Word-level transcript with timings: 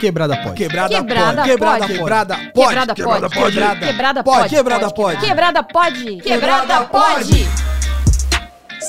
Quebrada 0.00 0.36
pode. 0.36 0.54
Quebrada 0.54 0.94
Quebrada 0.94 1.42
pode. 1.42 1.52
Quebrada 1.52 1.86
pode. 1.86 1.86
Quebrada 1.86 2.94
Quebrada 2.94 2.94
pode. 2.94 2.94
pode. 2.94 3.52
Quebrada 3.52 3.86
Quebrada 3.86 4.22
pode. 4.24 4.40
pode. 4.40 4.54
Quebrada 4.56 4.92
pode. 4.92 5.20
Quebrada 5.20 5.62
pode. 5.62 6.16
Quebrada 6.16 6.80
pode. 6.86 7.48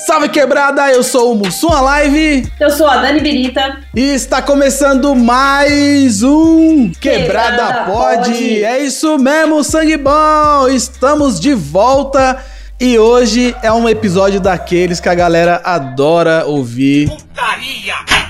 Salve 0.06 0.28
quebrada, 0.30 0.90
eu 0.90 1.02
sou 1.02 1.32
o 1.32 1.34
Mussum 1.36 1.68
Live 1.68 2.50
Eu 2.58 2.70
sou 2.70 2.86
a 2.88 2.96
Dani 2.96 3.20
Birita. 3.20 3.78
e 3.94 4.00
está 4.14 4.40
começando 4.40 5.14
mais 5.14 6.22
um 6.22 6.90
Quebrada, 6.98 7.50
Quebrada 7.50 7.84
pode. 7.84 8.30
Pode. 8.30 8.64
É 8.64 8.80
isso 8.80 9.18
mesmo, 9.18 9.62
sangue 9.62 9.98
bom. 9.98 10.66
Estamos 10.68 11.38
de 11.38 11.52
volta 11.52 12.42
e 12.80 12.98
hoje 12.98 13.54
é 13.62 13.70
um 13.70 13.86
episódio 13.86 14.40
daqueles 14.40 14.98
que 14.98 15.10
a 15.10 15.14
galera 15.14 15.60
adora 15.62 16.44
ouvir. 16.46 17.12
Ai, 17.36 18.21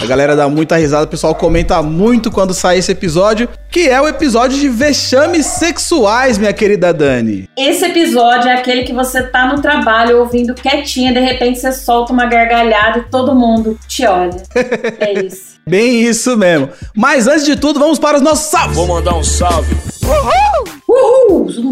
A 0.00 0.06
galera 0.06 0.34
dá 0.34 0.48
muita 0.48 0.76
risada, 0.76 1.04
o 1.04 1.08
pessoal 1.08 1.34
comenta 1.34 1.82
muito 1.82 2.30
quando 2.30 2.54
sai 2.54 2.78
esse 2.78 2.92
episódio, 2.92 3.48
que 3.70 3.88
é 3.88 4.00
o 4.00 4.08
episódio 4.08 4.58
de 4.58 4.68
vexames 4.68 5.46
sexuais, 5.46 6.38
minha 6.38 6.52
querida 6.52 6.92
Dani. 6.92 7.48
Esse 7.56 7.84
episódio 7.84 8.48
é 8.48 8.54
aquele 8.54 8.82
que 8.82 8.92
você 8.92 9.22
tá 9.22 9.46
no 9.46 9.60
trabalho 9.60 10.18
ouvindo 10.20 10.54
quietinha, 10.54 11.12
de 11.12 11.20
repente 11.20 11.58
você 11.58 11.72
solta 11.72 12.12
uma 12.12 12.26
gargalhada 12.26 13.00
e 13.00 13.10
todo 13.10 13.34
mundo 13.34 13.78
te 13.86 14.06
olha. 14.06 14.42
É 15.00 15.12
isso. 15.24 15.52
Bem 15.66 16.02
isso 16.02 16.36
mesmo. 16.36 16.68
Mas 16.96 17.28
antes 17.28 17.44
de 17.44 17.56
tudo, 17.56 17.78
vamos 17.78 17.98
para 17.98 18.16
os 18.16 18.22
nossos 18.22 18.46
salvos. 18.46 18.76
Vou 18.76 18.88
mandar 18.88 19.14
um 19.14 19.22
salve. 19.22 19.76
Uhul! 20.02 20.81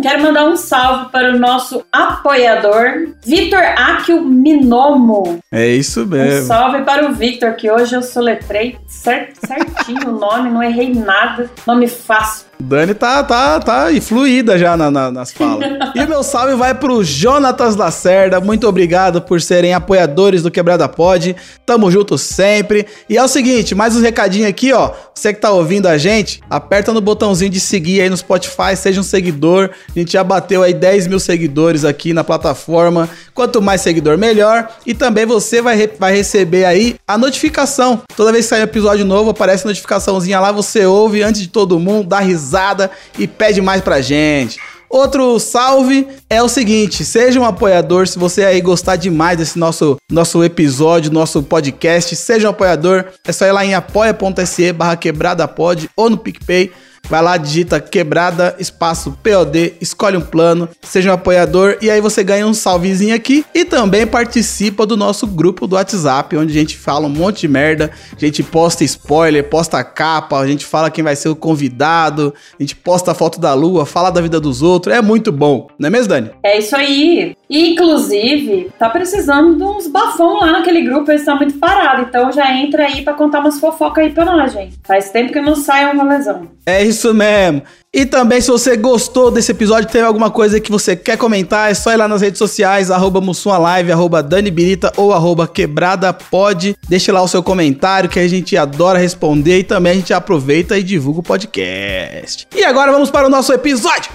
Quero 0.03 0.23
mandar 0.23 0.47
um 0.47 0.57
salve 0.57 1.11
para 1.11 1.35
o 1.35 1.39
nosso 1.39 1.83
apoiador, 1.93 3.09
Vitor 3.25 3.61
Akio 3.61 4.23
Minomo. 4.23 5.39
É 5.53 5.67
isso 5.69 6.03
Um 6.03 6.07
mesmo. 6.07 6.47
salve 6.47 6.83
para 6.83 7.07
o 7.09 7.13
Victor, 7.13 7.53
que 7.55 7.71
hoje 7.71 7.95
eu 7.95 8.03
soletrei 8.03 8.79
cer- 8.87 9.33
certinho 9.45 10.09
o 10.09 10.19
nome, 10.19 10.51
não 10.51 10.63
errei 10.63 10.93
nada. 10.95 11.51
Nome 11.67 11.87
fácil. 11.87 12.50
Dani 12.63 12.95
tá, 12.95 13.23
tá, 13.25 13.59
tá 13.59 13.93
influída 13.93 14.59
já 14.59 14.77
na- 14.77 14.91
na- 14.91 15.11
nas 15.11 15.33
falas. 15.33 15.67
e 15.97 16.07
meu 16.07 16.23
salve 16.23 16.55
vai 16.55 16.75
pro 16.75 17.03
Jonatas 17.03 17.75
Lacerda. 17.75 18.41
Muito 18.41 18.69
obrigado 18.69 19.23
por 19.23 19.41
serem 19.41 19.73
apoiadores 19.75 20.43
do 20.43 20.51
Quebrada 20.51 20.89
Pod. 20.89 21.35
Tamo 21.65 21.91
junto 21.91 22.19
sempre. 22.19 22.87
E 23.09 23.17
é 23.17 23.23
o 23.23 23.29
seguinte, 23.29 23.75
mais 23.75 23.97
um 23.97 24.01
recadinho 24.03 24.47
aqui, 24.49 24.73
ó. 24.73 24.93
Você 25.15 25.33
que 25.33 25.41
tá 25.41 25.51
ouvindo 25.51 25.87
a 25.87 25.99
gente, 25.99 26.41
aperta 26.49 26.93
no 26.93 27.01
botãozinho 27.01 27.51
de 27.51 27.61
seguir 27.61 28.01
aí 28.03 28.09
no 28.11 28.17
Spotify, 28.17 28.77
seja 28.77 29.01
um 29.01 29.05
seguidor. 29.05 29.71
A 29.95 29.99
gente 29.99 30.13
já 30.13 30.23
bateu 30.23 30.63
aí 30.63 30.73
10 30.75 31.07
mil 31.07 31.19
seguidores 31.21 31.85
aqui 31.85 32.13
na 32.13 32.23
plataforma. 32.25 33.09
Quanto 33.41 33.63
mais 33.63 33.81
seguidor, 33.81 34.19
melhor. 34.19 34.69
E 34.85 34.93
também 34.93 35.25
você 35.25 35.63
vai, 35.63 35.75
re- 35.75 35.93
vai 35.99 36.15
receber 36.15 36.67
aí 36.67 36.97
a 37.09 37.17
notificação. 37.17 38.03
Toda 38.15 38.31
vez 38.33 38.45
que 38.45 38.51
sair 38.51 38.61
um 38.61 38.65
episódio 38.65 39.03
novo, 39.03 39.31
aparece 39.31 39.65
notificaçãozinha 39.65 40.39
lá, 40.39 40.53
você 40.53 40.85
ouve 40.85 41.23
antes 41.23 41.41
de 41.41 41.49
todo 41.49 41.81
mundo, 41.81 42.07
dá 42.07 42.19
risada 42.21 42.91
e 43.19 43.27
pede 43.27 43.63
mais 43.63 43.81
pra 43.81 44.03
gente. 44.03 44.59
Outro 44.91 45.39
salve 45.39 46.07
é 46.29 46.43
o 46.43 46.49
seguinte, 46.51 47.03
seja 47.03 47.41
um 47.41 47.45
apoiador, 47.47 48.07
se 48.07 48.19
você 48.19 48.45
aí 48.45 48.61
gostar 48.61 48.97
demais 48.97 49.39
desse 49.39 49.59
nosso, 49.59 49.97
nosso 50.13 50.45
episódio, 50.45 51.11
nosso 51.11 51.43
podcast, 51.43 52.15
seja 52.17 52.47
um 52.47 52.51
apoiador, 52.51 53.05
é 53.25 53.33
só 53.33 53.47
ir 53.47 53.53
lá 53.53 53.65
em 53.65 53.73
apoia.se 53.73 54.73
barra 54.75 54.97
quebrada 54.97 55.49
pod 55.49 55.89
ou 55.97 56.11
no 56.11 56.19
PicPay, 56.19 56.73
Vai 57.09 57.23
lá, 57.23 57.37
digita 57.37 57.81
quebrada, 57.81 58.55
espaço 58.59 59.19
POD, 59.23 59.75
escolhe 59.81 60.17
um 60.17 60.21
plano, 60.21 60.69
seja 60.81 61.11
um 61.11 61.15
apoiador 61.15 61.77
e 61.83 61.91
aí 61.91 62.01
você 62.01 62.23
ganha 62.23 62.47
um 62.47 62.55
salvezinho 62.55 63.15
aqui 63.15 63.45
e 63.53 63.65
também 63.65 64.07
participa 64.07 64.87
do 64.87 64.97
nosso 64.97 65.27
grupo 65.27 65.67
do 65.67 65.75
WhatsApp, 65.75 66.37
onde 66.37 66.57
a 66.57 66.61
gente 66.61 66.77
fala 66.77 67.07
um 67.07 67.11
monte 67.11 67.41
de 67.41 67.49
merda, 67.49 67.91
a 68.17 68.21
gente 68.21 68.43
posta 68.43 68.85
spoiler, 68.85 69.49
posta 69.49 69.83
capa, 69.83 70.39
a 70.39 70.47
gente 70.47 70.65
fala 70.65 70.91
quem 70.91 71.03
vai 71.03 71.17
ser 71.17 71.29
o 71.29 71.37
convidado, 71.37 72.33
a 72.59 72.63
gente 72.63 72.77
posta 72.77 73.11
a 73.11 73.15
foto 73.15 73.41
da 73.41 73.55
lua, 73.55 73.85
fala 73.85 74.11
da 74.11 74.21
vida 74.21 74.39
dos 74.39 74.63
outros, 74.63 74.95
é 74.95 75.03
muito 75.03 75.33
bom, 75.33 75.67
não 75.79 75.89
é 75.89 75.91
mesmo, 75.91 76.09
Dani? 76.09 76.31
É 76.45 76.59
isso 76.59 76.77
aí. 76.77 77.35
E, 77.51 77.73
inclusive, 77.73 78.71
tá 78.79 78.89
precisando 78.89 79.57
de 79.57 79.63
uns 79.65 79.89
bafão 79.89 80.39
lá 80.39 80.53
naquele 80.53 80.83
grupo, 80.83 81.11
eles 81.11 81.23
estão 81.23 81.37
muito 81.37 81.59
parados. 81.59 82.07
Então 82.09 82.31
já 82.31 82.55
entra 82.55 82.87
aí 82.87 83.03
pra 83.03 83.15
contar 83.15 83.41
umas 83.41 83.59
fofocas 83.59 84.05
aí 84.05 84.13
pra 84.13 84.25
nós, 84.25 84.53
gente. 84.53 84.79
Faz 84.85 85.11
tempo 85.11 85.33
que 85.33 85.41
não 85.41 85.57
sai 85.57 85.93
uma 85.93 86.05
lesão. 86.05 86.49
É 86.65 86.85
isso 86.91 87.13
mesmo. 87.15 87.63
E 87.93 88.07
também, 88.07 88.41
se 88.41 88.49
você 88.49 88.77
gostou 88.77 89.33
desse 89.33 89.51
episódio, 89.51 89.91
tem 89.91 90.01
alguma 90.01 90.31
coisa 90.31 90.61
que 90.61 90.71
você 90.71 90.95
quer 90.95 91.17
comentar, 91.17 91.73
é 91.73 91.75
só 91.75 91.93
ir 91.93 91.97
lá 91.97 92.07
nas 92.07 92.21
redes 92.21 92.39
sociais, 92.39 92.89
arroba 92.89 93.21
Live, 93.59 93.91
arroba 93.91 94.23
Dani 94.23 94.49
Birita 94.49 94.93
ou 94.97 95.13
arroba 95.13 95.49
QuebradaPod. 95.49 96.77
Deixe 96.89 97.11
lá 97.11 97.21
o 97.21 97.27
seu 97.27 97.43
comentário 97.43 98.09
que 98.09 98.21
a 98.21 98.29
gente 98.29 98.57
adora 98.57 98.99
responder 98.99 99.59
e 99.59 99.65
também 99.65 99.93
a 99.93 99.97
gente 99.97 100.15
aproveita 100.15 100.79
e 100.79 100.85
divulga 100.85 101.19
o 101.19 101.23
podcast. 101.25 102.47
E 102.55 102.65
agora 102.65 102.93
vamos 102.93 103.11
para 103.11 103.27
o 103.27 103.31
nosso 103.31 103.53
episódio. 103.53 104.13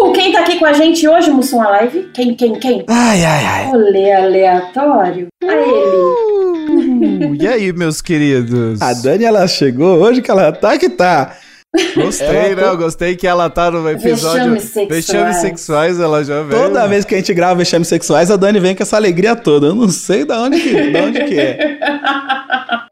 Uhul! 0.00 0.12
Quem 0.12 0.32
tá 0.32 0.40
aqui 0.40 0.58
com 0.58 0.64
a 0.64 0.72
gente 0.72 1.06
hoje, 1.06 1.30
Mussum 1.30 1.58
Live? 1.58 2.10
Quem, 2.14 2.34
quem, 2.34 2.54
quem? 2.54 2.84
Ai, 2.88 3.22
ai, 3.22 3.44
ai. 3.44 3.70
Olê 3.70 4.12
aleatório. 4.12 5.28
A 5.42 5.54
ele. 5.54 6.30
Uh, 6.70 7.34
e 7.38 7.46
aí, 7.46 7.72
meus 7.72 8.00
queridos? 8.00 8.80
A 8.80 8.94
Dani, 8.94 9.24
ela 9.24 9.46
chegou 9.46 9.98
hoje 9.98 10.22
que 10.22 10.30
ela 10.30 10.52
tá 10.52 10.78
que 10.78 10.88
tá. 10.88 11.36
Gostei, 11.94 12.26
Ela 12.26 12.56
né? 12.56 12.68
Eu 12.68 12.76
gostei 12.76 13.14
que 13.14 13.26
ela 13.26 13.48
tá 13.48 13.70
no 13.70 13.88
episódio 13.88 14.54
Vexames 14.54 14.62
sexuais. 14.64 14.88
Vexames 14.88 15.36
sexuais, 15.36 16.00
ela 16.00 16.24
já 16.24 16.42
veio. 16.42 16.60
Toda 16.62 16.86
vez 16.88 17.04
que 17.04 17.14
a 17.14 17.18
gente 17.18 17.32
grava 17.32 17.54
vexames 17.54 17.86
sexuais, 17.86 18.28
a 18.28 18.36
Dani 18.36 18.58
vem 18.58 18.74
com 18.74 18.82
essa 18.82 18.96
alegria 18.96 19.36
toda. 19.36 19.68
Eu 19.68 19.74
não 19.74 19.88
sei 19.88 20.24
da 20.24 20.40
onde 20.40 20.60
que, 20.60 20.90
da 20.90 21.02
onde 21.04 21.24
que 21.24 21.38
é. 21.38 21.78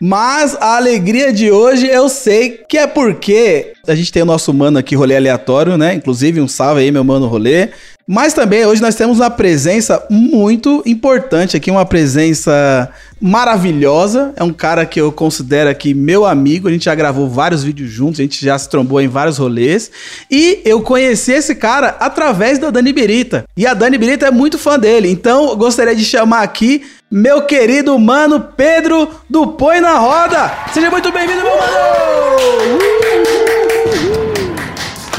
Mas 0.01 0.57
a 0.61 0.77
alegria 0.77 1.33
de 1.33 1.51
hoje 1.51 1.89
eu 1.89 2.09
sei 2.09 2.65
que 2.69 2.79
é 2.79 2.87
porque 2.87 3.73
a 3.87 3.97
gente 3.97 4.13
tem 4.13 4.23
o 4.23 4.27
nosso 4.27 4.55
mano 4.55 4.79
aqui, 4.79 4.95
rolê 4.95 5.17
aleatório, 5.17 5.77
né? 5.77 5.95
Inclusive, 5.95 6.41
um 6.41 6.47
salve 6.47 6.83
aí, 6.83 6.93
meu 6.93 7.03
mano 7.03 7.27
rolê. 7.27 7.71
Mas 8.07 8.33
também 8.33 8.65
hoje 8.65 8.81
nós 8.81 8.95
temos 8.95 9.19
uma 9.19 9.31
presença 9.31 10.03
muito 10.09 10.83
importante 10.87 11.57
aqui, 11.57 11.71
uma 11.71 11.85
presença 11.85 12.89
maravilhosa. 13.21 14.33
É 14.37 14.43
um 14.43 14.53
cara 14.53 14.85
que 14.87 15.01
eu 15.01 15.11
considero 15.13 15.71
aqui 15.71 15.95
meu 15.95 16.25
amigo. 16.25 16.69
A 16.69 16.71
gente 16.71 16.85
já 16.85 16.95
gravou 16.95 17.29
vários 17.29 17.65
vídeos 17.65 17.91
juntos, 17.91 18.21
a 18.21 18.23
gente 18.23 18.45
já 18.45 18.59
se 18.59 18.69
trombou 18.69 19.01
em 19.01 19.09
vários 19.09 19.39
rolês. 19.39 19.91
E 20.31 20.61
eu 20.65 20.83
conheci 20.83 21.33
esse 21.33 21.55
cara 21.55 21.97
através 22.01 22.59
da 22.59 22.71
Dani 22.71 22.93
Birita. 22.93 23.45
E 23.57 23.67
a 23.67 23.75
Dani 23.75 23.99
Birita 23.99 24.27
é 24.27 24.31
muito 24.31 24.59
fã 24.59 24.79
dele. 24.79 25.11
Então 25.11 25.57
gostaria 25.57 25.95
de 25.95 26.05
chamar 26.05 26.43
aqui 26.43 26.83
meu 27.11 27.43
querido 27.43 27.99
mano 27.99 28.41
Pedro 28.57 29.09
do 29.29 29.47
Põe 29.47 29.81
na 29.81 29.99
Roda. 29.99 30.53
Seja 30.73 30.91
muito 30.91 31.11
bem-vindo, 31.11 31.43
meu 31.43 31.57
mano! 31.57 33.38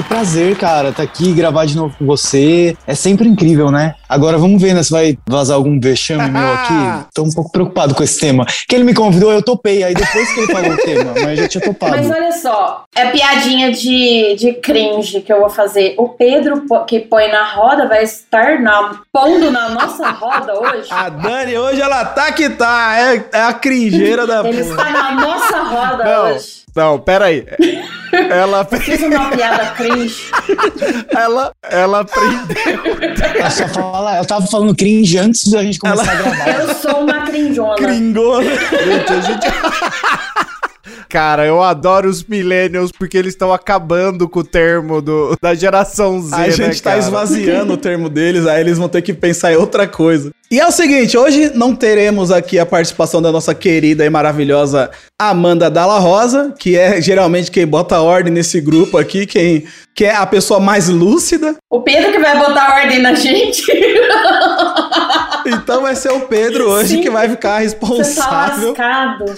Prazer, 0.09 0.58
cara, 0.58 0.92
tá 0.92 1.03
aqui 1.03 1.31
gravar 1.34 1.66
de 1.66 1.78
novo 1.78 1.96
com 1.96 2.03
você. 2.03 2.75
É 2.88 2.96
sempre 2.96 3.28
incrível, 3.28 3.70
né? 3.70 3.94
Agora 4.09 4.40
vamos 4.40 4.59
ver 4.59 4.74
né, 4.74 4.81
se 4.81 4.90
vai 4.90 5.16
vazar 5.28 5.56
algum 5.56 5.80
vexame 5.80 6.31
meu 6.31 6.52
aqui. 6.52 7.06
Tô 7.14 7.22
um 7.22 7.30
pouco 7.30 7.52
preocupado 7.52 7.94
com 7.94 8.02
esse 8.02 8.19
tema. 8.19 8.44
Que 8.68 8.74
ele 8.74 8.84
me 8.84 8.96
convidou, 8.96 9.31
eu 9.31 9.44
topei. 9.44 9.84
Aí 9.84 9.94
depois 9.94 10.34
que 10.34 10.40
ele 10.40 10.52
falou 10.52 10.72
o 10.72 10.78
tema, 10.78 11.14
mas 11.14 11.28
eu 11.28 11.36
já 11.36 11.48
tinha 11.48 11.64
topado. 11.64 11.96
Mas 11.96 12.09
olha 12.09 12.31
só, 12.31 12.86
é 12.96 13.12
piadinha 13.12 13.72
de, 13.72 14.36
de 14.36 14.53
cringe 14.53 15.22
que 15.22 15.31
eu 15.31 15.42
vou 15.42 15.50
fazer. 15.50 15.94
O 16.00 16.09
Pedro 16.09 16.64
que 16.88 17.02
põe 17.02 17.31
na 17.31 17.44
roda 17.44 17.88
vai 17.88 18.03
estar 18.03 18.59
na, 18.59 19.02
pondo 19.14 19.52
na 19.52 19.69
nossa 19.69 20.09
roda 20.09 20.59
hoje. 20.59 20.88
A 20.90 21.08
Dani 21.09 21.56
hoje 21.56 21.81
ela 21.81 22.03
tá 22.03 22.31
que 22.31 22.50
tá. 22.50 22.98
É, 22.98 23.25
é 23.31 23.42
a 23.44 23.53
cringeira 23.53 24.25
da 24.25 24.40
Ele 24.40 24.62
está 24.62 24.90
na 24.90 25.12
nossa 25.12 25.62
roda 25.62 26.03
Não, 26.03 26.34
hoje. 26.34 26.59
Não, 26.75 27.00
pera 27.00 27.25
aí. 27.25 27.46
Ela, 28.12 28.66
Fiz 28.66 29.02
uma 29.03 29.30
piada 29.30 29.68
cringe. 29.72 30.31
ela, 31.16 31.52
ela 31.63 32.00
aprendeu. 32.00 32.97
Ela 33.35 33.50
só 33.50 33.68
fala, 33.68 34.16
ela 34.16 34.25
tava 34.25 34.47
falando 34.47 34.75
cringe 34.75 35.18
antes 35.18 35.50
da 35.52 35.63
gente 35.63 35.80
começar 35.80 36.12
a 36.12 36.16
gravar. 36.16 36.50
Eu 36.50 36.75
sou 36.75 37.04
uma 37.04 37.21
crinjona. 37.25 37.75
Gringona. 37.75 38.44
Gente, 38.50 39.13
a 39.13 39.21
gente... 39.21 39.48
Cara, 41.07 41.45
eu 41.45 41.62
adoro 41.62 42.09
os 42.09 42.24
millennials 42.24 42.91
porque 42.91 43.18
eles 43.18 43.33
estão 43.33 43.51
acabando 43.53 44.27
com 44.27 44.39
o 44.39 44.44
termo 44.44 45.01
do, 45.01 45.36
da 45.41 45.53
geração 45.56 46.21
Z, 46.21 46.36
A 46.36 46.38
né, 46.39 46.51
gente 46.51 46.81
tá 46.81 46.91
cara? 46.91 47.01
esvaziando 47.01 47.74
o 47.74 47.77
termo 47.77 48.09
deles, 48.09 48.45
aí 48.45 48.62
eles 48.62 48.77
vão 48.77 48.89
ter 48.89 49.01
que 49.01 49.13
pensar 49.13 49.51
em 49.53 49.56
outra 49.56 49.88
coisa. 49.88 50.31
E 50.51 50.59
é 50.59 50.65
o 50.65 50.71
seguinte, 50.71 51.15
hoje 51.15 51.51
não 51.53 51.75
teremos 51.75 52.31
aqui 52.31 52.57
a 52.57 52.65
participação 52.65 53.21
da 53.21 53.31
nossa 53.31 53.53
querida 53.53 54.03
e 54.03 54.09
maravilhosa 54.09 54.89
Amanda 55.19 55.69
Dalla 55.69 56.00
Rosa, 56.00 56.53
que 56.57 56.75
é 56.75 57.00
geralmente 57.00 57.51
quem 57.51 57.68
bota 57.68 58.01
ordem 58.01 58.33
nesse 58.33 58.59
grupo 58.59 58.97
aqui, 58.97 59.27
quem 59.27 59.68
que 59.94 60.06
é 60.06 60.15
a 60.15 60.25
pessoa 60.25 60.59
mais 60.59 60.88
lúcida. 60.88 61.56
O 61.69 61.81
Pedro 61.81 62.12
que 62.12 62.19
vai 62.19 62.36
botar 62.39 62.74
ordem 62.81 63.00
na 63.00 63.13
gente. 63.13 63.62
Então 65.45 65.81
vai 65.81 65.95
ser 65.95 66.12
o 66.12 66.21
Pedro 66.21 66.69
hoje 66.69 66.95
Sim. 66.95 67.01
que 67.01 67.09
vai 67.09 67.30
ficar 67.30 67.62
Você 67.63 67.75
tá 67.75 67.86
responsável. 67.86 68.69
lascado. 68.69 69.25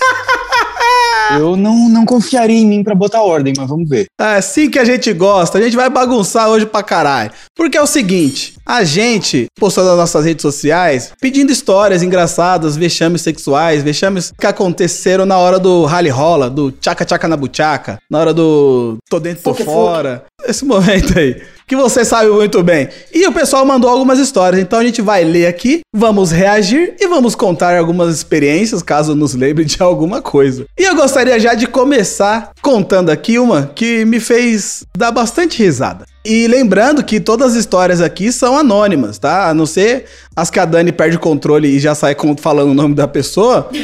Eu 1.32 1.56
não, 1.56 1.90
não 1.90 2.06
confiaria 2.06 2.58
em 2.58 2.68
mim 2.68 2.84
pra 2.84 2.96
botar 2.96 3.22
ordem, 3.22 3.54
mas 3.58 3.70
vamos 3.70 3.88
ver. 3.88 4.06
É 4.20 4.36
assim 4.36 4.70
que 4.70 4.80
a 4.80 4.86
gente 4.86 5.12
gosta. 5.14 5.58
A 5.58 5.62
gente 5.62 5.76
vai 5.76 5.90
bagunçar 5.90 6.50
hoje 6.50 6.66
pra 6.66 6.84
caralho. 6.84 7.32
Porque 7.56 7.78
é 7.78 7.82
o 7.82 7.88
seguinte: 7.88 8.56
a 8.66 8.84
gente 8.84 9.48
postou 9.60 9.84
nas 9.84 9.98
nossas 9.98 10.26
redes 10.26 10.42
sociais 10.42 11.12
pedindo 11.20 11.52
histórias 11.52 12.04
engraçadas, 12.04 12.76
vexames 12.76 13.22
sexuais, 13.22 13.84
vexames 13.84 14.32
que 14.38 14.48
aconteceram 14.48 15.26
na 15.26 15.38
hora 15.38 15.60
do 15.60 15.86
rally 15.86 16.10
rola, 16.10 16.50
do 16.50 16.72
tchaca 16.72 17.06
tchaca 17.06 17.28
na 17.28 17.38
buchaca, 17.38 18.00
na 18.10 18.20
hora 18.20 18.34
do 18.34 18.98
tô 19.10 19.20
dentro, 19.20 19.44
tô 19.44 19.54
Fuque, 19.54 19.64
fora. 19.64 20.24
Esse 20.46 20.66
momento 20.66 21.18
aí. 21.18 21.42
Que 21.68 21.76
você 21.76 22.04
sabe 22.04 22.30
muito 22.30 22.62
bem. 22.64 22.90
E 23.14 23.26
o 23.26 23.32
pessoal 23.32 23.66
mandou 23.66 23.90
algumas 23.90 24.20
histórias, 24.20 24.62
então 24.62 24.80
a 24.80 24.84
gente 24.84 25.02
vai 25.02 25.24
ler 25.24 25.46
aqui, 25.46 25.82
vamos 25.96 26.32
reagir 26.32 26.96
e 27.00 27.08
vamos 27.08 27.34
contar 27.34 27.78
algumas 27.78 28.14
experiências, 28.14 28.84
caso 28.84 29.16
nos 29.16 29.34
lembre 29.34 29.64
de 29.64 29.82
alguma 29.82 30.22
coisa. 30.22 30.66
E 30.78 30.84
eu 30.84 30.96
gostaria 30.96 31.40
já 31.40 31.54
de 31.54 31.68
começar 31.68 32.52
contando 32.62 33.10
aqui 33.10 33.40
uma 33.40 33.72
que 33.74 34.04
me 34.04 34.20
fez 34.20 34.84
dar 34.98 35.12
bastante 35.12 35.64
risada. 35.64 36.06
E 36.24 36.48
lembrando 36.48 37.04
que 37.04 37.20
todas 37.20 37.54
as 37.54 37.58
histórias 37.58 38.00
aqui 38.00 38.32
são 38.32 38.56
anônimas, 38.56 39.18
tá? 39.18 39.50
A 39.50 39.54
não 39.56 39.66
ser 39.66 40.06
as 40.36 40.50
que 40.50 40.60
a 40.60 40.66
Dani 40.66 40.92
perde 40.92 41.18
o 41.18 41.20
controle 41.20 41.68
e 41.68 41.80
já 41.80 41.94
sai 41.96 42.16
falando 42.38 42.72
o 42.72 42.74
nome 42.74 42.96
da 42.96 43.08
pessoa, 43.08 43.70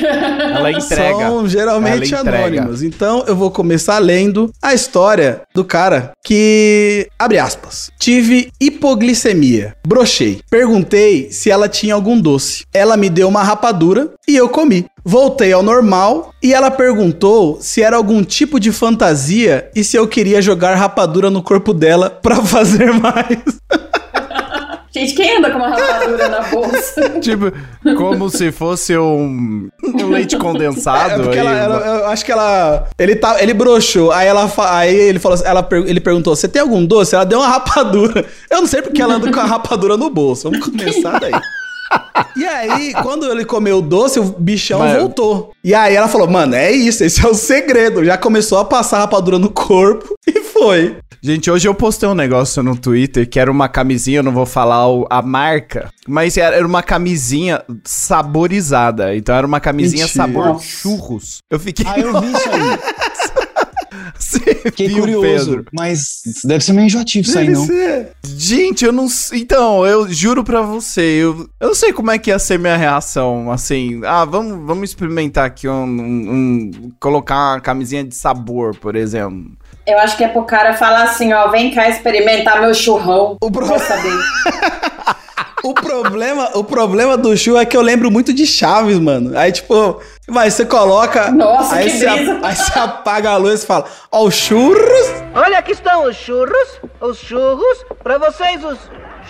Ela 0.57 0.71
entrega. 0.71 1.27
são 1.27 1.47
geralmente 1.47 2.13
entrega. 2.13 2.38
anônimas. 2.38 2.81
Então 2.81 3.23
eu 3.27 3.35
vou 3.35 3.51
começar 3.51 3.99
lendo 3.99 4.51
a 4.61 4.73
história 4.73 5.41
do 5.53 5.63
cara 5.63 6.11
que, 6.23 7.07
abre 7.19 7.38
aspas, 7.38 7.91
tive 7.99 8.51
hipoglicemia, 8.59 9.75
brochei. 9.85 10.39
Perguntei 10.49 11.31
se 11.31 11.49
ela 11.51 11.69
tinha 11.69 11.94
algum 11.94 12.19
doce. 12.19 12.63
Ela 12.73 12.97
me 12.97 13.09
deu 13.09 13.27
uma 13.27 13.43
rapadura 13.43 14.11
e 14.27 14.35
eu 14.35 14.50
comi. 14.50 14.85
Voltei 15.05 15.53
ao 15.53 15.63
normal 15.63 16.33
e 16.43 16.53
ela 16.53 16.69
perguntou 16.69 17.59
se 17.61 17.81
era 17.81 17.95
algum 17.95 18.23
tipo 18.23 18.59
de 18.59 18.71
fantasia 18.73 19.69
e 19.75 19.83
se 19.83 19.95
eu 19.95 20.05
queria 20.07 20.41
jogar 20.41 20.75
rapadura 20.75 21.29
no 21.29 21.41
corpo 21.41 21.73
dela 21.73 22.09
pra 22.09 22.38
fazer 22.43 22.91
mais. 22.93 23.38
Gente, 24.99 25.13
quem 25.13 25.38
anda 25.38 25.51
com 25.51 25.57
uma 25.57 25.69
rapadura 25.69 26.27
na 26.29 26.41
bolsa? 26.41 27.09
Tipo, 27.21 27.51
como 27.97 28.29
se 28.29 28.51
fosse 28.51 28.97
um, 28.97 29.69
um 29.83 30.09
leite 30.09 30.35
É 30.35 30.39
condensado. 30.39 31.23
porque 31.23 31.38
aí, 31.39 31.45
ela, 31.45 31.57
ela- 31.57 31.85
eu 32.01 32.07
acho 32.07 32.25
que 32.25 32.31
ela. 32.31 32.88
Ele, 32.97 33.15
tá, 33.15 33.41
ele 33.41 33.53
broxou. 33.53 34.11
Aí 34.11 34.27
ela 34.27 34.51
aí 34.71 34.95
ele 34.95 35.19
falou 35.19 35.38
ela, 35.44 35.67
ele 35.85 35.99
perguntou: 35.99 36.35
você 36.35 36.47
tem 36.47 36.61
algum 36.61 36.85
doce? 36.85 37.15
Ela 37.15 37.25
deu 37.25 37.39
uma 37.39 37.47
rapadura. 37.47 38.25
Eu 38.49 38.59
não 38.61 38.67
sei 38.67 38.81
porque 38.81 39.01
ela 39.01 39.15
anda 39.15 39.31
com 39.31 39.39
a 39.39 39.44
rapadura 39.45 39.95
no 39.97 40.09
bolso. 40.09 40.49
Vamos 40.49 40.65
começar 40.67 41.19
daí. 41.19 41.33
E 42.36 42.45
aí, 42.45 42.94
quando 43.01 43.25
ele 43.31 43.44
comeu 43.45 43.80
o 43.80 43.81
doce, 43.81 44.19
o 44.19 44.24
bichão 44.24 44.80
Mas- 44.80 44.98
voltou. 44.98 45.51
E 45.63 45.74
aí 45.74 45.95
ela 45.95 46.07
falou: 46.07 46.28
mano, 46.28 46.54
é 46.56 46.72
isso, 46.72 47.04
esse 47.04 47.25
é 47.25 47.28
o 47.28 47.34
segredo. 47.34 48.06
Já 48.06 48.18
começou 48.18 48.60
a 48.60 48.66
passar 48.66 49.00
rapadura 49.00 49.39
no 49.39 49.50
corpo 49.50 50.13
e 50.28 50.39
foi. 50.42 50.98
Gente, 51.19 51.50
hoje 51.50 51.68
eu 51.68 51.74
postei 51.74 52.07
um 52.07 52.13
negócio 52.13 52.62
no 52.62 52.78
Twitter 52.78 53.28
que 53.28 53.39
era 53.39 53.51
uma 53.51 53.68
camisinha, 53.68 54.19
eu 54.19 54.24
não 54.24 54.31
vou 54.31 54.45
falar 54.45 54.86
a 55.10 55.22
marca, 55.22 55.89
mas 56.07 56.38
era 56.38 56.66
uma 56.66 56.84
camisinha 56.84 57.63
saborizada. 57.84 59.16
Então 59.16 59.34
era 59.36 59.45
uma 59.48 59.60
camisinha 59.60 60.06
Mentira. 60.06 60.24
sabor 60.25 60.62
churros. 60.62 61.39
Eu 61.50 61.60
fiquei. 61.60 61.86
Ah, 61.88 62.00
eu 62.00 62.22
vi 62.22 62.31
isso 62.31 62.50
aí. 62.50 63.46
Você 64.18 64.39
Fiquei 64.39 64.89
curioso. 64.89 65.45
Pedro? 65.51 65.65
Mas 65.74 66.21
deve 66.44 66.63
ser 66.63 66.74
meio 66.74 66.86
enjoativo 66.86 67.27
isso 67.27 67.38
aí, 67.38 67.45
Deve 67.48 67.57
não. 67.57 67.65
ser. 67.65 68.12
Gente, 68.25 68.86
eu 68.86 68.92
não 68.92 69.07
sei. 69.09 69.39
Então, 69.42 69.86
eu 69.86 70.07
juro 70.12 70.44
pra 70.44 70.62
você, 70.62 71.01
eu, 71.01 71.50
eu 71.59 71.68
não 71.69 71.75
sei 71.75 71.92
como 71.94 72.12
é 72.12 72.18
que 72.18 72.30
ia 72.30 72.39
ser 72.39 72.57
minha 72.59 72.77
reação. 72.77 73.51
Assim, 73.51 74.01
ah, 74.06 74.25
vamos, 74.25 74.65
vamos 74.65 74.89
experimentar 74.89 75.45
aqui 75.45 75.68
um, 75.68 75.83
um- 75.83 76.31
um- 76.31 76.92
colocar 77.00 77.54
uma 77.56 77.62
camisinha 77.62 78.04
de 78.04 78.15
sabor, 78.15 78.75
por 78.75 78.95
exemplo. 78.95 79.51
Eu 79.86 79.98
acho 80.00 80.18
que 80.18 80.24
é 80.24 80.27
pro 80.27 80.44
cara 80.44 80.74
falar 80.74 81.03
assim, 81.03 81.31
ó, 81.31 81.48
vem 81.50 81.74
cá 81.74 81.88
experimentar 81.89 82.60
meu 82.62 82.74
churrão. 82.74 83.38
O 83.42 83.50
pro- 83.51 83.65
Vou 83.65 83.80
saber. 83.80 84.12
O 85.63 85.74
problema, 85.74 86.51
o 86.56 86.63
problema 86.63 87.18
do 87.18 87.36
Chu 87.36 87.57
é 87.57 87.65
que 87.65 87.75
eu 87.75 87.81
lembro 87.81 88.12
muito 88.12 88.31
de 88.31 88.45
Chaves, 88.45 89.00
mano. 89.00 89.36
Aí, 89.38 89.51
tipo, 89.51 90.00
mas 90.27 90.53
você 90.53 90.65
coloca. 90.65 91.31
Nossa, 91.31 91.75
aí 91.75 91.85
que 91.85 91.97
você, 91.97 92.09
brisa. 92.09 92.39
aí 92.44 92.56
você 92.56 92.79
apaga 92.79 93.31
a 93.31 93.38
luz 93.38 93.63
e 93.63 93.65
fala: 93.65 93.85
Ó, 94.12 94.25
o 94.25 94.31
churros. 94.31 95.07
Olha, 95.33 95.59
aqui 95.59 95.71
estão 95.71 96.03
os 96.03 96.15
churros, 96.15 96.81
os 97.00 97.18
churros, 97.18 97.85
pra 98.03 98.18
vocês 98.18 98.63
os 98.63 98.77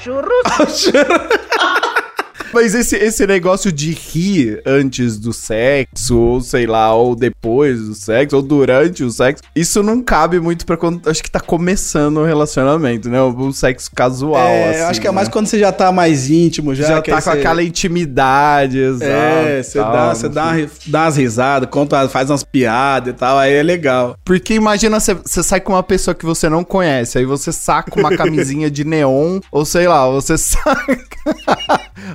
churros. 0.01 0.31
o 0.59 0.65
churros. 0.67 2.07
Mas 2.57 2.73
esse, 2.73 2.95
esse 2.95 3.27
negócio 3.27 3.71
de 3.71 3.91
rir 3.91 4.63
antes 4.65 5.17
do 5.19 5.31
sexo, 5.31 6.17
ou 6.17 6.41
sei 6.41 6.65
lá, 6.65 6.91
ou 6.91 7.15
depois 7.15 7.79
do 7.79 7.93
sexo, 7.93 8.35
ou 8.35 8.41
durante 8.41 9.03
o 9.03 9.11
sexo, 9.11 9.43
isso 9.55 9.83
não 9.83 10.01
cabe 10.01 10.39
muito 10.39 10.65
pra 10.65 10.75
quando 10.75 11.07
acho 11.07 11.21
que 11.21 11.29
tá 11.29 11.39
começando 11.39 12.17
o 12.17 12.25
relacionamento, 12.25 13.09
né? 13.09 13.21
O 13.21 13.53
sexo 13.53 13.91
casual. 13.93 14.47
É, 14.47 14.71
assim, 14.71 14.81
acho 14.89 15.01
que 15.01 15.07
é 15.07 15.11
né? 15.11 15.15
mais 15.15 15.29
quando 15.29 15.45
você 15.45 15.59
já 15.59 15.71
tá 15.71 15.91
mais 15.91 16.31
íntimo, 16.31 16.73
já. 16.73 16.87
Já 16.87 17.01
tá 17.01 17.21
com 17.21 17.21
você- 17.21 17.29
aquela 17.29 17.61
intimidade, 17.61 18.79
exato. 18.79 19.05
É, 19.05 19.61
você 19.61 19.79
tal, 19.79 19.91
dá, 19.93 20.15
você 20.15 20.29
dá, 20.29 20.53
dá 20.87 21.03
umas 21.03 21.15
risadas, 21.17 21.69
conta, 21.69 22.09
faz 22.09 22.31
umas 22.31 22.43
piadas 22.43 23.13
e 23.13 23.15
tal, 23.15 23.37
aí 23.37 23.53
é 23.53 23.61
legal. 23.61 24.15
Porque 24.25 24.55
imagina 24.55 24.99
você, 24.99 25.13
você 25.13 25.43
sai 25.43 25.61
com 25.61 25.73
uma 25.73 25.83
pessoa 25.83 26.15
que 26.15 26.25
você 26.25 26.49
não 26.49 26.63
conhece, 26.63 27.19
aí 27.19 27.25
você 27.25 27.51
saca 27.51 27.99
uma 27.99 28.09
camisinha 28.17 28.69
de 28.71 28.83
neon, 28.83 29.39
ou 29.51 29.63
sei 29.63 29.87
lá, 29.87 30.09
você 30.09 30.35
saca 30.39 30.97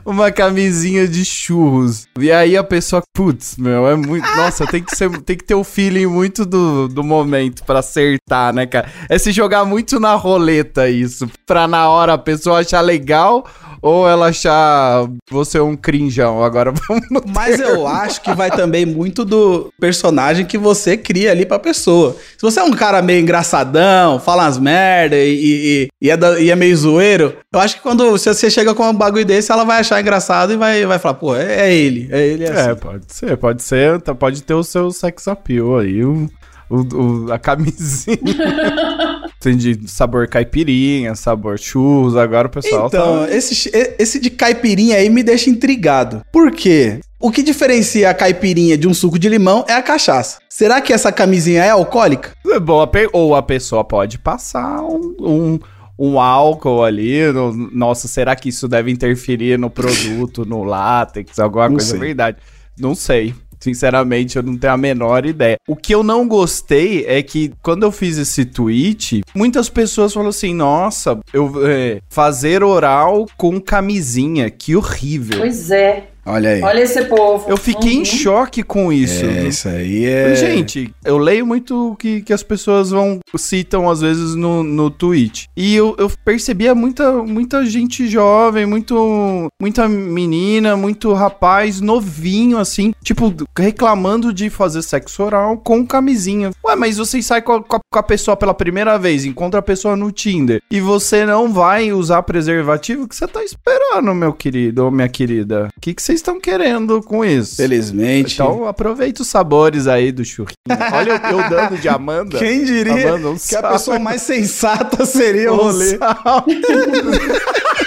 uma 0.04 0.30
camisinha 0.30 1.06
de 1.06 1.24
churros. 1.24 2.06
E 2.18 2.30
aí 2.30 2.56
a 2.56 2.64
pessoa, 2.64 3.02
putz, 3.14 3.56
meu, 3.56 3.88
é 3.88 3.94
muito. 3.94 4.26
Nossa, 4.36 4.66
tem 4.66 4.82
que, 4.82 4.96
ser, 4.96 5.10
tem 5.22 5.36
que 5.36 5.44
ter 5.44 5.54
o 5.54 5.64
feeling 5.64 6.06
muito 6.06 6.44
do, 6.44 6.88
do 6.88 7.02
momento 7.02 7.64
pra 7.64 7.80
acertar, 7.80 8.52
né, 8.52 8.66
cara? 8.66 8.90
É 9.08 9.18
se 9.18 9.32
jogar 9.32 9.64
muito 9.64 9.98
na 9.98 10.14
roleta 10.14 10.88
isso, 10.88 11.28
pra 11.46 11.66
na 11.66 11.88
hora 11.88 12.14
a 12.14 12.18
pessoa 12.18 12.60
achar 12.60 12.80
legal. 12.80 13.46
Ou 13.82 14.08
ela 14.08 14.26
achar 14.28 15.08
você 15.28 15.58
um 15.58 15.74
crinjão. 15.76 16.42
Agora 16.42 16.70
vamos 16.88 17.04
no 17.10 17.20
Mas 17.34 17.58
eu 17.58 17.86
acho 17.86 18.22
que 18.22 18.32
vai 18.32 18.48
também 18.50 18.86
muito 18.86 19.24
do 19.24 19.72
personagem 19.80 20.46
que 20.46 20.56
você 20.56 20.96
cria 20.96 21.32
ali 21.32 21.44
pra 21.44 21.58
pessoa. 21.58 22.16
Se 22.36 22.40
você 22.42 22.60
é 22.60 22.62
um 22.62 22.70
cara 22.70 23.02
meio 23.02 23.20
engraçadão, 23.20 24.20
fala 24.20 24.44
umas 24.44 24.58
merda 24.58 25.16
e, 25.16 25.34
e, 25.34 25.88
e 26.00 26.10
é, 26.10 26.16
da- 26.16 26.38
e 26.40 26.50
é 26.50 26.54
meio 26.56 26.76
zoeiro, 26.76 27.36
eu 27.52 27.58
acho 27.60 27.74
que 27.76 27.82
quando 27.82 28.16
se 28.18 28.32
você 28.32 28.48
chega 28.50 28.72
com 28.74 28.88
um 28.88 28.94
bagulho 28.94 29.24
desse, 29.24 29.50
ela 29.50 29.64
vai 29.64 29.80
achar 29.80 30.00
engraçado 30.00 30.52
e 30.52 30.56
vai, 30.56 30.86
vai 30.86 30.98
falar, 31.00 31.14
pô, 31.14 31.34
é, 31.34 31.68
é 31.68 31.74
ele, 31.74 32.08
é 32.12 32.26
ele, 32.26 32.44
é, 32.44 32.48
É, 32.48 32.52
assim. 32.70 32.74
pode 32.80 33.04
ser, 33.08 33.36
pode 33.36 33.62
ser, 33.62 34.00
tá- 34.00 34.14
pode 34.14 34.42
ter 34.44 34.54
o 34.54 34.62
seu 34.62 34.90
sex 34.92 35.26
appeal 35.26 35.78
aí, 35.78 36.04
o, 36.04 36.28
o- 36.74 37.26
o- 37.26 37.32
a 37.32 37.38
camisinha. 37.38 38.18
Tem 39.40 39.56
de 39.56 39.88
sabor 39.88 40.28
caipirinha, 40.28 41.14
sabor 41.14 41.58
churros, 41.58 42.16
agora 42.16 42.46
o 42.46 42.50
pessoal 42.50 42.86
Então, 42.86 43.26
tá... 43.26 43.34
esse, 43.34 43.70
esse 43.98 44.20
de 44.20 44.30
caipirinha 44.30 44.96
aí 44.96 45.10
me 45.10 45.22
deixa 45.22 45.50
intrigado. 45.50 46.22
Por 46.32 46.50
quê? 46.52 47.00
O 47.18 47.30
que 47.30 47.42
diferencia 47.42 48.10
a 48.10 48.14
caipirinha 48.14 48.76
de 48.76 48.86
um 48.88 48.94
suco 48.94 49.18
de 49.18 49.28
limão 49.28 49.64
é 49.68 49.74
a 49.74 49.82
cachaça. 49.82 50.38
Será 50.48 50.80
que 50.80 50.92
essa 50.92 51.10
camisinha 51.12 51.64
é 51.64 51.70
alcoólica? 51.70 52.30
É 52.46 52.58
bom, 52.60 52.80
a 52.80 52.86
pe- 52.86 53.08
ou 53.12 53.34
a 53.34 53.42
pessoa 53.42 53.82
pode 53.84 54.18
passar 54.18 54.80
um, 54.82 55.14
um, 55.20 55.58
um 55.98 56.20
álcool 56.20 56.82
ali, 56.84 57.32
no- 57.32 57.52
nossa, 57.72 58.06
será 58.08 58.34
que 58.36 58.48
isso 58.48 58.68
deve 58.68 58.90
interferir 58.90 59.58
no 59.58 59.70
produto, 59.70 60.44
no 60.44 60.62
látex, 60.64 61.38
alguma 61.38 61.68
Não 61.68 61.76
coisa, 61.76 61.90
sei. 61.90 61.96
é 61.96 62.00
verdade. 62.00 62.36
Não 62.78 62.94
sei. 62.94 63.34
Sinceramente, 63.62 64.36
eu 64.36 64.42
não 64.42 64.56
tenho 64.56 64.72
a 64.72 64.76
menor 64.76 65.24
ideia. 65.24 65.56
O 65.68 65.76
que 65.76 65.94
eu 65.94 66.02
não 66.02 66.26
gostei 66.26 67.04
é 67.06 67.22
que 67.22 67.52
quando 67.62 67.84
eu 67.84 67.92
fiz 67.92 68.18
esse 68.18 68.44
tweet, 68.44 69.22
muitas 69.32 69.68
pessoas 69.68 70.12
falaram 70.12 70.30
assim: 70.30 70.52
nossa, 70.52 71.20
eu 71.32 71.52
é, 71.64 72.00
fazer 72.08 72.64
oral 72.64 73.24
com 73.36 73.60
camisinha, 73.60 74.50
que 74.50 74.74
horrível. 74.74 75.38
Pois 75.38 75.70
é. 75.70 76.08
Olha 76.24 76.50
aí. 76.50 76.62
Olha 76.62 76.80
esse 76.82 77.04
povo. 77.06 77.48
Eu 77.50 77.56
fiquei 77.56 77.94
em 77.94 77.98
Uhum. 77.98 78.04
choque 78.04 78.62
com 78.62 78.92
isso. 78.92 79.24
É, 79.24 79.46
isso 79.48 79.68
aí 79.68 80.04
é. 80.04 80.34
Gente, 80.34 80.94
eu 81.04 81.18
leio 81.18 81.44
muito 81.46 81.92
o 81.92 81.96
que, 81.96 82.22
que 82.22 82.32
as 82.32 82.42
pessoas 82.42 82.90
vão 82.90 83.18
citam 83.36 83.90
às 83.90 84.00
vezes 84.00 84.34
no, 84.34 84.62
no 84.62 84.90
tweet. 84.90 85.48
E 85.56 85.74
eu, 85.74 85.96
eu 85.98 86.10
percebia 86.24 86.74
muita, 86.74 87.12
muita 87.22 87.64
gente 87.66 88.06
jovem, 88.06 88.66
muito, 88.66 89.48
muita 89.60 89.88
menina, 89.88 90.76
muito 90.76 91.12
rapaz 91.12 91.80
novinho, 91.80 92.58
assim, 92.58 92.92
tipo, 93.02 93.34
reclamando 93.58 94.32
de 94.32 94.48
fazer 94.50 94.82
sexo 94.82 95.22
oral 95.22 95.56
com 95.58 95.86
camisinha. 95.86 96.50
Ué, 96.64 96.76
mas 96.76 96.98
você 96.98 97.20
sai 97.22 97.42
com 97.42 97.52
a, 97.54 97.62
com 97.62 97.78
a- 97.98 98.02
pessoa 98.02 98.36
pela 98.36 98.52
primeira 98.52 98.98
vez, 98.98 99.24
encontra 99.24 99.60
a 99.60 99.62
pessoa 99.62 99.96
no 99.96 100.10
Tinder, 100.12 100.60
e 100.70 100.80
você 100.80 101.24
não 101.24 101.52
vai 101.52 101.92
usar 101.92 102.22
preservativo, 102.24 103.04
o 103.04 103.08
que 103.08 103.16
você 103.16 103.26
tá 103.26 103.42
esperando, 103.42 104.14
meu 104.14 104.32
querido 104.32 104.84
ou 104.84 104.90
minha 104.90 105.08
querida? 105.08 105.68
O 105.76 105.80
que, 105.80 105.94
que 105.94 106.02
vocês 106.12 106.20
estão 106.20 106.40
querendo 106.40 107.02
com 107.02 107.24
isso? 107.24 107.56
Felizmente. 107.56 108.34
Então 108.34 108.66
aproveita 108.66 109.22
os 109.22 109.28
sabores 109.28 109.86
aí 109.86 110.12
do 110.12 110.24
churrinho. 110.24 110.56
Olha 110.92 111.20
eu, 111.30 111.38
eu 111.38 111.48
dando 111.50 111.78
de 111.78 111.88
Amanda. 111.88 112.38
Quem 112.38 112.64
diria 112.64 113.10
Amanda, 113.14 113.30
um 113.30 113.36
que 113.38 113.56
a 113.56 113.62
pessoa 113.62 113.98
mais 113.98 114.20
sensata 114.22 115.04
seria 115.06 115.52
o 115.52 115.54
Um 115.54 115.58
rolê? 115.64 115.98
salve. 115.98 116.62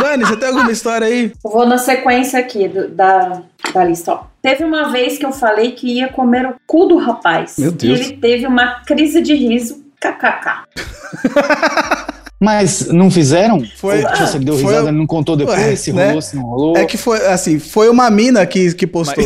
Dani, 0.00 0.24
você 0.24 0.36
tem 0.36 0.48
alguma 0.48 0.70
história 0.72 1.06
aí? 1.06 1.32
Vou 1.42 1.66
na 1.66 1.78
sequência 1.78 2.38
aqui 2.38 2.68
do- 2.68 2.88
da, 2.88 3.42
da 3.72 3.84
lista. 3.84 4.12
Ó. 4.12 4.24
Teve 4.42 4.64
uma 4.64 4.90
vez 4.90 5.18
que 5.18 5.24
eu 5.26 5.32
falei 5.32 5.72
que 5.72 5.98
ia 5.98 6.08
comer 6.08 6.46
o 6.46 6.54
cu 6.66 6.86
do 6.86 6.96
rapaz. 6.96 7.54
Meu 7.58 7.72
Deus. 7.72 8.00
E 8.00 8.02
ele 8.02 8.16
teve 8.18 8.46
uma 8.46 8.80
crise 8.84 9.20
de 9.22 9.34
riso. 9.34 9.82
KKK. 10.00 10.64
Mas 12.40 12.88
não 12.88 13.10
fizeram? 13.10 13.62
Foi- 13.76 14.02
Ou, 14.04 14.12
tipo, 14.12 14.36
ele 14.36 14.44
deu 14.44 14.54
foi- 14.58 14.64
risada, 14.72 14.88
ele 14.88 14.98
não 14.98 15.06
contou 15.06 15.36
depois 15.36 15.58
Ué, 15.58 15.76
se 15.76 15.92
né? 15.92 16.06
rolou, 16.08 16.22
se 16.22 16.36
não 16.36 16.42
rolou. 16.44 16.76
É 16.76 16.84
que 16.84 16.96
foi, 16.96 17.24
assim, 17.26 17.58
foi 17.58 17.88
uma 17.88 18.10
mina 18.10 18.44
que, 18.44 18.74
que 18.74 18.86
postou. 18.86 19.24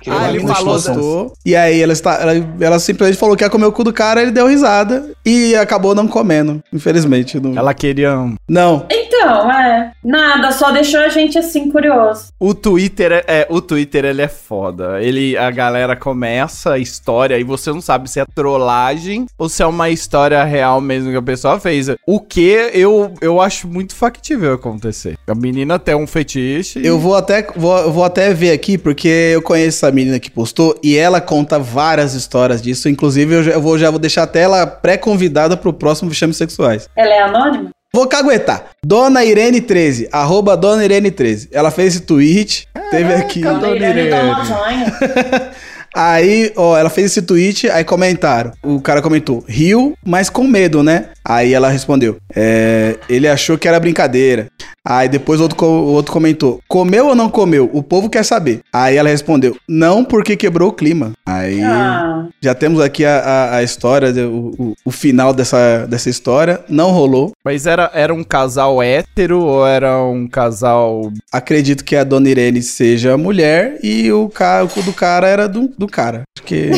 Que 0.00 0.10
Uma 0.10 0.20
Ah, 0.26 0.28
ele 0.28 0.38
mina 0.38 0.54
falou 0.54 0.74
postou, 0.74 1.32
E 1.44 1.56
aí 1.56 1.80
ela, 1.82 1.92
está, 1.92 2.14
ela, 2.22 2.32
ela 2.60 2.78
simplesmente 2.78 3.18
falou 3.18 3.36
que 3.36 3.44
ia 3.44 3.50
comer 3.50 3.66
o 3.66 3.72
cu 3.72 3.82
do 3.84 3.92
cara, 3.92 4.22
ele 4.22 4.30
deu 4.30 4.46
risada 4.46 5.10
e 5.24 5.54
acabou 5.56 5.94
não 5.94 6.06
comendo, 6.06 6.62
infelizmente. 6.72 7.38
Não. 7.40 7.56
Ela 7.56 7.74
queria. 7.74 8.14
não. 8.48 8.86
Então, 9.18 9.50
é. 9.50 9.90
Nada, 10.04 10.52
só 10.52 10.70
deixou 10.70 11.00
a 11.00 11.08
gente 11.08 11.36
assim 11.36 11.68
curioso. 11.70 12.32
O 12.38 12.54
Twitter 12.54 13.12
é, 13.12 13.24
é, 13.26 13.46
o 13.50 13.60
Twitter 13.60 14.04
ele 14.04 14.22
é 14.22 14.28
foda. 14.28 15.02
Ele 15.02 15.36
a 15.36 15.50
galera 15.50 15.96
começa 15.96 16.74
a 16.74 16.78
história 16.78 17.36
e 17.36 17.42
você 17.42 17.70
não 17.70 17.80
sabe 17.80 18.08
se 18.08 18.20
é 18.20 18.24
trollagem 18.24 19.26
ou 19.36 19.48
se 19.48 19.60
é 19.60 19.66
uma 19.66 19.90
história 19.90 20.42
real 20.44 20.80
mesmo 20.80 21.10
que 21.10 21.16
a 21.16 21.22
pessoa 21.22 21.58
fez. 21.58 21.88
O 22.06 22.20
que 22.20 22.70
eu, 22.72 23.12
eu 23.20 23.40
acho 23.40 23.66
muito 23.66 23.94
factível 23.94 24.54
acontecer. 24.54 25.18
A 25.26 25.34
menina 25.34 25.78
tem 25.80 25.96
um 25.96 26.06
fetiche. 26.06 26.80
Eu 26.84 26.98
vou 26.98 27.16
até, 27.16 27.42
vou, 27.56 27.90
vou 27.90 28.04
até 28.04 28.32
ver 28.32 28.52
aqui, 28.52 28.78
porque 28.78 29.08
eu 29.08 29.42
conheço 29.42 29.84
essa 29.84 29.92
menina 29.92 30.20
que 30.20 30.30
postou 30.30 30.78
e 30.82 30.96
ela 30.96 31.20
conta 31.20 31.58
várias 31.58 32.14
histórias 32.14 32.62
disso. 32.62 32.88
Inclusive, 32.88 33.34
eu 33.34 33.42
já, 33.42 33.52
eu 33.52 33.60
vou, 33.60 33.76
já 33.76 33.90
vou 33.90 33.98
deixar 33.98 34.22
até 34.22 34.42
ela 34.42 34.64
pré-convidada 34.64 35.56
pro 35.56 35.72
próximo 35.72 36.08
Vexames 36.08 36.36
Sexuais. 36.36 36.88
Ela 36.96 37.14
é 37.14 37.22
anônima? 37.22 37.70
Vou 37.92 38.06
caguetar. 38.06 38.66
Dona 38.84 39.24
Irene 39.24 39.60
13, 39.60 40.08
arroba 40.12 40.56
Dona 40.56 40.84
Irene 40.84 41.10
13. 41.10 41.48
Ela 41.50 41.70
fez 41.70 41.94
esse 41.94 42.04
tweet, 42.04 42.68
teve 42.90 43.14
aqui. 43.14 43.40
Dona 43.40 43.68
Irene 43.68 44.10
Lasanha. 44.10 45.52
Aí, 45.94 46.52
ó, 46.56 46.76
ela 46.76 46.90
fez 46.90 47.06
esse 47.12 47.22
tweet, 47.22 47.68
aí 47.70 47.84
comentaram. 47.84 48.52
O 48.62 48.80
cara 48.80 49.02
comentou, 49.02 49.44
riu, 49.46 49.94
mas 50.04 50.30
com 50.30 50.44
medo, 50.46 50.82
né? 50.82 51.06
Aí 51.24 51.52
ela 51.52 51.68
respondeu, 51.68 52.16
é, 52.34 52.96
ele 53.08 53.28
achou 53.28 53.58
que 53.58 53.68
era 53.68 53.78
brincadeira. 53.80 54.48
Aí 54.84 55.06
depois 55.06 55.38
outro, 55.40 55.66
o 55.66 55.92
outro 55.92 56.12
comentou, 56.12 56.60
comeu 56.66 57.08
ou 57.08 57.14
não 57.14 57.28
comeu? 57.28 57.68
O 57.74 57.82
povo 57.82 58.08
quer 58.08 58.24
saber. 58.24 58.60
Aí 58.72 58.96
ela 58.96 59.10
respondeu, 59.10 59.54
não 59.68 60.02
porque 60.02 60.36
quebrou 60.36 60.70
o 60.70 60.72
clima. 60.72 61.12
Aí 61.26 61.62
Ah, 61.62 62.26
já 62.40 62.54
temos 62.54 62.80
aqui 62.80 63.04
a, 63.04 63.18
a, 63.18 63.56
a 63.56 63.62
história, 63.62 64.10
o, 64.26 64.54
o, 64.58 64.74
o 64.86 64.90
final 64.90 65.34
dessa, 65.34 65.86
dessa 65.86 66.08
história. 66.08 66.60
Não 66.70 66.90
rolou. 66.90 67.32
Mas 67.44 67.66
era, 67.66 67.90
era 67.92 68.14
um 68.14 68.24
casal 68.24 68.82
hétero 68.82 69.40
ou 69.42 69.66
era 69.66 70.02
um 70.02 70.26
casal. 70.26 71.12
Acredito 71.30 71.84
que 71.84 71.94
a 71.94 72.04
Dona 72.04 72.30
Irene 72.30 72.62
seja 72.62 73.18
mulher 73.18 73.78
e 73.82 74.10
o, 74.10 74.30
cara, 74.30 74.64
o 74.64 74.82
do 74.82 74.92
cara 74.94 75.28
era 75.28 75.46
do, 75.46 75.68
do 75.78 75.86
cara. 75.86 76.22
Acho 76.36 76.44
que... 76.44 76.70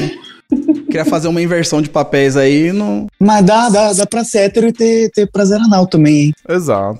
Queria 0.86 1.04
fazer 1.04 1.28
uma 1.28 1.40
inversão 1.40 1.80
de 1.80 1.88
papéis 1.88 2.36
aí, 2.36 2.72
não, 2.72 3.06
Mas 3.20 3.44
dá, 3.44 3.68
dá, 3.68 3.92
dá 3.92 4.04
pra 4.04 4.24
ser 4.24 4.38
hétero 4.38 4.66
e 4.66 4.72
ter, 4.72 5.08
ter 5.10 5.30
prazer 5.30 5.60
anal 5.60 5.86
também, 5.86 6.24
hein? 6.24 6.32
Exato. 6.48 6.98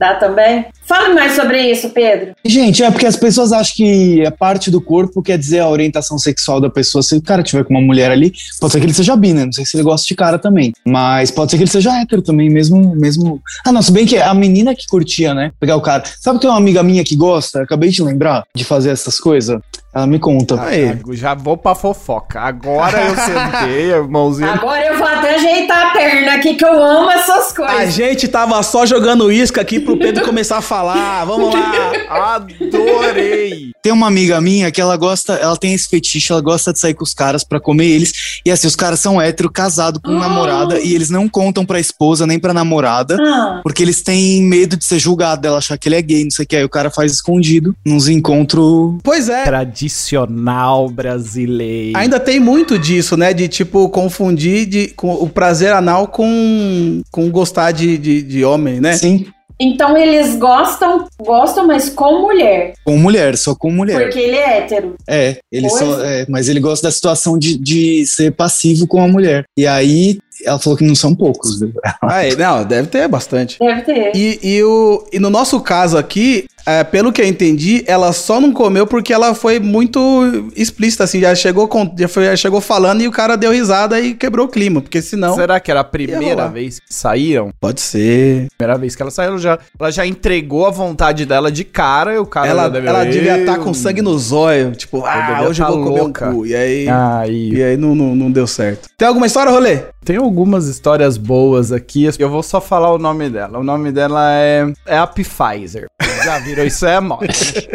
Dá 0.00 0.14
também? 0.14 0.64
Fale 0.86 1.14
mais 1.14 1.32
sobre 1.36 1.60
isso, 1.70 1.90
Pedro. 1.90 2.34
Gente, 2.44 2.82
é 2.82 2.90
porque 2.90 3.06
as 3.06 3.14
pessoas 3.16 3.52
acham 3.52 3.76
que 3.76 4.26
a 4.26 4.30
parte 4.32 4.70
do 4.70 4.80
corpo 4.80 5.22
quer 5.22 5.38
dizer 5.38 5.60
a 5.60 5.68
orientação 5.68 6.18
sexual 6.18 6.60
da 6.60 6.68
pessoa. 6.70 7.02
Se 7.02 7.14
o 7.16 7.22
cara 7.22 7.42
tiver 7.42 7.62
com 7.64 7.74
uma 7.74 7.80
mulher 7.82 8.10
ali, 8.10 8.32
pode 8.58 8.72
ser 8.72 8.80
que 8.80 8.86
ele 8.86 8.94
seja 8.94 9.14
bi, 9.14 9.32
né? 9.32 9.44
Não 9.44 9.52
sei 9.52 9.64
se 9.64 9.76
ele 9.76 9.84
gosta 9.84 10.06
de 10.08 10.14
cara 10.16 10.38
também. 10.38 10.72
Mas 10.84 11.30
pode 11.30 11.50
ser 11.50 11.58
que 11.58 11.62
ele 11.64 11.70
seja 11.70 11.92
hétero 12.00 12.22
também, 12.22 12.48
mesmo. 12.50 12.96
mesmo... 12.96 13.40
Ah, 13.64 13.70
não, 13.70 13.82
se 13.82 13.92
bem 13.92 14.06
que 14.06 14.16
é 14.16 14.22
a 14.24 14.34
menina 14.34 14.74
que 14.74 14.86
curtia, 14.88 15.34
né? 15.34 15.52
Pegar 15.60 15.76
o 15.76 15.80
cara. 15.80 16.02
Sabe 16.18 16.38
que 16.38 16.42
tem 16.42 16.50
uma 16.50 16.58
amiga 16.58 16.82
minha 16.82 17.04
que 17.04 17.14
gosta? 17.14 17.62
Acabei 17.62 17.90
de 17.90 18.02
lembrar 18.02 18.44
de 18.54 18.64
fazer 18.64 18.90
essas 18.90 19.20
coisas. 19.20 19.60
Ela 19.94 20.06
me 20.06 20.18
conta. 20.20 20.60
Aí. 20.62 20.84
Thiago, 20.86 21.16
Já 21.16 21.34
vou 21.34 21.56
pra 21.56 21.74
fofoca. 21.74 22.40
Agora 22.40 22.96
eu 23.02 23.16
sentei, 23.16 23.92
a 23.94 24.02
mãozinha. 24.02 24.52
Agora 24.52 24.86
eu 24.86 24.96
vou 24.96 25.06
até 25.06 25.34
ajeitar 25.34 25.88
a 25.88 25.90
perna 25.90 26.34
aqui, 26.34 26.54
que 26.54 26.64
eu 26.64 26.80
amo 26.82 27.10
essas 27.10 27.50
A 27.52 27.54
coisas. 27.56 27.94
gente 27.94 28.28
tava 28.28 28.62
só 28.62 28.86
jogando 28.86 29.30
isca 29.32 29.60
aqui 29.60 29.80
pro 29.80 29.89
Pedro 29.98 30.24
começar 30.24 30.58
a 30.58 30.62
falar. 30.62 31.24
Vamos 31.24 31.54
lá. 31.54 32.36
Adorei! 32.36 33.70
Tem 33.82 33.92
uma 33.92 34.06
amiga 34.06 34.40
minha 34.40 34.70
que 34.70 34.80
ela 34.80 34.96
gosta, 34.96 35.34
ela 35.34 35.56
tem 35.56 35.72
esse 35.72 35.88
fetiche, 35.88 36.32
ela 36.32 36.40
gosta 36.40 36.72
de 36.72 36.78
sair 36.78 36.94
com 36.94 37.02
os 37.04 37.14
caras 37.14 37.42
pra 37.42 37.58
comer 37.58 37.86
eles. 37.86 38.12
E 38.44 38.50
assim, 38.50 38.66
os 38.66 38.76
caras 38.76 39.00
são 39.00 39.20
hétero, 39.20 39.50
casado 39.50 40.00
com 40.00 40.12
namorada, 40.12 40.78
e 40.78 40.94
eles 40.94 41.08
não 41.08 41.28
contam 41.28 41.64
pra 41.64 41.80
esposa 41.80 42.26
nem 42.26 42.38
pra 42.38 42.52
namorada. 42.52 43.16
Ah, 43.20 43.60
Porque 43.62 43.82
eles 43.82 44.02
têm 44.02 44.42
medo 44.42 44.76
de 44.76 44.84
ser 44.84 44.98
julgado, 44.98 45.40
dela 45.40 45.58
achar 45.58 45.78
que 45.78 45.88
ele 45.88 45.96
é 45.96 46.02
gay, 46.02 46.24
não 46.24 46.30
sei 46.30 46.44
o 46.44 46.48
que. 46.48 46.56
Aí 46.56 46.64
o 46.64 46.68
cara 46.68 46.90
faz 46.90 47.12
escondido, 47.12 47.74
nos 47.84 48.08
encontros. 48.08 48.98
Pois 49.02 49.28
é. 49.28 49.44
Tradicional 49.44 50.88
brasileiro. 50.90 51.96
Ainda 51.98 52.20
tem 52.20 52.38
muito 52.38 52.78
disso, 52.78 53.16
né? 53.16 53.32
De 53.32 53.48
tipo, 53.48 53.88
confundir 53.88 54.66
de, 54.66 54.88
com 54.88 55.12
o 55.14 55.28
prazer 55.28 55.72
anal 55.72 56.06
com, 56.08 57.02
com 57.10 57.30
gostar 57.30 57.72
de, 57.72 57.96
de, 57.96 58.22
de 58.22 58.44
homem, 58.44 58.80
né? 58.80 58.96
Sim, 58.96 59.26
então 59.60 59.96
eles 59.96 60.36
gostam, 60.36 61.06
gostam, 61.20 61.66
mas 61.66 61.90
com 61.90 62.22
mulher. 62.22 62.72
com 62.82 62.96
mulher, 62.96 63.36
só 63.36 63.54
com 63.54 63.70
mulher. 63.70 64.00
Porque 64.00 64.18
ele 64.18 64.36
é 64.36 64.58
hétero. 64.58 64.94
É, 65.06 65.36
ele 65.52 65.68
Pois. 65.68 65.78
só. 65.78 66.02
é, 66.02 66.24
mas 66.28 66.48
ele 66.48 66.60
gosta 66.60 66.86
da 66.88 66.90
situação 66.90 67.38
de, 67.38 67.58
de 67.58 68.06
ser 68.06 68.32
passivo 68.32 68.86
com 68.86 69.02
a 69.02 69.06
mulher. 69.06 69.44
E 69.56 69.66
aí 69.66 70.18
ela 70.44 70.58
falou 70.58 70.76
que 70.76 70.84
não 70.84 70.94
são 70.94 71.14
poucos. 71.14 71.60
viu? 71.60 71.72
Aí, 72.02 72.34
não, 72.36 72.64
deve 72.64 72.88
ter 72.88 73.06
bastante. 73.06 73.58
Deve 73.58 73.82
ter. 73.82 74.12
E, 74.16 74.38
e, 74.42 74.62
o, 74.62 75.06
e 75.12 75.18
no 75.18 75.28
nosso 75.28 75.60
caso 75.60 75.98
aqui, 75.98 76.46
é, 76.70 76.84
pelo 76.84 77.12
que 77.12 77.20
eu 77.20 77.26
entendi, 77.26 77.82
ela 77.86 78.12
só 78.12 78.40
não 78.40 78.52
comeu 78.52 78.86
porque 78.86 79.12
ela 79.12 79.34
foi 79.34 79.58
muito 79.58 80.48
explícita, 80.56 81.04
assim, 81.04 81.20
já 81.20 81.34
chegou, 81.34 81.66
com, 81.68 81.92
já, 81.98 82.08
foi- 82.08 82.24
já 82.26 82.36
chegou 82.36 82.60
falando 82.60 83.00
e 83.02 83.08
o 83.08 83.10
cara 83.10 83.36
deu 83.36 83.50
risada 83.52 84.00
e 84.00 84.14
quebrou 84.14 84.46
o 84.46 84.48
clima, 84.48 84.80
porque 84.80 85.00
senão... 85.02 85.34
Será 85.34 85.58
que 85.60 85.70
era 85.70 85.80
a 85.80 85.84
primeira 85.84 86.48
vez 86.48 86.78
que 86.80 86.92
saíram? 86.92 87.50
Pode 87.60 87.80
ser. 87.80 88.48
Primeira 88.56 88.78
vez 88.78 88.94
que 88.96 89.02
ela 89.02 89.10
saiu, 89.10 89.30
ela 89.30 89.38
já, 89.38 89.58
ela 89.78 89.90
já 89.90 90.06
entregou 90.06 90.66
a 90.66 90.70
vontade 90.70 91.24
dela 91.26 91.50
de 91.50 91.64
cara 91.64 92.14
e 92.14 92.18
o 92.18 92.26
cara 92.26 92.46
ela 92.48 92.68
deve- 92.68 92.86
ela 92.88 93.04
devia 93.04 93.38
estar 93.38 93.56
Eu- 93.56 93.64
com 93.64 93.72
sangue 93.74 94.02
nos 94.02 94.32
olhos, 94.32 94.76
tipo, 94.76 95.04
ah, 95.04 95.44
hoje 95.48 95.62
eu 95.62 95.66
tá 95.66 95.72
vou 95.72 95.84
comer 95.84 96.00
louca. 96.00 96.28
um 96.30 96.34
cu. 96.34 96.46
E 96.46 96.54
aí, 96.54 96.88
Aí. 96.88 97.50
e 97.54 97.62
aí 97.62 97.76
não, 97.76 97.94
não, 97.94 98.14
não 98.14 98.30
deu 98.30 98.46
certo. 98.46 98.88
Tem 98.96 99.06
alguma 99.08 99.26
história, 99.26 99.50
Rolê? 99.50 99.78
Tem 100.04 100.16
algumas 100.16 100.66
histórias 100.66 101.16
boas 101.16 101.72
aqui. 101.72 102.08
Eu 102.18 102.28
vou 102.30 102.42
só 102.42 102.60
falar 102.60 102.92
o 102.92 102.98
nome 102.98 103.28
dela. 103.28 103.58
O 103.58 103.62
nome 103.62 103.92
dela 103.92 104.32
é, 104.32 104.66
é 104.86 104.96
a 104.98 105.06
Pfizer. 105.06 105.86
Já 106.30 106.38
viram? 106.38 106.64
Isso 106.64 106.86
é 106.86 107.00
moda. 107.00 107.26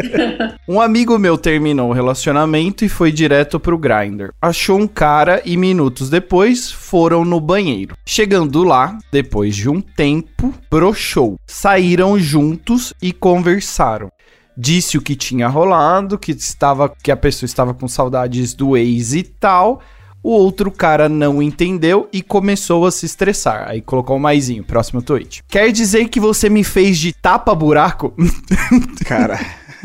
um 0.66 0.80
amigo 0.80 1.20
meu 1.20 1.38
terminou 1.38 1.90
o 1.90 1.94
relacionamento 1.94 2.86
e 2.86 2.90
foi 2.90 3.12
direto 3.12 3.60
pro 3.60 3.78
Grindr. 3.78 4.30
Achou 4.42 4.80
um 4.80 4.88
cara 4.88 5.42
e 5.44 5.58
minutos 5.58 6.10
depois 6.10 6.72
foram 6.72 7.26
no 7.26 7.42
banheiro. 7.42 7.98
Chegando 8.06 8.64
lá, 8.64 8.98
depois 9.12 9.54
de 9.58 9.68
um 9.68 9.82
tempo, 9.82 10.54
broxou. 10.72 11.38
Saíram 11.46 12.18
juntos 12.18 12.94
e 13.02 13.12
conversaram. 13.12 14.10
Disse 14.58 14.98
o 14.98 15.02
que 15.02 15.18
tinha 15.18 15.50
rolado, 15.50 16.18
que 16.18 16.32
estava 16.32 16.88
que 16.88 17.12
a 17.12 17.18
pessoa 17.18 17.46
estava 17.46 17.74
com 17.74 17.90
saudades 17.90 18.54
do 18.54 18.78
ex 18.78 19.14
e 19.14 19.24
tal. 19.24 19.82
O 20.26 20.32
outro 20.32 20.72
cara 20.72 21.08
não 21.08 21.40
entendeu 21.40 22.10
e 22.12 22.20
começou 22.20 22.88
a 22.88 22.92
se 22.92 23.06
estressar. 23.06 23.70
Aí 23.70 23.80
colocou 23.80 24.16
um 24.16 24.20
maisinho, 24.20 24.64
próximo 24.64 25.00
tweet. 25.00 25.44
Quer 25.48 25.72
dizer 25.72 26.10
que 26.10 26.20
você 26.20 26.50
me 26.50 26.64
fez 26.64 26.98
de 26.98 27.14
tapa-buraco? 27.14 28.12
Cara. 29.06 29.40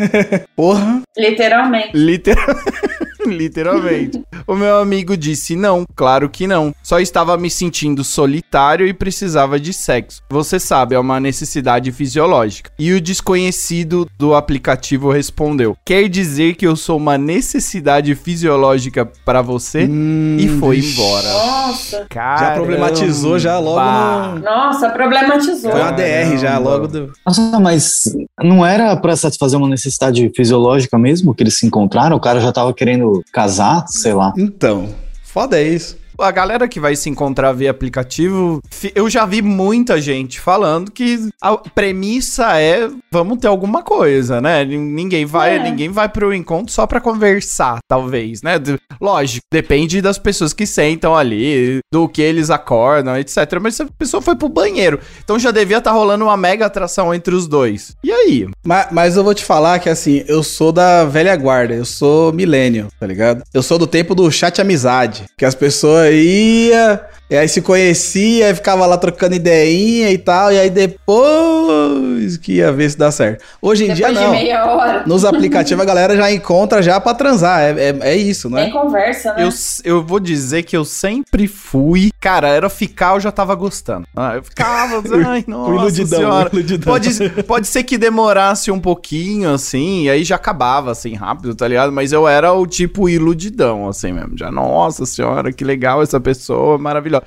Porra. 0.57 1.03
Literalmente. 1.15 1.91
Literal... 1.93 2.47
Literalmente. 3.27 4.23
O 4.47 4.55
meu 4.55 4.79
amigo 4.79 5.17
disse: 5.17 5.57
Não, 5.57 5.85
claro 5.95 6.29
que 6.29 6.47
não. 6.47 6.75
Só 6.83 6.99
estava 6.99 7.37
me 7.37 7.51
sentindo 7.51 8.03
solitário 8.03 8.87
e 8.87 8.93
precisava 8.93 9.59
de 9.61 9.73
sexo. 9.73 10.23
Você 10.31 10.59
sabe, 10.59 10.95
é 10.95 10.99
uma 10.99 11.21
necessidade 11.21 11.93
fisiológica. 11.93 12.71
E 12.79 12.93
o 12.93 13.01
desconhecido 13.01 14.09
do 14.19 14.35
aplicativo 14.35 15.11
respondeu: 15.11 15.77
Quer 15.85 16.09
dizer 16.09 16.55
que 16.55 16.67
eu 16.67 16.77
sou 16.77 16.97
uma 16.97 17.19
necessidade 17.19 18.15
fisiológica 18.15 19.07
para 19.25 19.43
você? 19.43 19.87
Hum, 19.89 20.37
e 20.39 20.49
foi 20.49 20.77
vixe. 20.77 21.01
embora. 21.01 21.33
Nossa. 21.33 22.07
Já 22.13 22.53
problematizou 22.55 23.39
já 23.39 23.59
logo 23.59 23.81
no... 23.81 24.41
Nossa, 24.41 24.91
problematizou. 24.91 25.71
Foi 25.71 25.81
uma 25.81 25.93
DR 25.93 26.37
já, 26.39 26.53
Caramba. 26.53 26.71
logo 26.71 26.89
do... 26.89 27.13
Nossa, 27.27 27.61
mas 27.61 28.05
não 28.43 28.65
era 28.65 28.97
pra 28.97 29.17
satisfazer 29.17 29.59
uma 29.59 29.69
necessidade 29.69 30.31
fisiológica 30.35 30.99
mesmo 30.99 31.35
que 31.35 31.43
eles 31.43 31.59
se 31.59 31.67
encontraram? 31.67 32.17
O 32.17 32.21
cara 32.21 32.41
já 32.41 32.53
tava 32.53 32.73
querendo 32.73 33.10
casar, 33.33 33.87
sei 33.89 34.15
lá. 34.15 34.33
Então, 34.37 34.95
foda 35.23 35.59
é 35.59 35.63
isso. 35.63 36.00
A 36.21 36.31
galera 36.31 36.69
que 36.69 36.79
vai 36.81 36.95
se 36.97 37.09
encontrar 37.09 37.53
via 37.53 37.71
aplicativo, 37.71 38.61
eu 38.95 39.09
já 39.09 39.25
vi 39.25 39.41
muita 39.43 40.01
gente 40.01 40.39
falando 40.41 40.91
que 40.91 41.29
a 41.41 41.57
premissa 41.57 42.61
é 42.61 42.89
vamos 43.11 43.39
ter 43.39 43.49
alguma 43.49 43.83
coisa, 43.83 44.41
né? 44.41 44.65
Nin- 44.65 44.79
Ninguém 45.01 45.25
vai, 45.25 45.57
É. 45.57 45.63
ninguém 45.63 45.89
vai 45.89 46.09
pro 46.09 46.35
encontro 46.35 46.73
só 46.73 46.87
pra 46.87 47.01
conversar, 47.01 47.79
talvez, 47.89 48.43
né? 48.43 48.55
Lógico, 49.01 49.45
depende 49.53 50.01
das 50.03 50.19
pessoas 50.19 50.53
que 50.53 50.67
sentam 50.67 51.17
ali, 51.17 51.79
do 51.93 52.09
que 52.09 52.21
eles 52.21 52.51
acordam, 52.51 53.17
etc. 53.17 53.59
Mas 53.61 53.77
se 53.77 53.83
a 53.83 53.87
pessoa 53.99 54.21
foi 54.21 54.37
pro 54.37 54.49
banheiro, 54.49 55.01
então 55.25 55.39
já 55.39 55.51
devia 55.51 55.79
estar 55.79 55.93
rolando 55.93 56.25
uma 56.25 56.37
mega 56.37 56.67
atração 56.67 57.15
entre 57.15 57.35
os 57.35 57.47
dois. 57.49 57.97
E 58.05 58.13
aí? 58.13 58.47
Mas, 58.65 58.89
mas 58.93 59.17
eu 59.17 59.25
vou 59.25 59.35
te 59.35 59.45
falar 59.45 59.79
que 59.79 59.89
assim, 59.89 60.23
eu 60.29 60.43
sou 60.43 60.71
da 60.71 61.05
velha 61.05 61.35
guarda, 61.37 61.75
eu 61.75 61.85
sou 61.85 62.33
milênio, 62.33 62.89
tá 63.01 63.07
ligado? 63.07 63.43
Eu 63.55 63.63
sou 63.63 63.79
do 63.79 63.87
tempo 63.87 64.15
do 64.15 64.31
chat 64.31 64.61
amizade, 64.61 65.25
que 65.39 65.45
as 65.45 65.55
pessoas 65.55 66.10
ia 66.11 67.07
E 67.31 67.37
aí 67.37 67.49
se 67.49 67.63
conhecia, 67.63 68.49
aí 68.49 68.55
ficava 68.57 68.85
lá 68.87 68.99
trocando 68.99 69.37
ideinha 69.37 70.11
e 70.11 70.19
tal, 70.19 70.53
e 70.53 70.59
aí 70.59 70.69
depois 70.69 72.37
que 72.37 72.55
ia 72.55 72.73
ver 72.73 72.91
se 72.91 72.99
dá 72.99 73.13
certo. 73.13 73.45
Hoje 73.63 73.85
em 73.85 73.95
Depois 73.95 74.13
dia 74.13 74.21
de 74.21 74.27
não. 74.27 74.33
meia 74.33 74.67
hora. 74.67 75.05
Nos 75.07 75.25
aplicativos 75.25 75.81
a 75.81 75.87
galera 75.87 76.17
já 76.17 76.33
encontra 76.33 76.83
já 76.83 77.01
pra 77.01 77.15
transar, 77.15 77.61
é, 77.61 77.71
é, 77.71 77.99
é 78.01 78.17
isso, 78.17 78.51
Tem 78.51 78.67
né? 78.67 78.71
conversa, 78.73 79.33
né? 79.35 79.45
Eu, 79.45 79.51
eu 79.85 80.03
vou 80.05 80.19
dizer 80.19 80.65
que 80.65 80.77
eu 80.77 80.85
sempre 80.85 81.47
fui. 81.47 82.11
Cara, 82.21 82.49
era 82.49 82.69
ficar, 82.69 83.15
eu 83.15 83.21
já 83.21 83.31
tava 83.31 83.55
gostando. 83.55 84.09
Ah, 84.17 84.35
eu 84.35 84.43
ficava, 84.43 85.01
ai, 85.29 85.45
nossa 85.47 85.71
iludidão, 85.73 86.19
senhora. 86.19 86.51
iludidão. 86.53 86.93
Pode, 86.93 87.31
pode 87.45 87.67
ser 87.69 87.85
que 87.85 87.97
demorasse 87.97 88.73
um 88.73 88.81
pouquinho, 88.81 89.55
assim, 89.55 90.03
e 90.03 90.11
aí 90.11 90.25
já 90.25 90.35
acabava, 90.35 90.91
assim, 90.91 91.15
rápido, 91.15 91.55
tá 91.55 91.69
ligado? 91.69 91.93
Mas 91.93 92.13
eu 92.13 92.27
era 92.27 92.53
o 92.53 92.67
tipo 92.67 93.09
iludidão, 93.09 93.89
assim 93.89 94.13
mesmo. 94.13 94.37
Já, 94.37 94.51
nossa 94.51 95.07
senhora, 95.07 95.53
que 95.53 95.63
legal 95.63 96.03
essa 96.03 96.19
pessoa, 96.21 96.77
maravilhosa. 96.77 97.20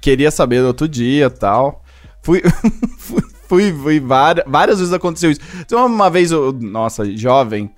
Queria 0.00 0.30
saber 0.30 0.60
do 0.60 0.68
outro 0.68 0.88
dia 0.88 1.26
e 1.26 1.30
tal. 1.30 1.82
Fui, 2.22 2.42
fui, 3.48 3.72
fui, 3.72 3.98
várias, 3.98 4.44
várias 4.46 4.78
vezes 4.78 4.92
aconteceu 4.92 5.30
isso. 5.30 5.40
Então, 5.60 5.86
uma 5.86 6.10
vez, 6.10 6.30
eu, 6.30 6.52
nossa, 6.52 7.02
jovem, 7.16 7.70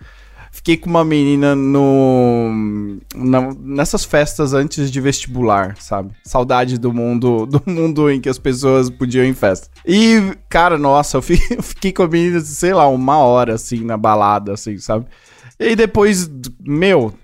fiquei 0.50 0.76
com 0.76 0.90
uma 0.90 1.04
menina 1.04 1.54
no 1.54 2.50
na- 3.14 3.54
nessas 3.60 4.04
festas 4.04 4.52
antes 4.52 4.90
de 4.90 5.00
vestibular, 5.00 5.76
sabe? 5.78 6.10
Saudade 6.24 6.76
do 6.76 6.92
mundo 6.92 7.46
do 7.46 7.62
mundo 7.66 8.10
em 8.10 8.20
que 8.20 8.28
as 8.28 8.36
pessoas 8.38 8.90
podiam 8.90 9.24
ir 9.24 9.28
em 9.28 9.34
festa. 9.34 9.68
E 9.86 10.36
cara, 10.48 10.76
nossa, 10.76 11.18
eu 11.18 11.22
eu 11.56 11.62
fiquei 11.62 11.92
com 11.92 12.02
a 12.02 12.08
menina, 12.08 12.40
sei 12.40 12.74
lá, 12.74 12.88
uma 12.88 13.18
hora 13.18 13.54
assim 13.54 13.84
na 13.84 13.96
balada, 13.96 14.52
assim, 14.54 14.76
sabe? 14.78 15.06
E 15.58 15.76
depois, 15.76 16.28
meu, 16.60 17.00
eu 17.00 17.14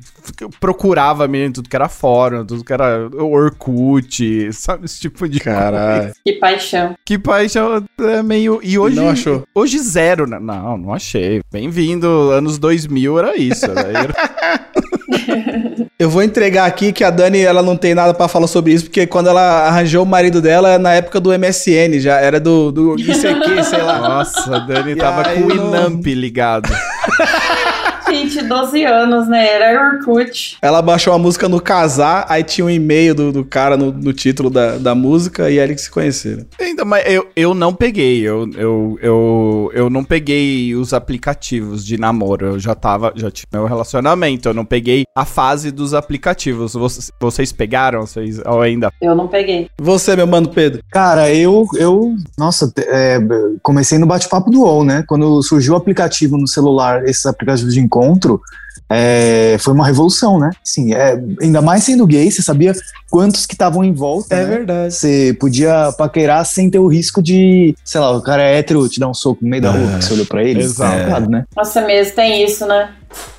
procurava 0.61 1.27
em 1.27 1.53
tudo 1.53 1.69
que 1.69 1.77
era 1.77 1.89
fórum, 1.89 2.45
tudo 2.45 2.65
que 2.65 2.73
era 2.73 3.09
Orkut, 3.17 4.53
sabe? 4.53 4.85
Esse 4.85 5.01
tipo 5.01 5.29
de 5.29 5.41
Caralho. 5.41 6.03
coisa. 6.03 6.15
Que 6.25 6.33
paixão. 6.35 6.95
Que 7.05 7.19
paixão 7.19 7.85
é 8.01 8.23
meio. 8.23 8.61
E 8.63 8.79
hoje. 8.79 8.97
Não 8.97 9.09
achou? 9.11 9.45
Hoje 9.55 9.79
zero, 9.79 10.27
né? 10.27 10.39
Não, 10.41 10.77
não 10.79 10.93
achei. 10.95 11.41
Bem-vindo, 11.53 12.07
anos 12.31 12.59
2000 12.59 13.19
era 13.19 13.37
isso. 13.37 13.67
Era... 13.67 14.15
Eu 15.99 16.09
vou 16.09 16.23
entregar 16.23 16.65
aqui 16.67 16.93
que 16.93 17.03
a 17.03 17.11
Dani 17.11 17.41
ela 17.41 17.61
não 17.61 17.77
tem 17.77 17.93
nada 17.93 18.15
pra 18.15 18.29
falar 18.29 18.47
sobre 18.47 18.73
isso, 18.73 18.85
porque 18.85 19.05
quando 19.05 19.29
ela 19.29 19.67
arranjou 19.67 20.05
o 20.05 20.07
marido 20.07 20.41
dela, 20.41 20.79
na 20.79 20.93
época 20.95 21.19
do 21.19 21.31
MSN, 21.37 21.99
já 21.99 22.19
era 22.21 22.39
do, 22.39 22.71
do 22.71 22.99
ICQ, 23.01 23.65
sei 23.65 23.83
lá. 23.83 23.99
Nossa, 23.99 24.57
a 24.57 24.59
Dani 24.61 24.93
E 24.93 24.97
tava 24.97 25.25
com 25.25 25.41
o 25.41 25.49
não- 25.49 25.69
Inamp 25.69 26.07
ligado. 26.07 26.71
Gente, 28.39 28.49
12 28.49 28.85
anos, 28.85 29.29
né? 29.29 29.47
Era 29.49 29.95
Orkut. 29.95 30.57
Ela 30.63 30.81
baixou 30.81 31.13
a 31.13 31.19
música 31.19 31.49
no 31.49 31.61
casar, 31.61 32.27
aí 32.29 32.43
tinha 32.43 32.65
um 32.65 32.71
e-mail 32.71 33.15
do, 33.15 33.33
do 33.33 33.45
cara 33.45 33.77
no, 33.77 33.93
no 33.93 34.13
título 34.13 34.49
da, 34.51 34.79
da 34.79 34.95
música, 34.95 35.51
e 35.51 35.59
aí 35.59 35.69
eles 35.69 35.83
se 35.83 35.91
conheceram. 35.91 36.47
Ainda, 36.61 36.85
mas 36.85 37.05
eu, 37.07 37.27
eu 37.35 37.55
não 37.55 37.75
peguei. 37.75 38.21
Eu, 38.21 38.49
eu, 38.57 38.99
eu, 39.03 39.71
eu 39.75 39.91
não 39.91 40.05
peguei 40.05 40.75
os 40.75 40.93
aplicativos 40.93 41.85
de 41.85 41.99
namoro. 41.99 42.47
Eu 42.47 42.59
já 42.59 42.75
tava. 42.75 43.13
Já 43.17 43.31
tinha 43.31 43.47
meu 43.53 43.67
relacionamento. 43.67 44.49
Eu 44.49 44.55
não 44.55 44.65
peguei 44.65 45.05
a 45.17 45.25
fase 45.25 45.71
dos 45.71 45.95
aplicativos. 45.95 46.75
Vocês, 46.75 47.11
vocês 47.21 47.53
pegaram? 47.53 48.07
Vocês, 48.07 48.41
ou 48.45 48.61
ainda? 48.61 48.93
Eu 49.01 49.15
não 49.15 49.29
peguei. 49.29 49.69
Você, 49.79 50.15
meu 50.15 50.27
mano 50.27 50.49
Pedro. 50.49 50.83
Cara, 50.91 51.33
eu, 51.35 51.67
eu 51.75 52.15
nossa, 52.37 52.73
é, 52.79 53.19
comecei 53.63 53.99
no 53.99 54.07
bate-papo 54.07 54.51
do 54.51 54.61
UOL, 54.61 54.85
né? 54.85 55.05
Quando 55.07 55.43
surgiu 55.43 55.75
o 55.75 55.77
aplicativo 55.77 56.37
no 56.37 56.47
celular, 56.47 57.05
esses 57.05 57.27
aplicativos 57.27 57.75
de 57.75 57.81
encontro, 57.81 58.28
é, 58.91 59.57
foi 59.61 59.75
uma 59.75 59.87
revolução, 59.87 60.39
né? 60.39 60.51
Sim, 60.65 60.95
é, 60.95 61.21
ainda 61.43 61.61
mais 61.61 61.85
sendo 61.85 62.07
gay, 62.07 62.31
você 62.31 62.41
sabia 62.43 62.73
quantos 63.11 63.45
que 63.45 63.55
estavam 63.55 63.85
em 63.85 63.93
volta, 63.93 64.35
É 64.35 64.45
né? 64.45 64.51
verdade. 64.51 64.95
Você 64.95 65.37
podia 65.39 65.93
paquerar 65.99 66.45
sem 66.47 66.71
ter 66.71 66.79
o 66.79 66.87
risco 66.87 67.23
de, 67.23 67.75
sei 67.85 68.01
lá, 68.01 68.17
o 68.17 68.23
cara 68.23 68.43
é 68.43 68.59
hétero 68.59 68.89
te 68.89 68.99
dar 68.99 69.09
um 69.09 69.15
soco 69.15 69.45
no 69.45 69.51
meio 69.51 69.63
da 69.63 69.71
rua, 69.71 69.99
que 69.99 70.05
você 70.05 70.15
olhou 70.15 70.27
pra 70.27 70.43
ele. 70.43 70.61
Exato. 70.61 70.97
É 70.97 71.21
né? 71.29 71.45
Nossa, 71.55 71.83
mesmo, 71.83 72.15
tem 72.15 72.43
isso, 72.45 72.67
né? 72.67 72.91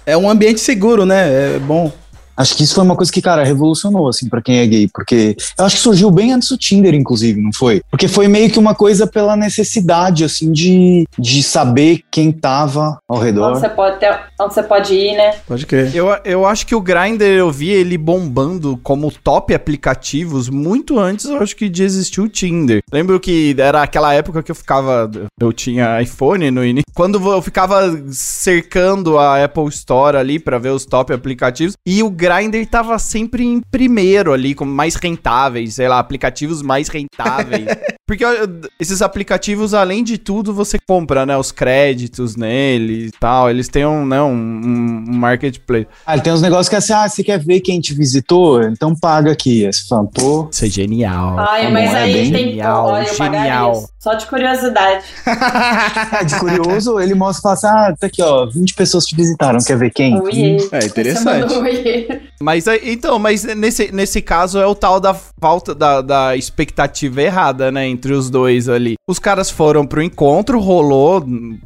É 0.05 0.15
um 0.15 0.29
ambiente 0.29 0.59
seguro, 0.59 1.05
né? 1.05 1.55
É 1.55 1.59
bom. 1.59 1.91
Acho 2.39 2.55
que 2.55 2.63
isso 2.63 2.73
foi 2.73 2.85
uma 2.85 2.95
coisa 2.95 3.11
que, 3.11 3.21
cara, 3.21 3.43
revolucionou, 3.43 4.07
assim, 4.07 4.29
pra 4.29 4.41
quem 4.41 4.59
é 4.59 4.65
gay, 4.65 4.89
porque 4.93 5.35
eu 5.57 5.65
acho 5.65 5.75
que 5.75 5.81
surgiu 5.81 6.09
bem 6.09 6.31
antes 6.31 6.47
do 6.47 6.57
Tinder, 6.57 6.95
inclusive, 6.95 7.41
não 7.41 7.51
foi? 7.51 7.81
Porque 7.91 8.07
foi 8.07 8.29
meio 8.29 8.49
que 8.49 8.57
uma 8.57 8.73
coisa 8.73 9.05
pela 9.05 9.35
necessidade, 9.35 10.23
assim, 10.23 10.49
de, 10.49 11.05
de 11.17 11.43
saber 11.43 12.01
quem 12.09 12.31
tava 12.31 12.97
ao 13.09 13.17
Onde 13.17 13.25
redor. 13.25 13.55
você 13.55 13.67
pode 13.67 13.99
ter, 13.99 14.17
onde 14.39 14.53
você 14.53 14.63
pode 14.63 14.93
ir, 14.93 15.17
né? 15.17 15.35
Pode 15.45 15.65
crer. 15.65 15.93
Eu, 15.93 16.07
eu 16.23 16.45
acho 16.45 16.65
que 16.65 16.73
o 16.73 16.79
Grindr 16.79 17.25
eu 17.25 17.51
vi 17.51 17.71
ele 17.71 17.97
bombando 17.97 18.79
como 18.81 19.11
top 19.11 19.53
aplicativos 19.53 20.47
muito 20.47 20.97
antes, 20.97 21.25
eu 21.25 21.41
acho 21.43 21.57
que 21.57 21.67
de 21.67 21.83
existir 21.83 22.21
o 22.21 22.29
Tinder. 22.29 22.81
Lembro 22.89 23.19
que 23.19 23.53
era 23.59 23.83
aquela 23.83 24.13
época 24.13 24.41
que 24.41 24.49
eu 24.49 24.55
ficava. 24.55 25.11
Eu 25.41 25.51
tinha 25.51 26.01
iPhone 26.01 26.49
no 26.51 26.63
início. 26.63 26.85
Quando 26.93 27.19
eu 27.33 27.41
ficava 27.41 27.81
cercando 28.11 29.17
a 29.17 29.43
Apple 29.43 29.67
Store 29.67 30.15
ali 30.15 30.39
pra 30.39 30.57
ver 30.57 30.69
os 30.69 30.85
top 30.85 31.11
aplicativos. 31.11 31.73
E 31.85 32.01
o 32.01 32.09
Grindr 32.09 32.28
tava 32.69 32.97
sempre 32.99 33.43
em 33.43 33.61
primeiro 33.71 34.33
ali, 34.33 34.53
como 34.53 34.71
mais 34.71 34.95
rentáveis, 34.95 35.75
sei 35.75 35.87
lá, 35.87 35.99
aplicativos 35.99 36.61
mais 36.61 36.87
rentáveis. 36.87 37.65
Porque 38.09 38.25
ó, 38.25 38.31
esses 38.79 39.03
aplicativos, 39.03 39.75
além 39.75 40.03
de 40.03 40.17
tudo, 40.17 40.51
você 40.51 40.79
compra, 40.79 41.27
né, 41.27 41.37
os 41.37 41.51
créditos 41.51 42.35
nele 42.35 43.05
e 43.05 43.11
tal. 43.11 43.51
Eles 43.51 43.67
têm 43.67 43.85
um, 43.85 44.03
né, 44.03 44.19
um, 44.19 44.33
um 44.33 45.13
marketplace. 45.13 45.85
Ah, 46.03 46.15
ele 46.15 46.23
tem 46.23 46.33
uns 46.33 46.41
negócios 46.41 46.67
que 46.67 46.73
é 46.73 46.79
assim, 46.79 46.93
ah, 46.93 47.07
você 47.07 47.23
quer 47.23 47.37
ver 47.37 47.59
quem 47.59 47.79
te 47.79 47.93
visitou? 47.93 48.63
Então 48.63 48.95
paga 48.95 49.31
aqui. 49.31 49.63
Aí 49.63 49.71
você 49.71 49.87
fala, 49.87 50.07
pô, 50.07 50.49
Isso 50.51 50.65
é 50.65 50.69
genial. 50.69 51.37
Ai, 51.37 51.71
mas 51.71 51.93
é 51.93 51.97
aí 51.97 52.13
bem 52.13 52.31
tem 52.31 52.47
genial, 52.47 52.87
Olha, 52.87 53.13
genial. 53.13 53.89
Só 53.99 54.13
de 54.13 54.25
curiosidade. 54.27 55.03
é 55.25 56.23
de 56.23 56.39
curioso, 56.39 57.01
ele 57.01 57.13
mostra 57.13 57.39
e 57.39 57.43
fala 57.43 57.53
assim, 57.53 57.67
ah, 57.91 57.95
tá 57.99 58.07
aqui, 58.07 58.21
ó, 58.21 58.45
20 58.45 58.73
pessoas 58.73 59.03
te 59.03 59.13
visitaram, 59.13 59.59
quer 59.59 59.77
ver 59.77 59.89
quem? 59.89 60.17
Oiê. 60.21 60.55
É 60.71 60.85
interessante. 60.85 61.53
oiê. 61.53 62.21
Mas 62.41 62.65
aí- 62.69 62.79
então, 62.85 63.19
mas 63.19 63.43
nesse, 63.43 63.91
nesse 63.91 64.21
caso 64.21 64.57
é 64.57 64.65
o 64.65 64.73
tal 64.73 65.01
da 65.01 65.13
falta 65.13 65.75
da, 65.75 66.01
da 66.01 66.37
expectativa 66.37 67.21
errada, 67.21 67.71
né, 67.73 67.85
entre 67.87 68.13
os 68.13 68.29
dois 68.29 68.69
ali. 68.69 68.93
Os 69.05 69.19
caras 69.19 69.49
foram 69.49 69.85
pro 69.85 70.01
encontro, 70.01 70.61
rolou 70.61 71.21
hum, 71.21 71.59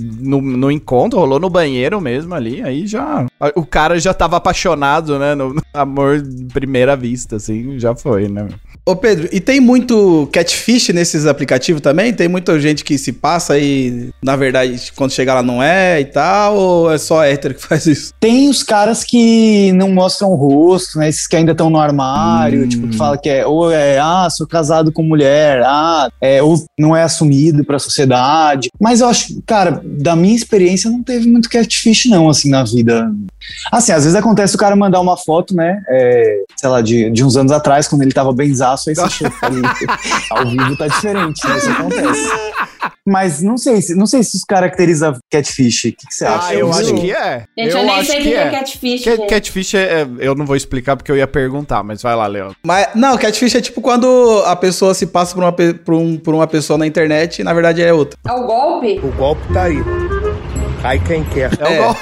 no, 0.00 0.40
no 0.40 0.70
encontro, 0.70 1.18
rolou 1.18 1.38
no 1.38 1.50
banheiro 1.50 2.00
mesmo 2.00 2.34
ali, 2.34 2.62
aí 2.62 2.86
já 2.86 3.26
o 3.54 3.66
cara 3.66 3.98
já 4.00 4.14
tava 4.14 4.38
apaixonado, 4.38 5.18
né, 5.18 5.34
no, 5.34 5.52
no 5.52 5.62
amor 5.74 6.22
de 6.22 6.46
primeira 6.46 6.96
vista, 6.96 7.36
assim, 7.36 7.78
já 7.78 7.94
foi, 7.94 8.26
né. 8.28 8.48
Ô 8.88 8.94
Pedro, 8.94 9.28
e 9.32 9.40
tem 9.40 9.58
muito 9.60 10.28
catfish 10.32 10.90
nesses 10.90 11.25
aplicativos 11.26 11.80
também? 11.80 12.12
Tem 12.12 12.28
muita 12.28 12.58
gente 12.60 12.84
que 12.84 12.96
se 12.98 13.12
passa 13.12 13.58
e, 13.58 14.10
na 14.22 14.36
verdade, 14.36 14.92
quando 14.94 15.12
chegar 15.12 15.34
lá 15.34 15.42
não 15.42 15.62
é 15.62 16.00
e 16.00 16.04
tal? 16.06 16.56
Ou 16.56 16.92
é 16.92 16.98
só 16.98 17.24
hétero 17.24 17.54
que 17.54 17.62
faz 17.66 17.86
isso? 17.86 18.12
Tem 18.20 18.48
os 18.48 18.62
caras 18.62 19.04
que 19.04 19.72
não 19.72 19.90
mostram 19.90 20.30
o 20.30 20.34
rosto, 20.34 20.98
né? 20.98 21.08
Esses 21.08 21.26
que 21.26 21.36
ainda 21.36 21.52
estão 21.52 21.70
no 21.70 21.78
armário, 21.78 22.64
Hum. 22.64 22.68
tipo, 22.68 22.88
que 22.88 22.96
fala 22.96 23.18
que 23.18 23.28
é, 23.28 23.46
ou 23.46 23.70
é, 23.70 23.98
ah, 23.98 24.28
sou 24.30 24.46
casado 24.46 24.92
com 24.92 25.02
mulher, 25.02 25.62
ah, 25.64 26.08
é, 26.20 26.42
ou 26.42 26.56
não 26.78 26.94
é 26.96 27.02
assumido 27.02 27.64
pra 27.64 27.78
sociedade. 27.78 28.68
Mas 28.80 29.00
eu 29.00 29.08
acho, 29.08 29.40
cara, 29.46 29.80
da 29.84 30.14
minha 30.16 30.34
experiência, 30.36 30.90
não 30.90 31.02
teve 31.02 31.28
muito 31.28 31.48
catfish, 31.48 32.06
não, 32.06 32.28
assim, 32.28 32.50
na 32.50 32.62
vida. 32.64 33.10
Assim, 33.72 33.92
às 33.92 34.04
vezes 34.04 34.14
acontece 34.16 34.54
o 34.54 34.58
cara 34.58 34.74
mandar 34.76 35.00
uma 35.00 35.16
foto, 35.16 35.54
né? 35.54 35.80
é, 35.88 36.40
sei 36.56 36.68
lá, 36.68 36.80
de, 36.80 37.10
de 37.10 37.24
uns 37.24 37.36
anos 37.36 37.52
atrás, 37.52 37.86
quando 37.88 38.02
ele 38.02 38.12
tava 38.12 38.32
benzaço, 38.32 38.88
aí 38.90 38.94
você 38.96 39.08
chega 39.10 39.32
ali. 39.42 39.62
Ao 40.30 40.46
vivo 40.48 40.76
tá 40.76 40.86
diferente, 40.88 41.46
né? 41.46 41.56
Isso 41.58 41.70
acontece. 41.70 42.30
Mas 43.08 43.40
não 43.40 43.56
sei, 43.56 43.80
se- 43.80 43.94
não 43.94 44.06
sei 44.06 44.22
se 44.24 44.36
isso 44.36 44.44
caracteriza 44.48 45.16
catfish. 45.30 45.78
O 45.78 45.82
que, 45.82 45.92
que 46.08 46.14
você 46.14 46.24
acha? 46.24 46.48
Ah, 46.48 46.54
eu 46.54 46.72
vi 46.72 46.78
acho 46.80 46.94
que 46.94 47.12
é. 47.12 47.44
Gente, 47.56 47.70
eu, 47.76 47.84
nem 47.84 47.90
acho 48.00 48.10
sei 48.10 48.18
o 48.18 48.22
que 48.22 48.34
é 48.34 48.50
catfish, 48.50 49.04
Cat-. 49.04 49.26
Catfish 49.28 49.74
é, 49.74 50.02
é- 50.02 50.06
eu 50.18 50.34
não 50.34 50.44
vou 50.44 50.56
explicar 50.56 50.96
porque 50.96 51.10
eu 51.12 51.16
ia 51.16 51.26
perguntar, 51.26 51.82
mas 51.84 52.02
vai 52.02 52.16
lá, 52.16 52.26
Leandro. 52.26 52.56
Mas, 52.64 52.88
não, 52.94 53.16
catfish 53.16 53.54
é 53.54 53.60
tipo 53.60 53.80
quando 53.80 54.42
a 54.46 54.56
pessoa 54.56 54.92
se 54.92 55.06
passa 55.06 55.34
por 55.34 55.44
uma, 55.44 55.52
por 55.52 55.94
um- 55.94 56.16
por 56.16 56.34
uma 56.34 56.46
pessoa 56.48 56.76
na 56.78 56.86
internet 56.86 57.38
e, 57.40 57.44
na 57.44 57.54
verdade, 57.54 57.80
é 57.82 57.92
outra. 57.92 58.18
É 58.26 58.32
o 58.32 58.44
golpe? 58.44 58.98
O 59.02 59.12
golpe 59.12 59.52
tá 59.52 59.62
aí. 59.64 59.76
Cai 60.86 61.00
quem 61.00 61.24
quer. 61.24 61.50
É, 61.60 61.66
É. 61.74 61.80
o 61.80 61.82
gol. 61.82 61.96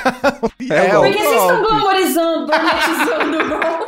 É 0.70 0.82
o 0.82 0.90
Por 0.90 0.92
golpe. 0.92 1.12
que 1.16 1.22
vocês 1.22 1.40
estão 1.40 1.62
glamorizando, 1.62 2.46
monetizando 2.46 3.38
o 3.38 3.48
golpe? 3.48 3.83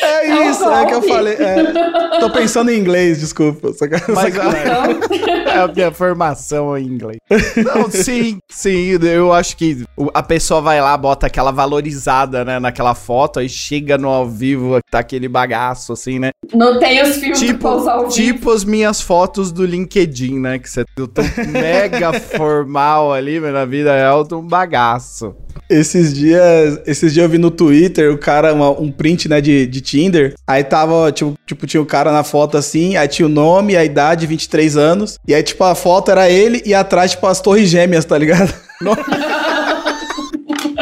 É 0.00 0.28
É 0.28 0.34
o 0.34 0.50
isso, 0.50 0.64
é 0.70 0.86
que 0.86 0.94
eu 0.94 1.02
falei. 1.02 1.34
é. 1.34 2.18
Tô 2.20 2.30
pensando 2.30 2.70
em 2.70 2.78
inglês, 2.78 3.20
desculpa. 3.20 3.72
Saca- 3.72 4.02
Mas 4.12 4.34
sacanagem. 4.34 5.00
é 5.46 5.58
a 5.58 5.68
minha 5.68 5.90
formação 5.92 6.76
em 6.76 6.84
inglês. 6.86 7.18
Não, 7.64 7.90
sim, 7.90 8.38
sim. 8.50 8.98
Eu 9.02 9.32
acho 9.32 9.56
que 9.56 9.84
a 10.14 10.22
pessoa 10.22 10.60
vai 10.60 10.80
lá, 10.80 10.96
bota 10.96 11.26
aquela 11.26 11.50
valorizada, 11.50 12.44
né, 12.44 12.58
naquela 12.58 12.94
foto, 12.94 13.38
aí 13.40 13.48
chega 13.48 13.96
no 13.98 14.08
ao 14.08 14.28
vivo, 14.28 14.78
tá 14.90 14.98
aquele 15.00 15.28
bagaço, 15.28 15.92
assim, 15.92 16.18
né? 16.18 16.30
Não 16.54 16.78
tem 16.78 17.02
os 17.02 17.16
filtros 17.16 17.40
pra 17.42 17.48
Tipo, 17.48 17.68
usar 17.70 17.96
o 17.96 18.08
vídeo. 18.08 18.12
tipo 18.34 18.50
as 18.52 18.64
minhas 18.64 19.00
fotos 19.00 19.50
do 19.52 19.64
LinkedIn, 19.64 20.38
né? 20.38 20.58
Que 20.58 20.68
você 20.70 20.84
eu 20.96 21.08
tô 21.08 21.22
mega 21.50 22.12
formal 22.20 23.12
ali, 23.12 23.40
mas 23.40 23.52
na 23.52 23.64
vida 23.64 23.94
real 23.94 24.20
eu 24.20 24.24
tô 24.26 24.38
um 24.38 24.46
bagaço. 24.46 25.34
Esses 25.68 26.14
dias, 26.14 26.80
esses 26.86 27.12
dias 27.12 27.24
eu 27.24 27.30
vi 27.30 27.38
no 27.38 27.50
Twitter 27.50 28.12
o 28.12 28.18
cara, 28.18 28.52
uma- 28.54 28.70
um 28.70 28.92
print, 28.92 29.28
né, 29.28 29.40
de, 29.40 29.66
de 29.66 29.80
Tinder. 29.86 30.34
Aí 30.46 30.64
tava, 30.64 31.12
tipo, 31.12 31.38
tipo, 31.46 31.66
tinha 31.66 31.80
o 31.80 31.86
cara 31.86 32.10
na 32.12 32.24
foto 32.24 32.56
assim, 32.58 32.96
aí 32.96 33.06
tinha 33.06 33.26
o 33.26 33.30
nome, 33.30 33.76
a 33.76 33.84
idade, 33.84 34.26
23 34.26 34.76
anos. 34.76 35.18
E 35.26 35.34
aí, 35.34 35.42
tipo, 35.42 35.62
a 35.62 35.74
foto 35.74 36.10
era 36.10 36.28
ele 36.28 36.60
e 36.66 36.74
atrás, 36.74 37.12
tipo, 37.12 37.26
as 37.26 37.40
torres 37.40 37.68
gêmeas, 37.68 38.04
tá 38.04 38.18
ligado? 38.18 38.52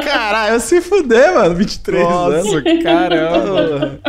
Caralho, 0.02 0.58
se 0.60 0.80
fuder, 0.80 1.34
mano, 1.34 1.54
23 1.54 2.06
anos. 2.06 2.44
Nossa, 2.46 2.62
caramba. 2.82 4.00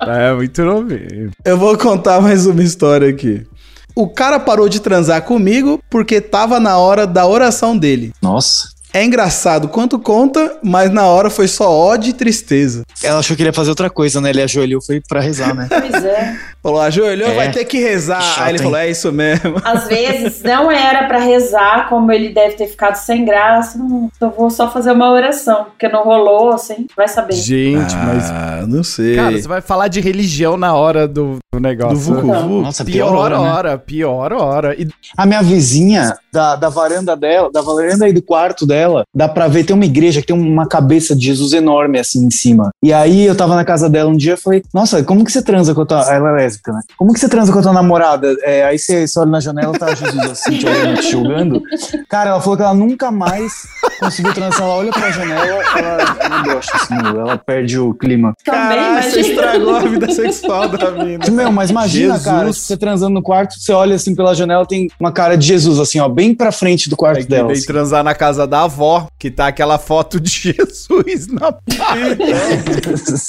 É 0.00 0.32
muito 0.34 0.64
novinho. 0.64 1.30
Eu 1.44 1.56
vou 1.56 1.76
contar 1.78 2.20
mais 2.20 2.46
uma 2.46 2.62
história 2.62 3.08
aqui. 3.08 3.46
O 3.94 4.08
cara 4.08 4.38
parou 4.38 4.68
de 4.68 4.80
transar 4.80 5.22
comigo 5.22 5.80
porque 5.88 6.20
tava 6.20 6.60
na 6.60 6.76
hora 6.76 7.06
da 7.06 7.26
oração 7.26 7.76
dele. 7.76 8.12
Nossa. 8.20 8.75
É 8.96 9.04
engraçado 9.04 9.68
quanto 9.68 9.98
conta, 9.98 10.56
mas 10.62 10.90
na 10.90 11.04
hora 11.04 11.28
foi 11.28 11.46
só 11.46 11.70
ódio 11.70 12.08
e 12.08 12.12
tristeza. 12.14 12.82
Ela 13.02 13.18
achou 13.18 13.36
que 13.36 13.42
ele 13.42 13.50
ia 13.50 13.52
fazer 13.52 13.68
outra 13.68 13.90
coisa, 13.90 14.22
né? 14.22 14.30
Ele 14.30 14.40
ajoelhou, 14.40 14.80
foi 14.80 15.02
pra 15.06 15.20
rezar, 15.20 15.54
né? 15.54 15.68
Pois 15.68 16.02
é. 16.02 16.34
Falou, 16.62 16.80
ajoelhou, 16.80 17.28
É. 17.30 17.34
vai 17.34 17.50
ter 17.50 17.64
que 17.64 17.78
rezar. 17.78 18.20
Chato, 18.20 18.42
Aí 18.42 18.50
ele 18.50 18.58
hein? 18.58 18.64
falou, 18.64 18.78
é 18.78 18.90
isso 18.90 19.12
mesmo. 19.12 19.60
Às 19.64 19.86
vezes 19.86 20.42
não 20.42 20.70
era 20.70 21.06
pra 21.06 21.18
rezar, 21.18 21.88
como 21.88 22.10
ele 22.10 22.30
deve 22.30 22.56
ter 22.56 22.66
ficado 22.66 22.96
sem 22.96 23.24
graça. 23.24 23.78
Não, 23.78 24.10
eu 24.20 24.30
vou 24.30 24.50
só 24.50 24.70
fazer 24.70 24.90
uma 24.92 25.10
oração, 25.12 25.64
porque 25.66 25.88
não 25.88 26.02
rolou, 26.04 26.52
assim, 26.52 26.86
vai 26.96 27.06
saber. 27.08 27.34
Gente, 27.34 27.94
mas. 27.94 28.30
Ah, 28.30 28.64
não 28.66 28.82
sei. 28.82 29.14
Cara, 29.16 29.38
você 29.40 29.46
vai 29.48 29.60
falar 29.60 29.88
de 29.88 30.00
religião 30.00 30.56
na 30.56 30.74
hora 30.74 31.06
do, 31.06 31.36
do 31.54 31.60
negócio. 31.60 31.94
do 31.96 32.00
Vucu 32.00 32.26
Não. 32.26 32.42
Vucu. 32.48 32.62
Nossa, 32.62 32.84
Pior 32.84 33.10
pior 33.10 33.16
hora, 33.16 33.40
hora, 33.40 33.70
né? 33.72 33.76
pior 33.86 34.32
hora. 34.32 34.74
E 34.80 34.88
A 35.16 35.24
minha 35.24 35.42
vizinha, 35.42 36.16
da, 36.32 36.56
da 36.56 36.68
varanda 36.68 37.14
dela, 37.16 37.48
da 37.52 37.60
varanda 37.62 38.06
aí 38.06 38.12
do 38.12 38.22
quarto 38.22 38.66
dela, 38.66 39.04
dá 39.14 39.28
pra 39.28 39.46
ver, 39.48 39.64
tem 39.64 39.74
uma 39.74 39.84
igreja 39.84 40.20
que 40.20 40.26
tem 40.26 40.36
uma 40.36 40.66
cabeça 40.66 41.14
de 41.14 41.26
Jesus 41.26 41.52
enorme 41.52 41.98
assim 42.00 42.24
em 42.26 42.30
cima. 42.30 42.70
E 42.82 42.92
aí 42.92 43.24
eu 43.24 43.36
tava 43.36 43.54
na 43.54 43.64
casa 43.64 43.88
dela 43.88 44.10
um 44.10 44.16
dia 44.16 44.34
e 44.34 44.36
falei, 44.36 44.62
nossa, 44.74 45.02
como 45.04 45.24
que 45.24 45.30
você 45.30 45.42
transa 45.42 45.74
com 45.74 45.82
a 45.82 45.86
tua. 45.86 46.12
Ela 46.12 46.42
é 46.42 46.45
lésbica, 46.46 46.72
né? 46.72 46.80
Como 46.96 47.12
que 47.12 47.20
você 47.20 47.28
transa 47.28 47.52
com 47.52 47.58
a 47.58 47.62
tua 47.62 47.72
namorada? 47.72 48.36
É, 48.42 48.64
aí 48.64 48.78
você, 48.78 49.06
você 49.06 49.18
olha 49.18 49.30
na 49.30 49.40
janela, 49.40 49.78
tá 49.78 49.94
Jesus 49.94 50.30
assim, 50.30 50.58
te 50.58 50.66
olhando, 50.66 51.00
te 51.00 51.10
julgando. 51.10 51.62
Cara, 52.08 52.30
ela 52.30 52.40
falou 52.40 52.56
que 52.56 52.62
ela 52.62 52.74
nunca 52.74 53.10
mais 53.10 53.52
conseguiu 53.98 54.32
transar. 54.32 54.62
Ela 54.62 54.74
olha 54.74 54.92
pra 54.92 55.10
janela, 55.10 55.44
ela, 55.44 56.16
ela 56.20 56.42
brocha 56.42 56.70
assim, 56.74 56.94
ela 56.94 57.36
perde 57.38 57.78
o 57.78 57.92
clima. 57.94 58.34
Também, 58.44 58.60
Caralho, 58.60 59.10
você 59.10 59.20
estragou 59.20 59.76
a 59.76 59.80
vida 59.80 60.12
sexual 60.12 60.68
da 60.68 60.90
mina. 60.92 61.30
Meu, 61.30 61.52
mas 61.52 61.70
imagina, 61.70 62.14
Jesus. 62.14 62.24
cara, 62.24 62.52
você 62.52 62.76
transando 62.76 63.14
no 63.14 63.22
quarto, 63.22 63.58
você 63.58 63.72
olha 63.72 63.96
assim 63.96 64.14
pela 64.14 64.34
janela, 64.34 64.66
tem 64.66 64.88
uma 64.98 65.12
cara 65.12 65.36
de 65.36 65.46
Jesus, 65.46 65.78
assim, 65.78 66.00
ó, 66.00 66.08
bem 66.08 66.34
pra 66.34 66.52
frente 66.52 66.88
do 66.88 66.96
quarto 66.96 67.20
que 67.20 67.26
dela. 67.28 67.48
vem 67.48 67.56
assim. 67.56 67.66
transar 67.66 68.04
na 68.04 68.14
casa 68.14 68.46
da 68.46 68.62
avó, 68.62 69.08
que 69.18 69.30
tá 69.30 69.48
aquela 69.48 69.78
foto 69.78 70.20
de 70.20 70.30
Jesus 70.52 71.26
na 71.28 71.46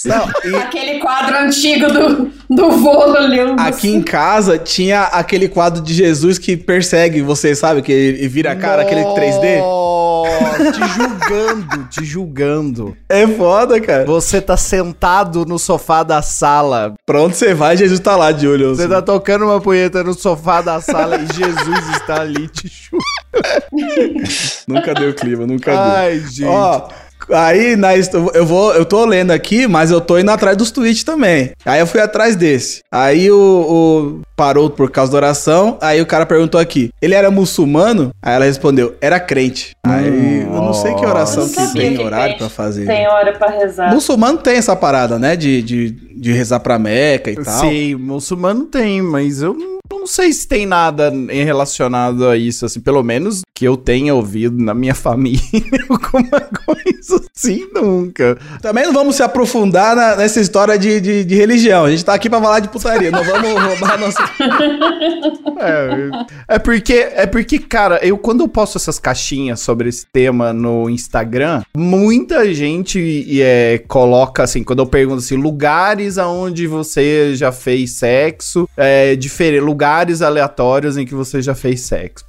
Não, 0.05 0.51
e 0.51 0.55
Aquele 0.55 0.99
quadro 0.99 1.37
antigo 1.37 1.87
do, 1.91 2.31
do 2.49 2.71
voo 2.71 3.06
lindo. 3.27 3.61
aqui 3.61 3.89
em 3.89 4.01
casa 4.01 4.57
tinha 4.57 5.03
aquele 5.03 5.47
quadro 5.47 5.81
de 5.81 5.93
Jesus 5.93 6.37
que 6.37 6.57
persegue 6.57 7.21
você, 7.21 7.55
sabe? 7.55 7.81
Que 7.81 7.91
ele 7.91 8.27
vira 8.27 8.51
a 8.51 8.55
cara, 8.55 8.81
aquele 8.81 9.01
3D. 9.01 9.59
Nossa, 9.59 10.71
te 10.71 10.87
julgando, 10.95 11.87
te 11.89 12.05
julgando. 12.05 12.97
É 13.09 13.27
foda, 13.27 13.79
cara. 13.79 14.05
Você 14.05 14.41
tá 14.41 14.57
sentado 14.57 15.45
no 15.45 15.57
sofá 15.59 16.03
da 16.03 16.21
sala. 16.21 16.93
Pra 17.05 17.21
onde 17.21 17.35
você 17.35 17.53
vai, 17.53 17.77
Jesus 17.77 17.99
tá 17.99 18.15
lá 18.15 18.31
de 18.31 18.47
olho. 18.47 18.75
Você 18.75 18.83
assim. 18.83 18.91
tá 18.91 19.01
tocando 19.01 19.45
uma 19.45 19.61
punheta 19.61 20.03
no 20.03 20.13
sofá 20.13 20.61
da 20.61 20.81
sala 20.81 21.17
e 21.17 21.27
Jesus 21.27 21.89
está 21.95 22.21
ali 22.21 22.47
te 22.47 22.67
julgando. 22.91 23.07
Nunca 24.67 24.93
deu 24.93 25.13
clima, 25.13 25.45
nunca 25.45 25.71
deu. 25.71 25.79
Ai, 25.79 26.19
gente. 26.19 26.45
Ó, 26.45 26.87
aí 27.31 27.75
na, 27.75 27.91
eu 27.95 28.45
vou, 28.45 28.73
eu 28.73 28.85
tô 28.85 29.05
lendo 29.05 29.31
aqui, 29.31 29.67
mas 29.67 29.91
eu 29.91 29.99
tô 30.01 30.17
indo 30.17 30.29
atrás 30.31 30.55
dos 30.57 30.71
tweets 30.71 31.03
também. 31.03 31.51
Aí 31.65 31.79
eu 31.79 31.87
fui 31.87 31.99
atrás 32.01 32.35
desse. 32.35 32.81
Aí 32.91 33.29
o, 33.31 33.37
o- 33.37 34.21
parou 34.35 34.69
por 34.69 34.89
causa 34.91 35.11
da 35.11 35.17
oração. 35.17 35.77
Aí 35.81 36.01
o 36.01 36.05
cara 36.05 36.25
perguntou 36.25 36.59
aqui: 36.59 36.89
ele 37.01 37.13
era 37.15 37.29
muçulmano? 37.31 38.11
Aí 38.21 38.35
ela 38.35 38.45
respondeu: 38.45 38.95
era 39.01 39.19
crente. 39.19 39.71
Aí 39.85 40.41
eu 40.41 40.49
não 40.61 40.73
sei 40.73 40.93
que 40.95 41.05
oração 41.05 41.47
que 41.47 41.73
tem 41.73 41.95
que 41.95 42.03
horário 42.03 42.37
pra 42.37 42.49
fazer. 42.49 42.85
Tem 42.85 43.07
hora 43.07 43.33
pra 43.33 43.49
rezar. 43.49 43.93
Muçulmano 43.93 44.37
tem 44.37 44.55
essa 44.57 44.75
parada, 44.75 45.17
né? 45.19 45.35
De, 45.35 45.61
de, 45.61 45.91
de 45.91 46.31
rezar 46.33 46.59
pra 46.59 46.77
Meca 46.79 47.31
e 47.31 47.35
tal. 47.35 47.59
Sei, 47.61 47.95
muçulmano 47.95 48.65
tem, 48.65 49.01
mas 49.01 49.41
eu 49.41 49.53
não, 49.53 49.77
não 49.99 50.07
sei 50.07 50.31
se 50.33 50.47
tem 50.47 50.65
nada 50.65 51.11
em 51.13 51.43
relacionado 51.43 52.27
a 52.27 52.37
isso, 52.37 52.65
assim, 52.65 52.79
pelo 52.79 53.03
menos 53.03 53.41
que 53.57 53.65
eu 53.65 53.75
tenha 53.75 54.13
ouvido 54.13 54.61
na 54.63 54.71
minha 54.75 54.93
família, 54.95 55.41
alguma 55.89 56.41
coisa 56.63 57.23
assim, 57.35 57.67
nunca. 57.73 58.37
Também 58.61 58.85
não 58.85 58.93
vamos 58.93 59.15
se 59.15 59.23
aprofundar 59.23 59.95
na- 59.95 60.15
nessa 60.15 60.39
história 60.39 60.77
de, 60.77 61.01
de, 61.01 61.23
de 61.25 61.35
religião. 61.35 61.85
A 61.85 61.89
gente 61.89 62.05
tá 62.05 62.13
aqui 62.13 62.29
pra 62.29 62.39
falar 62.39 62.59
de 62.59 62.67
putaria. 62.69 63.09
Não 63.09 63.23
vamos 63.23 63.51
roubar 63.59 63.97
nossa. 63.99 64.17
É, 65.59 66.55
é 66.55 66.59
porque, 66.59 66.93
é 67.15 67.25
porque, 67.25 67.57
cara, 67.57 67.99
eu 68.05 68.15
quando 68.17 68.41
eu 68.41 68.47
posto 68.47 68.77
essas 68.77 68.99
caixinhas 68.99 69.59
sobre 69.59 69.89
esse 69.89 70.05
tema 70.13 70.53
no 70.53 70.87
Instagram, 70.87 71.63
muita 71.75 72.53
gente 72.53 73.25
é, 73.41 73.79
coloca 73.87 74.43
assim, 74.43 74.63
quando 74.63 74.79
eu 74.79 74.85
pergunto 74.85 75.17
assim, 75.19 75.35
lugares 75.35 76.19
aonde 76.19 76.67
você 76.67 77.35
já 77.35 77.51
fez 77.51 77.93
sexo, 77.93 78.69
é, 78.77 79.15
difere- 79.15 79.59
lugares 79.59 80.21
aleatórios 80.21 80.95
em 80.95 81.05
que 81.07 81.15
você 81.15 81.41
já 81.41 81.55
fez 81.55 81.81
sexo. 81.81 82.23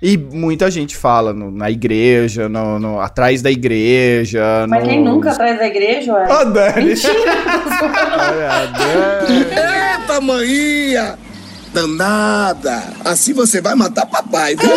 E 0.00 0.16
muita 0.16 0.70
gente 0.70 0.96
fala 0.96 1.32
no- 1.32 1.50
na 1.50 1.68
igreja, 1.70 2.48
no, 2.48 2.78
no- 2.78 3.00
atrás 3.00 3.42
da 3.42 3.50
igreja. 3.50 4.64
Mas 4.68 4.84
quem 4.84 5.02
nos- 5.02 5.14
nunca 5.14 5.32
atrás 5.32 5.58
da 5.58 5.66
igreja, 5.66 6.14
ué? 6.14 6.26
Dani. 6.44 6.84
Mentira! 6.86 7.14
Olha? 9.28 9.98
Eita, 10.00 10.20
maninha! 10.20 11.18
Danada! 11.72 12.82
Assim 13.04 13.32
você 13.32 13.60
vai 13.60 13.74
matar 13.74 14.06
papai, 14.06 14.56
viu? 14.56 14.68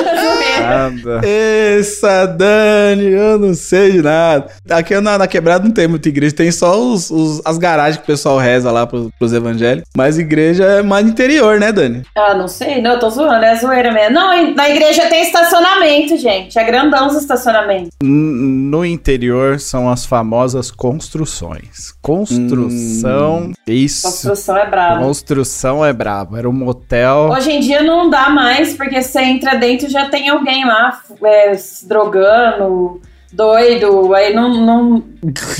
Nada. 0.61 1.21
Essa 1.27 2.25
Dani, 2.25 3.05
eu 3.11 3.39
não 3.39 3.53
sei 3.53 3.93
de 3.93 4.01
nada. 4.01 4.47
Aqui 4.69 4.99
na, 4.99 5.17
na 5.17 5.27
quebrada 5.27 5.63
não 5.63 5.71
tem 5.71 5.87
muita 5.87 6.09
igreja, 6.09 6.35
tem 6.35 6.51
só 6.51 6.79
os, 6.79 7.09
os- 7.09 7.41
as 7.45 7.57
garagens 7.57 7.97
que 7.97 8.03
o 8.03 8.07
pessoal 8.07 8.37
reza 8.37 8.71
lá 8.71 8.85
pros, 8.85 9.09
pros 9.17 9.33
evangélicos. 9.33 9.89
Mas 9.95 10.17
igreja 10.17 10.63
é 10.65 10.81
mais 10.81 11.07
interior, 11.07 11.59
né, 11.59 11.71
Dani? 11.71 12.03
Ah, 12.15 12.33
não 12.35 12.47
sei. 12.47 12.81
Não, 12.81 12.91
eu 12.91 12.99
tô 12.99 13.09
zoando, 13.09 13.43
é 13.45 13.55
zoeira 13.55 13.91
mesmo. 13.91 14.15
Não, 14.15 14.53
na 14.53 14.69
igreja 14.69 15.07
tem 15.07 15.23
estacionamento, 15.23 16.17
gente. 16.17 16.57
É 16.57 16.63
grandão 16.63 17.07
os 17.07 17.15
estacionamentos. 17.15 17.89
N- 18.03 18.69
No 18.71 18.85
interior 18.85 19.59
são 19.59 19.89
as 19.89 20.05
famosas 20.05 20.71
construções. 20.71 21.93
Construção. 22.01 23.51
Isso. 23.67 24.03
Construção 24.07 24.57
é 24.57 24.69
brava. 24.69 25.01
Construção 25.01 25.85
é 25.85 25.93
brabo. 25.93 26.37
Era 26.37 26.49
um 26.49 26.53
motel. 26.91 27.29
Hoje 27.31 27.51
em 27.51 27.59
dia 27.59 27.81
não 27.81 28.09
dá 28.09 28.29
mais, 28.29 28.73
porque 28.73 29.01
você 29.01 29.21
entra 29.21 29.55
dentro 29.55 29.87
e 29.87 29.89
já 29.89 30.09
tem 30.09 30.29
alguém 30.29 30.65
lá 30.65 31.01
é, 31.23 31.55
se 31.55 31.87
drogando, 31.87 32.99
doido, 33.31 34.13
aí 34.13 34.33
não, 34.33 34.53
não. 34.53 35.03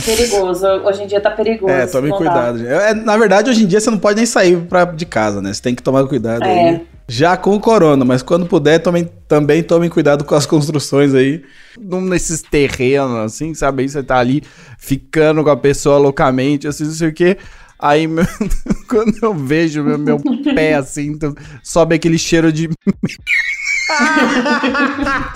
Perigoso. 0.06 0.68
Hoje 0.68 1.04
em 1.04 1.08
dia 1.08 1.22
tá 1.22 1.32
perigoso. 1.32 1.72
É, 1.72 1.88
tome 1.88 2.12
cuidado. 2.12 2.66
É, 2.68 2.94
na 2.94 3.18
verdade, 3.18 3.50
hoje 3.50 3.64
em 3.64 3.68
dia 3.68 3.80
você 3.80 3.90
não 3.90 4.00
pode 4.00 4.18
nem 4.18 4.26
sair 4.26 4.58
pra, 4.58 4.86
de 4.86 5.06
casa, 5.06 5.42
né? 5.42 5.54
Você 5.54 5.62
tem 5.62 5.76
que 5.76 5.84
tomar 5.84 6.06
cuidado 6.08 6.44
É. 6.44 6.70
aí. 6.70 6.92
Já 7.08 7.36
com 7.36 7.54
o 7.54 7.60
corona, 7.60 8.06
mas 8.06 8.22
quando 8.22 8.46
puder, 8.46 8.80
tomem, 8.80 9.10
também 9.28 9.62
tomem 9.62 9.90
cuidado 9.90 10.24
com 10.24 10.34
as 10.34 10.46
construções 10.48 11.14
aí. 11.14 11.44
Nesses 11.78 12.42
terrenos, 12.42 13.18
assim, 13.18 13.54
sabe? 13.54 13.84
Aí 13.84 13.90
você 13.90 14.02
tá 14.02 14.18
ali 14.18 14.44
ficando 14.78 15.44
com 15.44 15.50
a 15.50 15.58
pessoa 15.58 15.98
loucamente, 15.98 16.68
assim, 16.68 16.86
não 16.86 16.92
sei 16.92 17.10
o 17.10 17.14
quê. 17.14 17.38
Aí, 17.82 18.06
meu- 18.08 18.26
quando 18.88 19.14
eu 19.22 19.34
vejo 19.34 19.84
meu, 19.84 19.98
meu 19.98 20.20
pé 20.56 20.76
assim, 20.76 21.08
então, 21.08 21.34
sobe 21.64 21.96
aquele 21.96 22.18
cheiro 22.18 22.52
de. 22.54 22.70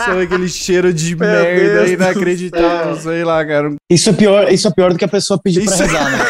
sobe 0.06 0.22
aquele 0.24 0.48
cheiro 0.48 0.94
de 0.94 1.16
Meu 1.16 1.28
merda 1.28 1.74
Deus 1.80 1.92
inacreditável, 1.92 2.96
sei 3.00 3.24
lá, 3.24 3.46
cara. 3.46 3.74
Isso 3.90 4.10
é 4.10 4.14
pior, 4.14 4.52
isso 4.52 4.68
é 4.68 4.72
pior 4.72 4.92
do 4.94 4.98
que 5.00 5.06
a 5.06 5.10
pessoa 5.10 5.40
pedir 5.42 5.64
Isso- 5.64 5.76
pra 5.78 5.86
rezar, 5.86 6.12
né? 6.12 6.26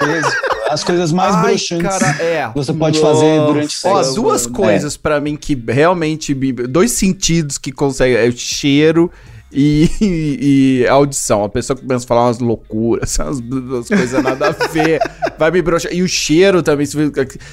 Beleza? 0.00 0.32
As 0.70 0.82
coisas 0.82 1.12
mais 1.12 1.34
Ai, 1.36 1.42
broxantes 1.42 1.86
cara, 1.98 2.22
é. 2.22 2.48
que 2.48 2.54
você 2.56 2.72
pode 2.72 2.98
fazer 3.00 3.38
durante 3.46 3.76
o 3.86 3.88
Ó, 3.90 4.02
sexo. 4.02 4.14
duas 4.16 4.46
É. 4.46 4.50
coisas 4.50 4.96
pra 4.96 5.20
mim 5.20 5.36
que 5.36 5.54
realmente. 5.68 6.34
me- 6.34 6.52
Dois 6.52 6.90
sentidos 6.92 7.58
que 7.58 7.70
conseguem. 7.70 8.16
É 8.16 8.26
o 8.26 8.32
cheiro 8.32 9.10
e, 9.54 9.90
e, 10.82 10.86
audição. 10.88 11.44
A 11.44 11.48
pessoa 11.48 11.76
começa 11.76 12.04
a 12.04 12.08
falar 12.08 12.26
umas 12.26 12.38
loucuras, 12.38 13.16
umas, 13.20 13.38
umas 13.38 13.88
coisas 13.88 14.22
nada 14.22 14.48
a 14.48 14.66
ver. 14.68 15.00
vai 15.38 15.50
me 15.50 15.62
broxar. 15.62 15.92
E 15.92 16.02
o 16.02 16.08
cheiro 16.08 16.62
também. 16.62 16.86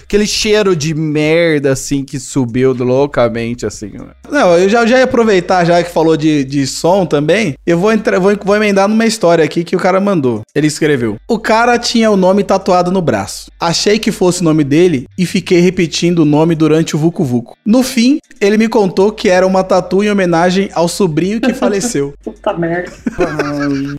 Aquele 0.04 0.26
cheiro 0.26 0.76
de 0.76 0.94
merda, 0.94 1.72
assim, 1.72 2.04
que 2.04 2.20
subiu 2.20 2.74
loucamente, 2.74 3.66
assim. 3.66 3.92
né? 3.92 4.08
Não, 4.30 4.58
eu 4.58 4.68
já, 4.68 4.86
já 4.86 4.98
ia 4.98 5.04
aproveitar, 5.04 5.66
já 5.66 5.84
que 5.84 5.92
falou 5.92 6.18
de, 6.18 6.44
de 6.44 6.66
som 6.66 7.06
também. 7.06 7.56
Eu 7.66 7.78
vou, 7.78 7.92
entrar, 7.92 8.20
vou, 8.20 8.36
vou 8.44 8.56
emendar 8.56 8.88
numa 8.88 9.06
história 9.06 9.44
aqui 9.44 9.64
que 9.64 9.76
o 9.76 9.80
cara 9.80 10.00
mandou. 10.00 10.42
Ele 10.56 10.68
escreveu: 10.68 11.18
O 11.28 11.38
cara 11.38 11.78
tinha 11.78 12.10
o 12.10 12.18
nome 12.18 12.44
tatuado 12.44 12.92
no 12.92 13.02
braço. 13.02 13.52
Achei 13.60 14.00
que 14.00 14.12
fosse 14.12 14.42
o 14.42 14.44
nome 14.44 14.64
dele 14.64 15.06
e 15.18 15.26
fiquei 15.26 15.60
repetindo 15.60 16.20
o 16.20 16.26
nome 16.26 16.56
durante 16.56 16.96
o 16.96 17.00
Vucu 17.00 17.24
Vucu. 17.24 17.56
No 17.66 17.84
fim, 17.84 18.20
ele 18.40 18.58
me 18.58 18.68
contou 18.68 19.12
que 19.12 19.30
era 19.30 19.46
uma 19.46 19.64
tatu 19.64 20.04
em 20.04 20.10
homenagem 20.10 20.70
ao 20.74 20.88
sobrinho 20.88 21.40
que 21.40 21.54
faleceu. 21.56 21.90
Puta 22.23 22.54
merda. 22.54 22.91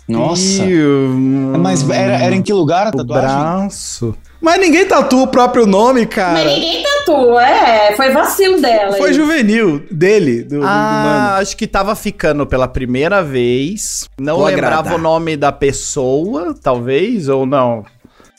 Nossa. 0.09 0.65
Ih, 0.65 0.85
hum, 0.85 1.53
Mas 1.59 1.89
era, 1.89 2.15
era 2.15 2.35
em 2.35 2.43
que 2.43 2.53
lugar 2.53 2.87
a 2.87 2.91
o 2.91 2.97
tatuagem? 2.97 3.29
braço. 3.29 4.15
Mas 4.41 4.59
ninguém 4.61 4.85
tatua 4.87 5.23
o 5.23 5.27
próprio 5.29 5.67
nome, 5.67 6.05
cara. 6.05 6.33
Mas 6.45 6.55
ninguém 6.55 6.83
tatua, 6.83 7.47
é. 7.49 7.95
Foi 7.97 8.11
vacilo 8.11 8.61
dela. 8.61 8.97
Foi 8.97 9.11
aí. 9.11 9.15
juvenil 9.15 9.85
dele, 9.91 10.43
do, 10.43 10.57
do- 10.57 10.61
do 10.63 10.67
Ah, 10.67 11.03
mano. 11.31 11.41
acho 11.43 11.57
que 11.57 11.67
tava 11.67 11.95
ficando 11.95 12.45
pela 12.45 12.67
primeira 12.67 13.23
vez. 13.23 14.09
Não 14.21 14.39
Vou 14.39 14.47
lembrava 14.47 14.81
agradar. 14.81 14.99
o 14.99 15.03
nome 15.03 15.37
da 15.37 15.53
pessoa, 15.53 16.55
talvez, 16.61 17.29
ou 17.29 17.47
não. 17.47 17.85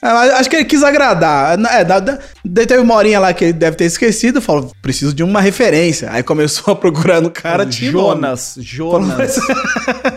Mas 0.04 0.34
acho 0.34 0.50
que 0.50 0.58
ele 0.58 0.66
quis 0.66 0.84
agradar. 0.84 1.58
É, 1.72 1.86
da, 1.86 2.00
da, 2.00 2.20
teve 2.68 2.80
uma 2.80 2.94
horinha 2.96 3.20
lá 3.20 3.34
que 3.34 3.46
ele 3.46 3.54
deve 3.54 3.78
ter 3.78 3.86
esquecido, 3.86 4.42
falou, 4.42 4.70
preciso 4.82 5.14
de 5.14 5.24
uma 5.24 5.40
referência. 5.40 6.12
Aí 6.12 6.22
começou 6.22 6.74
a 6.74 6.76
procurar 6.76 7.22
no 7.22 7.32
cara, 7.32 7.66
tinha 7.66 7.90
nome. 7.92 8.16
Jonas, 8.16 8.56
Jonas. 8.60 9.40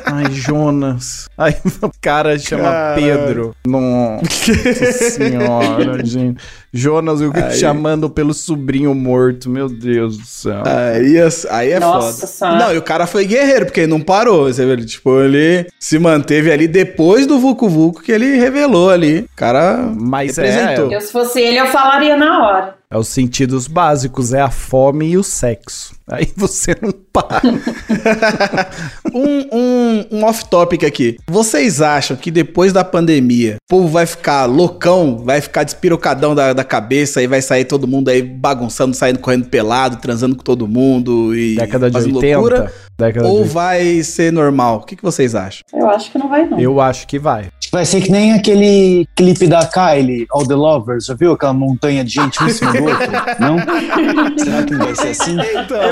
Ai, 0.04 0.32
Jonas. 0.32 1.28
Aí 1.38 1.54
o 1.80 1.90
cara 2.00 2.36
chama 2.36 2.64
Caralho. 2.64 3.02
Pedro. 3.02 3.56
Nossa 3.64 4.92
senhora, 5.10 6.04
gente. 6.04 6.42
Jonas, 6.76 7.20
eu 7.20 7.32
Aí- 7.34 7.56
chamando 7.56 8.08
pelo 8.10 8.32
sobrinho 8.34 8.94
morto, 8.94 9.48
meu 9.50 9.68
Deus 9.68 10.16
do 10.16 10.24
céu. 10.26 10.62
Aí, 10.64 11.16
é- 11.16 11.28
aí 11.50 11.72
é 11.72 11.80
Nossa 11.80 12.12
foda. 12.12 12.26
Senhora. 12.26 12.58
Não, 12.58 12.74
e 12.74 12.78
o 12.78 12.82
cara 12.82 13.06
foi 13.06 13.24
guerreiro, 13.24 13.66
porque 13.66 13.80
ele 13.80 13.90
não 13.90 14.00
parou. 14.00 14.44
Você 14.52 14.64
vê, 14.64 14.72
ele, 14.72 14.84
tipo, 14.84 15.20
ele 15.20 15.66
se 15.80 15.98
manteve 15.98 16.52
ali 16.52 16.68
depois 16.68 17.26
do 17.26 17.38
Vucu 17.38 17.68
Vucu 17.68 18.02
que 18.02 18.12
ele 18.12 18.36
revelou 18.36 18.90
ali. 18.90 19.20
O 19.20 19.28
cara 19.36 19.90
Mas 19.98 20.36
representou. 20.36 20.92
Eu, 20.92 21.00
se 21.00 21.10
fosse 21.12 21.40
ele, 21.40 21.58
eu 21.58 21.66
falaria 21.66 22.16
na 22.16 22.46
hora. 22.46 22.74
É 22.88 22.96
os 22.96 23.08
sentidos 23.08 23.66
básicos, 23.66 24.32
é 24.32 24.40
a 24.40 24.48
fome 24.50 25.08
e 25.10 25.16
o 25.18 25.22
sexo. 25.22 25.94
Aí 26.08 26.32
você 26.36 26.76
não 26.80 26.92
para. 26.92 27.42
um, 29.12 29.48
um, 29.52 30.06
um 30.12 30.24
off-topic 30.24 30.84
aqui. 30.84 31.16
Vocês 31.28 31.82
acham 31.82 32.16
que 32.16 32.30
depois 32.30 32.72
da 32.72 32.84
pandemia, 32.84 33.56
o 33.56 33.68
povo 33.68 33.88
vai 33.88 34.06
ficar 34.06 34.44
loucão, 34.44 35.18
vai 35.18 35.40
ficar 35.40 35.64
despirocadão 35.64 36.32
da, 36.32 36.52
da 36.52 36.62
cabeça 36.62 37.20
e 37.20 37.26
vai 37.26 37.42
sair 37.42 37.64
todo 37.64 37.88
mundo 37.88 38.08
aí 38.08 38.22
bagunçando, 38.22 38.94
saindo 38.94 39.18
correndo 39.18 39.48
pelado, 39.48 39.96
transando 39.96 40.36
com 40.36 40.44
todo 40.44 40.68
mundo 40.68 41.34
e 41.34 41.56
Década 41.56 41.90
de 41.90 41.94
fazendo 41.94 42.18
80. 42.18 42.72
Década 42.98 43.28
Ou 43.28 43.42
de... 43.42 43.48
vai 43.50 44.02
ser 44.02 44.32
normal? 44.32 44.76
O 44.76 44.80
que, 44.84 44.96
que 44.96 45.02
vocês 45.02 45.34
acham? 45.34 45.62
Eu 45.74 45.90
acho 45.90 46.10
que 46.10 46.18
não 46.18 46.28
vai, 46.28 46.46
não. 46.46 46.58
Eu 46.58 46.80
acho 46.80 47.06
que 47.06 47.18
vai. 47.18 47.48
Vai 47.72 47.84
ser 47.84 48.00
que 48.00 48.10
nem 48.10 48.32
aquele 48.32 49.06
clipe 49.14 49.46
da 49.46 49.66
Kylie, 49.66 50.26
All 50.30 50.46
the 50.46 50.54
Lovers, 50.54 51.06
já 51.06 51.14
viu 51.14 51.32
aquela 51.32 51.52
montanha 51.52 52.04
de 52.04 52.12
gente 52.14 52.42
um 52.42 52.46
em 52.46 52.50
cima 52.50 52.72
do 52.72 52.84
outro? 52.84 53.06
Não? 53.38 53.58
Será 54.38 54.62
que 54.62 54.74
não 54.74 54.86
vai 54.86 54.94
ser 54.94 55.08
assim? 55.08 55.36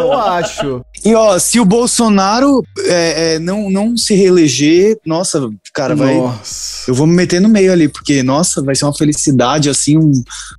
Eu 0.04 0.12
acho. 0.12 0.84
E 1.04 1.14
ó, 1.14 1.38
se 1.38 1.60
o 1.60 1.64
Bolsonaro 1.64 2.62
é, 2.86 3.34
é, 3.34 3.38
não, 3.38 3.68
não 3.70 3.96
se 3.96 4.14
reeleger, 4.14 4.96
nossa, 5.04 5.50
cara, 5.72 5.94
vai. 5.94 6.16
Nossa. 6.16 6.90
Eu 6.90 6.94
vou 6.94 7.06
me 7.06 7.14
meter 7.14 7.40
no 7.40 7.48
meio 7.48 7.72
ali, 7.72 7.88
porque, 7.88 8.22
nossa, 8.22 8.62
vai 8.62 8.74
ser 8.74 8.86
uma 8.86 8.94
felicidade, 8.94 9.68
assim, 9.68 9.98
um, 9.98 10.12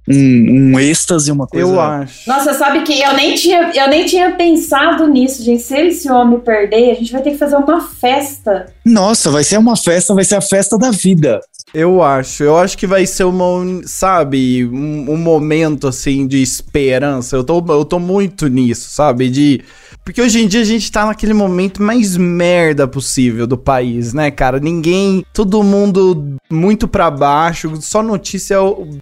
um, 0.08 0.74
um 0.74 0.80
êxtase, 0.80 1.32
uma 1.32 1.48
coisa. 1.48 1.68
Eu 1.68 1.80
acho. 1.80 2.30
Nossa, 2.30 2.54
sabe 2.54 2.84
que 2.84 3.02
eu 3.02 3.14
nem 3.14 3.34
tinha, 3.36 3.72
eu 3.74 3.90
nem 3.90 4.06
tinha 4.06 4.32
pensado 4.36 5.08
nisso, 5.08 5.44
gente. 5.44 5.64
Se 5.64 5.76
esse 5.76 6.12
homem 6.12 6.40
perder, 6.40 6.92
a 6.92 6.96
gente 6.96 7.12
vai 7.12 7.22
ter 7.24 7.32
que 7.32 7.38
fazer 7.38 7.56
uma 7.56 7.82
festa. 7.82 8.68
Nossa, 8.86 9.32
vai 9.32 9.44
ser 9.44 9.58
uma 9.58 9.76
festa, 9.76 10.14
vai 10.14 10.24
ser 10.24 10.36
a 10.36 10.42
festa 10.42 10.78
da 10.78 10.92
vida. 10.92 11.42
Eu 11.74 12.02
acho. 12.02 12.44
Eu 12.44 12.58
acho 12.58 12.78
que 12.78 12.88
vai 12.88 13.06
ser 13.06 13.24
uma, 13.24 13.82
sabe, 13.86 14.66
um, 14.66 15.12
um 15.12 15.18
momento 15.18 15.88
assim 15.88 16.28
de 16.28 16.42
esperança. 16.42 17.36
Eu 17.36 17.44
tô, 17.44 17.64
eu 17.70 17.84
tô 17.84 18.00
muito 18.00 18.48
nisso, 18.48 18.90
sabe? 18.92 19.30
De. 19.30 19.62
Porque 20.04 20.22
hoje 20.22 20.40
em 20.40 20.48
dia 20.48 20.62
a 20.62 20.66
gente 20.66 20.92
tá 20.92 21.06
naquele 21.06 21.34
momento 21.34 21.82
mais 21.82 22.16
merda 22.16 22.88
possível 22.88 23.48
do 23.48 23.58
país, 23.58 24.14
né, 24.14 24.30
cara? 24.30 24.60
Ninguém. 24.60 25.26
Todo 25.34 25.64
mundo 25.64 26.38
muito 26.50 26.88
pra 26.88 27.10
baixo, 27.10 27.76
só 27.82 28.04
notícia 28.04 28.58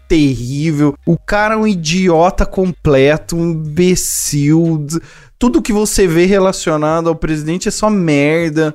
terrível. 0.07 0.95
O 1.05 1.17
cara 1.17 1.55
é 1.55 1.57
um 1.57 1.67
idiota 1.67 2.45
completo, 2.45 3.35
um 3.35 3.51
imbecil. 3.51 4.87
Tudo 5.37 5.61
que 5.61 5.73
você 5.73 6.07
vê 6.07 6.25
relacionado 6.25 7.09
ao 7.09 7.15
presidente 7.15 7.67
é 7.67 7.71
só 7.71 7.89
merda. 7.89 8.73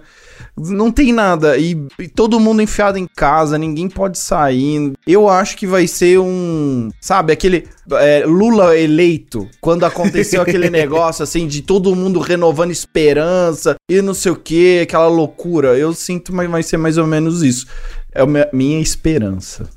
Não 0.58 0.90
tem 0.90 1.12
nada. 1.12 1.56
E, 1.56 1.76
e 1.98 2.08
todo 2.08 2.40
mundo 2.40 2.62
enfiado 2.62 2.98
em 2.98 3.06
casa, 3.06 3.58
ninguém 3.58 3.88
pode 3.88 4.18
sair. 4.18 4.92
Eu 5.06 5.28
acho 5.28 5.56
que 5.56 5.66
vai 5.66 5.86
ser 5.86 6.18
um. 6.18 6.90
Sabe, 7.00 7.32
aquele. 7.32 7.68
é, 7.92 8.24
Lula 8.26 8.76
eleito. 8.76 9.48
Quando 9.60 9.84
aconteceu 9.84 10.42
aquele 10.42 10.68
negócio 10.70 11.22
assim 11.22 11.46
de 11.46 11.62
todo 11.62 11.94
mundo 11.94 12.20
renovando 12.20 12.70
esperança 12.70 13.76
e 13.90 14.02
não 14.02 14.14
sei 14.14 14.32
o 14.32 14.36
que, 14.36 14.80
aquela 14.80 15.08
loucura. 15.08 15.78
Eu 15.78 15.92
sinto, 15.92 16.34
mas 16.34 16.50
vai 16.50 16.62
ser 16.62 16.76
mais 16.76 16.98
ou 16.98 17.06
menos 17.06 17.42
isso. 17.42 17.66
É 18.14 18.22
a 18.22 18.26
minha 18.52 18.80
esperança. 18.80 19.68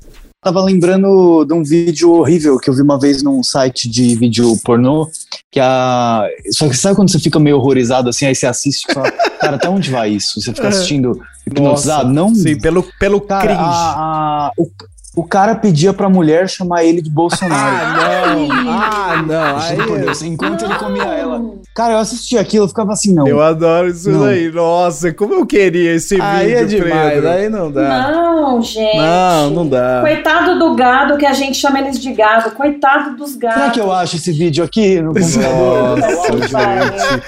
Tava 0.42 0.60
lembrando 0.60 1.44
de 1.44 1.54
um 1.54 1.62
vídeo 1.62 2.10
horrível 2.10 2.58
que 2.58 2.68
eu 2.68 2.74
vi 2.74 2.82
uma 2.82 2.98
vez 2.98 3.22
num 3.22 3.44
site 3.44 3.88
de 3.88 4.16
vídeo 4.16 4.56
pornô, 4.64 5.08
que 5.48 5.60
a... 5.60 6.26
Só 6.50 6.68
que 6.68 6.76
sabe 6.76 6.96
quando 6.96 7.12
você 7.12 7.20
fica 7.20 7.38
meio 7.38 7.58
horrorizado 7.58 8.08
assim, 8.08 8.26
aí 8.26 8.34
você 8.34 8.46
assiste 8.46 8.84
e 8.90 8.92
fala, 8.92 9.08
cara, 9.40 9.54
até 9.54 9.68
onde 9.68 9.88
vai 9.88 10.10
isso? 10.10 10.40
Você 10.40 10.52
fica 10.52 10.66
assistindo 10.66 11.16
hipnotizado? 11.46 12.12
Não, 12.12 12.34
Sim, 12.34 12.58
pelo, 12.58 12.82
pelo 12.98 13.20
cara, 13.20 13.42
cringe. 13.46 13.60
a- 13.62 14.46
a- 14.48 14.52
o, 14.58 14.68
o 15.14 15.22
cara 15.24 15.54
pedia 15.54 15.92
pra 15.92 16.08
mulher 16.08 16.48
chamar 16.48 16.84
ele 16.84 17.02
de 17.02 17.10
Bolsonaro. 17.10 18.46
não. 18.46 18.70
Ah, 18.70 19.22
não. 19.26 19.56
Aí, 19.58 19.76
Juro 19.76 19.88
por 19.88 19.98
Deus, 19.98 20.22
enquanto 20.22 20.64
ele 20.64 20.74
comia 20.76 21.02
ela. 21.04 21.42
Cara, 21.74 21.94
eu 21.94 21.98
assisti 21.98 22.38
aquilo, 22.38 22.64
eu 22.64 22.68
ficava 22.68 22.92
assim, 22.92 23.12
não. 23.14 23.26
Eu 23.26 23.42
adoro 23.42 23.88
isso 23.88 24.10
Não. 24.10 24.24
daí. 24.24 24.50
Nossa, 24.50 25.12
como 25.12 25.34
eu 25.34 25.44
queria 25.46 25.94
esse 25.94 26.20
aí 26.20 26.48
vídeo, 26.54 26.58
é 26.58 26.64
demais, 26.64 27.12
Pedro. 27.14 27.28
aí 27.28 27.48
não 27.48 27.70
dá. 27.70 28.10
Não, 28.10 28.62
gente. 28.62 28.96
Não, 28.96 29.50
não 29.50 29.68
dá. 29.68 30.00
Coitado 30.02 30.58
do 30.58 30.74
gado, 30.74 31.16
que 31.18 31.26
a 31.26 31.32
gente 31.32 31.58
chama 31.58 31.80
eles 31.80 31.98
de 31.98 32.12
gado. 32.12 32.50
Coitado 32.52 33.16
dos 33.16 33.36
gados. 33.36 33.58
Será 33.58 33.70
que 33.70 33.80
eu 33.80 33.92
acho 33.92 34.16
esse 34.16 34.32
vídeo 34.32 34.64
aqui 34.64 35.00
no 35.00 35.12
computador? 35.14 35.98
Nossa, 35.98 36.32
gente. 36.48 37.22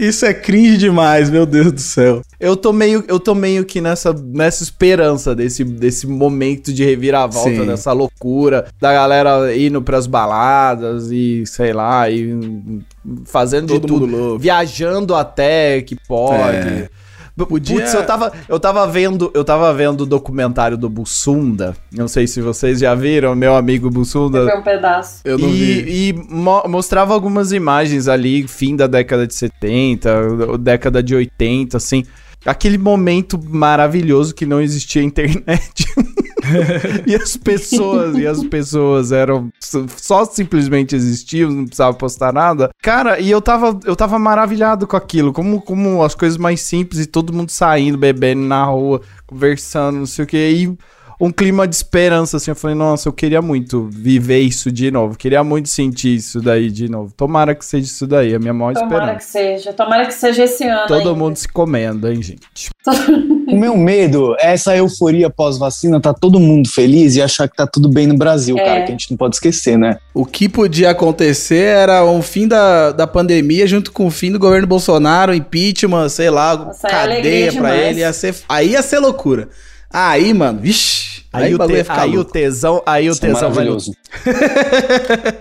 Isso 0.00 0.24
é 0.24 0.32
cringe 0.32 0.78
demais, 0.78 1.28
meu 1.28 1.44
Deus 1.44 1.72
do 1.72 1.80
céu. 1.80 2.22
Eu 2.40 2.56
tô 2.56 2.72
meio, 2.72 3.04
eu 3.06 3.20
tô 3.20 3.34
meio 3.34 3.66
que 3.66 3.82
nessa, 3.82 4.14
nessa 4.14 4.62
esperança 4.62 5.34
desse, 5.34 5.62
desse 5.62 6.06
momento 6.06 6.72
de 6.72 6.82
reviravolta, 6.82 7.50
Sim. 7.50 7.66
dessa 7.66 7.92
loucura, 7.92 8.64
da 8.80 8.94
galera 8.94 9.54
indo 9.54 9.82
pras 9.82 10.06
baladas 10.06 11.10
e, 11.10 11.44
sei 11.44 11.74
lá, 11.74 12.08
e 12.08 12.80
fazendo 13.26 13.68
Todo 13.68 13.80
de 13.82 13.86
tudo. 13.86 14.06
mundo 14.06 14.16
louco. 14.16 14.38
Viajando 14.38 15.14
até 15.14 15.82
que 15.82 15.94
pode. 16.08 16.68
É. 16.68 16.88
Podia- 17.36 17.76
Putz, 17.76 17.94
eu 17.94 18.04
tava, 18.04 18.32
eu 18.48 18.60
tava 18.60 18.86
vendo, 18.86 19.30
eu 19.34 19.44
tava 19.44 19.72
vendo 19.72 20.02
o 20.02 20.06
documentário 20.06 20.76
do 20.76 20.88
Bussunda. 20.90 21.74
Não 21.90 22.06
sei 22.06 22.26
se 22.26 22.40
vocês 22.42 22.80
já 22.80 22.94
viram, 22.94 23.34
meu 23.34 23.56
amigo 23.56 23.88
Bussunda. 23.90 24.44
Foi 24.48 24.58
um 24.58 24.62
pedaço. 24.62 25.20
Eu 25.24 25.38
não 25.38 25.48
e, 25.48 25.52
vi. 25.82 26.08
e 26.08 26.12
mo- 26.12 26.64
mostrava 26.68 27.14
algumas 27.14 27.50
imagens 27.52 28.08
ali, 28.08 28.46
fim 28.46 28.76
da 28.76 28.86
década 28.86 29.26
de 29.26 29.34
70, 29.34 30.56
década 30.58 31.02
de 31.02 31.14
80, 31.14 31.76
assim. 31.76 32.04
Aquele 32.44 32.78
momento 32.78 33.38
maravilhoso 33.42 34.34
que 34.34 34.46
não 34.46 34.60
existia 34.60 35.02
internet. 35.04 35.84
e 37.06 37.14
as 37.14 37.36
pessoas, 37.36 38.16
e 38.16 38.26
as 38.26 38.42
pessoas 38.44 39.12
eram 39.12 39.50
só 39.96 40.24
simplesmente 40.24 40.94
existiam, 40.94 41.50
não 41.50 41.64
precisava 41.64 41.96
postar 41.96 42.32
nada. 42.32 42.70
Cara, 42.82 43.20
e 43.20 43.30
eu 43.30 43.40
tava, 43.40 43.78
eu 43.84 43.94
tava 43.94 44.18
maravilhado 44.18 44.86
com 44.86 44.96
aquilo, 44.96 45.32
como, 45.32 45.60
como 45.60 46.02
as 46.02 46.14
coisas 46.14 46.38
mais 46.38 46.60
simples 46.60 47.00
e 47.00 47.06
todo 47.06 47.32
mundo 47.32 47.50
saindo, 47.50 47.98
bebendo 47.98 48.42
na 48.42 48.64
rua, 48.64 49.00
conversando, 49.26 49.98
não 49.98 50.06
sei 50.06 50.24
o 50.24 50.28
que. 50.28 50.36
E 50.36 50.78
um 51.20 51.30
clima 51.30 51.68
de 51.68 51.74
esperança, 51.76 52.38
assim. 52.38 52.50
Eu 52.50 52.54
falei, 52.56 52.74
nossa, 52.74 53.08
eu 53.08 53.12
queria 53.12 53.42
muito 53.42 53.88
viver 53.92 54.40
isso 54.40 54.72
de 54.72 54.90
novo. 54.90 55.16
Queria 55.18 55.44
muito 55.44 55.68
sentir 55.68 56.14
isso 56.16 56.40
daí 56.40 56.70
de 56.70 56.88
novo. 56.88 57.12
Tomara 57.16 57.54
que 57.54 57.64
seja 57.64 57.84
isso 57.86 58.06
daí, 58.06 58.32
é 58.32 58.36
a 58.36 58.38
minha 58.38 58.54
maior 58.54 58.72
Tomara 58.74 58.94
esperança. 58.94 59.18
que 59.18 59.24
seja. 59.24 59.72
Tomara 59.72 60.06
que 60.06 60.14
seja 60.14 60.44
esse 60.44 60.64
ano. 60.64 60.86
Todo 60.88 60.98
ainda. 61.08 61.14
mundo 61.14 61.36
se 61.36 61.46
comendo, 61.48 62.08
hein, 62.10 62.22
gente? 62.22 62.70
O 63.50 63.56
meu 63.58 63.76
medo 63.76 64.36
é 64.38 64.52
essa 64.52 64.76
euforia 64.76 65.28
pós-vacina, 65.28 66.00
tá 66.00 66.14
todo 66.14 66.38
mundo 66.38 66.68
feliz 66.68 67.16
e 67.16 67.20
achar 67.22 67.48
que 67.48 67.56
tá 67.56 67.66
tudo 67.66 67.88
bem 67.88 68.06
no 68.06 68.16
Brasil, 68.16 68.56
É. 68.56 68.64
cara, 68.64 68.80
que 68.82 68.88
a 68.88 68.90
gente 68.92 69.10
não 69.10 69.16
pode 69.18 69.34
esquecer, 69.34 69.76
né? 69.76 69.98
O 70.14 70.24
que 70.24 70.48
podia 70.48 70.90
acontecer 70.90 71.64
era 71.64 72.04
o 72.04 72.22
fim 72.22 72.46
da, 72.46 72.92
da 72.92 73.08
pandemia 73.08 73.66
junto 73.66 73.90
com 73.90 74.06
o 74.06 74.10
fim 74.10 74.30
do 74.30 74.38
governo 74.38 74.68
Bolsonaro, 74.68 75.34
impeachment, 75.34 76.08
sei 76.10 76.30
lá, 76.30 76.56
Nossa, 76.56 76.86
é 76.86 76.90
cadeia 76.90 77.52
pra 77.52 77.70
demais. 77.70 77.90
ele. 77.90 78.00
Ia 78.00 78.12
ser, 78.12 78.36
aí 78.48 78.70
ia 78.70 78.82
ser 78.82 79.00
loucura. 79.00 79.48
Aí, 79.92 80.32
mano, 80.32 80.60
vixi. 80.60 81.09
Aí, 81.32 81.44
Aí, 81.44 81.54
o 81.54 81.58
te- 81.58 81.86
aí 81.88 82.18
o 82.18 82.24
tesão, 82.24 82.82
aí 82.84 83.08
o 83.08 83.12
Isso 83.12 83.24
é 83.24 83.28
tesão 83.28 83.52
vai 83.52 83.64
maravilhoso. 83.64 83.92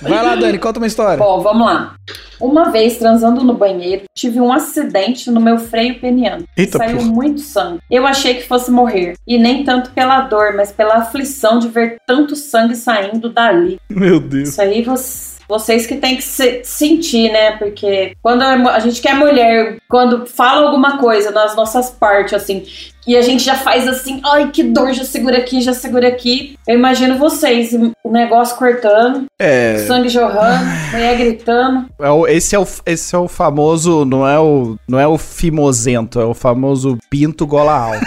Vai 0.00 0.24
lá, 0.24 0.36
Dani, 0.36 0.58
conta 0.58 0.78
uma 0.78 0.86
história. 0.86 1.16
Bom, 1.16 1.40
vamos 1.40 1.66
lá. 1.66 1.94
Uma 2.40 2.70
vez, 2.70 2.98
transando 2.98 3.42
no 3.42 3.54
banheiro, 3.54 4.02
tive 4.14 4.40
um 4.40 4.52
acidente 4.52 5.30
no 5.30 5.40
meu 5.40 5.58
freio 5.58 5.98
peniano. 5.98 6.44
Eita, 6.56 6.78
Saiu 6.78 6.98
porra. 6.98 7.08
muito 7.10 7.40
sangue. 7.40 7.80
Eu 7.90 8.06
achei 8.06 8.34
que 8.34 8.46
fosse 8.46 8.70
morrer. 8.70 9.14
E 9.26 9.38
nem 9.38 9.64
tanto 9.64 9.90
pela 9.90 10.20
dor, 10.20 10.54
mas 10.54 10.70
pela 10.70 10.96
aflição 10.98 11.58
de 11.58 11.68
ver 11.68 11.98
tanto 12.06 12.36
sangue 12.36 12.76
saindo 12.76 13.28
dali. 13.30 13.80
Meu 13.88 14.20
Deus. 14.20 14.50
Isso 14.50 14.62
aí 14.62 14.82
você. 14.82 15.37
Vocês 15.48 15.86
que 15.86 15.96
tem 15.96 16.16
que 16.16 16.22
se- 16.22 16.60
sentir, 16.64 17.32
né? 17.32 17.52
Porque 17.52 18.12
quando 18.22 18.42
a 18.42 18.78
gente 18.80 19.00
que 19.00 19.08
é 19.08 19.14
mulher, 19.14 19.78
quando 19.88 20.26
fala 20.26 20.66
alguma 20.66 20.98
coisa 20.98 21.30
nas 21.30 21.56
nossas 21.56 21.90
partes, 21.90 22.34
assim, 22.34 22.64
e 23.06 23.16
a 23.16 23.22
gente 23.22 23.42
já 23.42 23.54
faz 23.54 23.88
assim, 23.88 24.20
ai 24.24 24.50
que 24.50 24.62
dor, 24.62 24.92
já 24.92 25.02
segura 25.04 25.38
aqui, 25.38 25.62
já 25.62 25.72
segura 25.72 26.08
aqui. 26.08 26.58
Eu 26.68 26.74
imagino 26.74 27.16
vocês, 27.16 27.72
o 28.04 28.12
negócio 28.12 28.56
cortando, 28.56 29.24
É. 29.38 29.78
sangue 29.86 30.10
jorrando, 30.10 30.64
mulher 30.92 31.16
gritando. 31.16 31.86
É 31.98 32.32
esse, 32.34 32.54
é 32.54 32.58
o, 32.58 32.66
esse 32.84 33.14
é 33.14 33.18
o 33.18 33.26
famoso, 33.26 34.04
não 34.04 34.28
é 34.28 34.38
o, 34.38 34.76
não 34.86 35.00
é 35.00 35.06
o 35.06 35.16
fimosento, 35.16 36.20
é 36.20 36.24
o 36.26 36.34
famoso 36.34 36.98
pinto 37.08 37.46
gola 37.46 37.72
alta. 37.72 38.06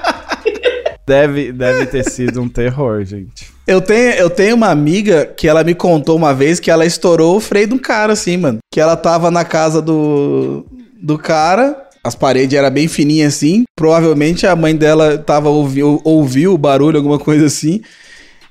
deve, 1.06 1.52
deve 1.52 1.86
ter 1.86 2.04
sido 2.10 2.40
um 2.42 2.48
terror, 2.48 3.04
gente. 3.04 3.50
Eu 3.70 3.80
tenho, 3.80 4.10
eu 4.14 4.28
tenho 4.28 4.56
uma 4.56 4.66
amiga 4.68 5.26
que 5.36 5.46
ela 5.46 5.62
me 5.62 5.76
contou 5.76 6.16
uma 6.16 6.34
vez 6.34 6.58
que 6.58 6.72
ela 6.72 6.84
estourou 6.84 7.36
o 7.36 7.40
freio 7.40 7.68
de 7.68 7.74
um 7.74 7.78
cara, 7.78 8.14
assim, 8.14 8.36
mano. 8.36 8.58
Que 8.68 8.80
ela 8.80 8.96
tava 8.96 9.30
na 9.30 9.44
casa 9.44 9.80
do, 9.80 10.66
do 11.00 11.16
cara, 11.16 11.76
as 12.02 12.16
paredes 12.16 12.58
eram 12.58 12.68
bem 12.68 12.88
fininhas 12.88 13.36
assim. 13.36 13.62
Provavelmente 13.76 14.44
a 14.44 14.56
mãe 14.56 14.74
dela 14.74 15.18
tava 15.18 15.50
ouvi, 15.50 15.84
ou- 15.84 16.00
ouviu 16.02 16.52
o 16.52 16.58
barulho, 16.58 16.96
alguma 16.96 17.16
coisa 17.16 17.46
assim. 17.46 17.80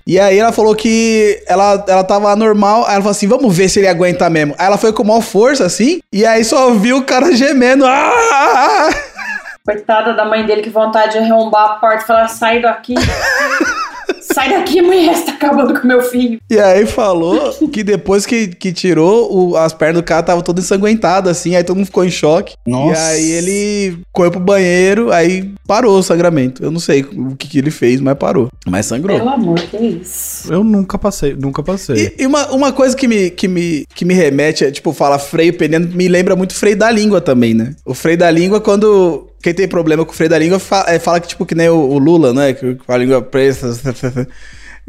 E 0.08 0.18
aí 0.18 0.40
ela 0.40 0.54
falou 0.54 0.74
que 0.74 1.44
ela, 1.46 1.84
ela 1.86 2.04
tava 2.06 2.34
normal. 2.38 2.86
Aí 2.86 2.94
ela 2.94 3.02
falou 3.02 3.12
assim: 3.12 3.28
vamos 3.28 3.54
ver 3.54 3.68
se 3.68 3.80
ele 3.80 3.90
aguenta 3.90 4.30
mesmo. 4.30 4.56
Aí 4.58 4.68
ela 4.68 4.78
foi 4.78 4.94
com 4.94 5.04
maior 5.04 5.20
força, 5.20 5.66
assim. 5.66 6.00
E 6.14 6.26
aí 6.26 6.46
só 6.46 6.72
viu 6.76 6.96
o 7.00 7.04
cara 7.04 7.36
gemendo. 7.36 7.86
Ah! 7.86 8.90
Coitada 9.66 10.14
da 10.14 10.24
mãe 10.24 10.46
dele, 10.46 10.62
que 10.62 10.70
vontade 10.70 11.12
de 11.12 11.18
arrombar 11.18 11.72
a 11.72 11.74
porta 11.74 12.04
e 12.06 12.08
falar: 12.08 12.28
sai 12.30 12.62
daqui. 12.62 12.96
sai 14.22 14.50
daqui, 14.50 14.82
mulher, 14.82 15.16
você 15.16 15.26
tá 15.26 15.32
acabando 15.34 15.80
com 15.80 15.88
meu 15.88 16.02
filho. 16.02 16.40
E 16.50 16.60
aí 16.60 16.86
falou 16.86 17.52
que 17.72 17.84
depois 17.84 18.26
que, 18.26 18.48
que 18.48 18.72
tirou, 18.72 19.52
o- 19.52 19.58
as 19.58 19.74
pernas 19.74 20.02
do 20.02 20.04
cara 20.06 20.22
estavam 20.22 20.42
todas 20.44 20.66
ensanguentadas, 20.66 21.38
assim, 21.38 21.56
aí 21.56 21.64
todo 21.64 21.78
mundo 21.78 21.86
ficou 21.86 22.04
em 22.06 22.10
choque. 22.12 22.56
Nossa. 22.68 23.00
E 23.02 23.06
aí 23.16 23.32
ele 23.32 24.00
correu 24.12 24.32
pro 24.32 24.40
banheiro, 24.40 25.12
aí 25.12 25.52
parou 25.68 25.98
o 25.98 26.04
sangramento. 26.04 26.64
Eu 26.64 26.72
não 26.72 26.80
sei 26.80 27.02
o 27.02 27.36
que, 27.36 27.48
que 27.48 27.58
ele 27.60 27.72
fez, 27.72 28.00
mas 28.02 28.18
parou. 28.18 28.48
Mas 28.68 28.86
sangrou. 28.86 29.18
Pelo 29.18 29.30
amor, 29.30 29.60
que 29.60 29.78
isso. 29.78 30.52
Eu 30.52 30.64
nunca 30.64 30.98
passei, 30.98 31.34
nunca 31.36 31.64
passei. 31.64 32.14
E, 32.18 32.24
e 32.24 32.28
uma, 32.28 32.48
uma 32.52 32.72
coisa 32.72 32.96
que 32.96 33.08
me, 33.08 33.30
que, 33.30 33.48
me, 33.48 33.86
que 33.96 34.06
me 34.06 34.14
remete, 34.14 34.64
é, 34.66 34.72
tipo, 34.72 34.94
fala 34.94 35.18
freio 35.20 35.54
pneu, 35.54 35.80
me 35.80 36.08
lembra 36.08 36.36
muito 36.36 36.54
freio 36.54 36.78
da 36.78 36.90
língua 36.92 37.22
também, 37.22 37.54
né? 37.54 37.76
O 37.86 37.94
freio 37.94 38.18
da 38.18 38.30
língua, 38.30 38.60
quando. 38.60 39.28
Quem 39.42 39.54
tem 39.54 39.68
problema 39.68 40.04
com 40.06 40.12
o 40.12 40.16
freio 40.16 40.30
da 40.30 40.38
língua 40.38 40.60
fa- 40.60 40.86
é, 40.88 41.00
fala, 41.00 41.20
que, 41.20 41.28
tipo, 41.30 41.46
que 41.46 41.56
nem 41.56 41.70
o, 41.70 41.78
o 41.78 41.98
Lula, 41.98 42.34
né? 42.34 42.54
Que 42.54 42.76
com 42.76 42.92
a 42.92 42.98
língua 42.98 43.22
presa. 43.22 43.74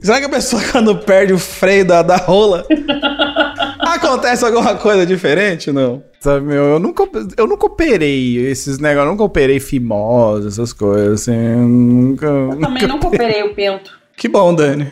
Será 0.02 0.18
que 0.18 0.24
a 0.24 0.28
pessoa, 0.30 0.62
quando 0.72 0.96
perde 0.98 1.32
o 1.32 1.38
freio 1.38 1.84
da, 1.84 2.02
da 2.02 2.16
rola, 2.16 2.64
acontece 3.80 4.44
alguma 4.44 4.74
coisa 4.76 5.04
diferente? 5.06 5.70
Não. 5.70 6.02
Sabe, 6.20 6.44
meu, 6.46 6.64
eu 6.64 6.78
nunca, 6.78 7.04
eu 7.36 7.46
nunca 7.46 7.66
operei 7.66 8.36
esses 8.46 8.78
negócios, 8.78 9.06
eu 9.06 9.10
nunca 9.12 9.24
operei 9.24 9.58
fimose, 9.60 10.48
essas 10.48 10.70
coisas, 10.72 11.22
assim, 11.22 11.34
eu 11.34 11.58
nunca... 11.66 12.26
Eu 12.26 12.58
também 12.60 12.86
não 12.86 12.98
cooperei 12.98 13.42
o 13.42 13.54
pento. 13.54 13.98
Que 14.16 14.28
bom, 14.28 14.54
Dani. 14.54 14.88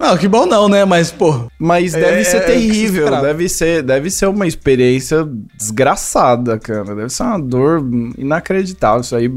Não, 0.00 0.16
que 0.16 0.26
bom 0.26 0.46
não, 0.46 0.68
né? 0.68 0.84
Mas, 0.84 1.10
pô. 1.12 1.46
Mas 1.58 1.92
deve 1.92 2.20
É, 2.20 2.24
ser 2.24 2.36
é 2.38 2.40
terrível, 2.40 3.04
esperava. 3.04 3.26
deve 3.26 3.48
ser, 3.48 3.82
deve 3.82 4.10
ser 4.10 4.26
uma 4.26 4.46
experiência 4.46 5.26
desgraçada, 5.58 6.58
cara. 6.58 6.94
Deve 6.94 7.08
ser 7.10 7.22
uma 7.22 7.38
dor 7.38 7.86
inacreditável 8.16 9.00
isso 9.02 9.14
aí. 9.14 9.30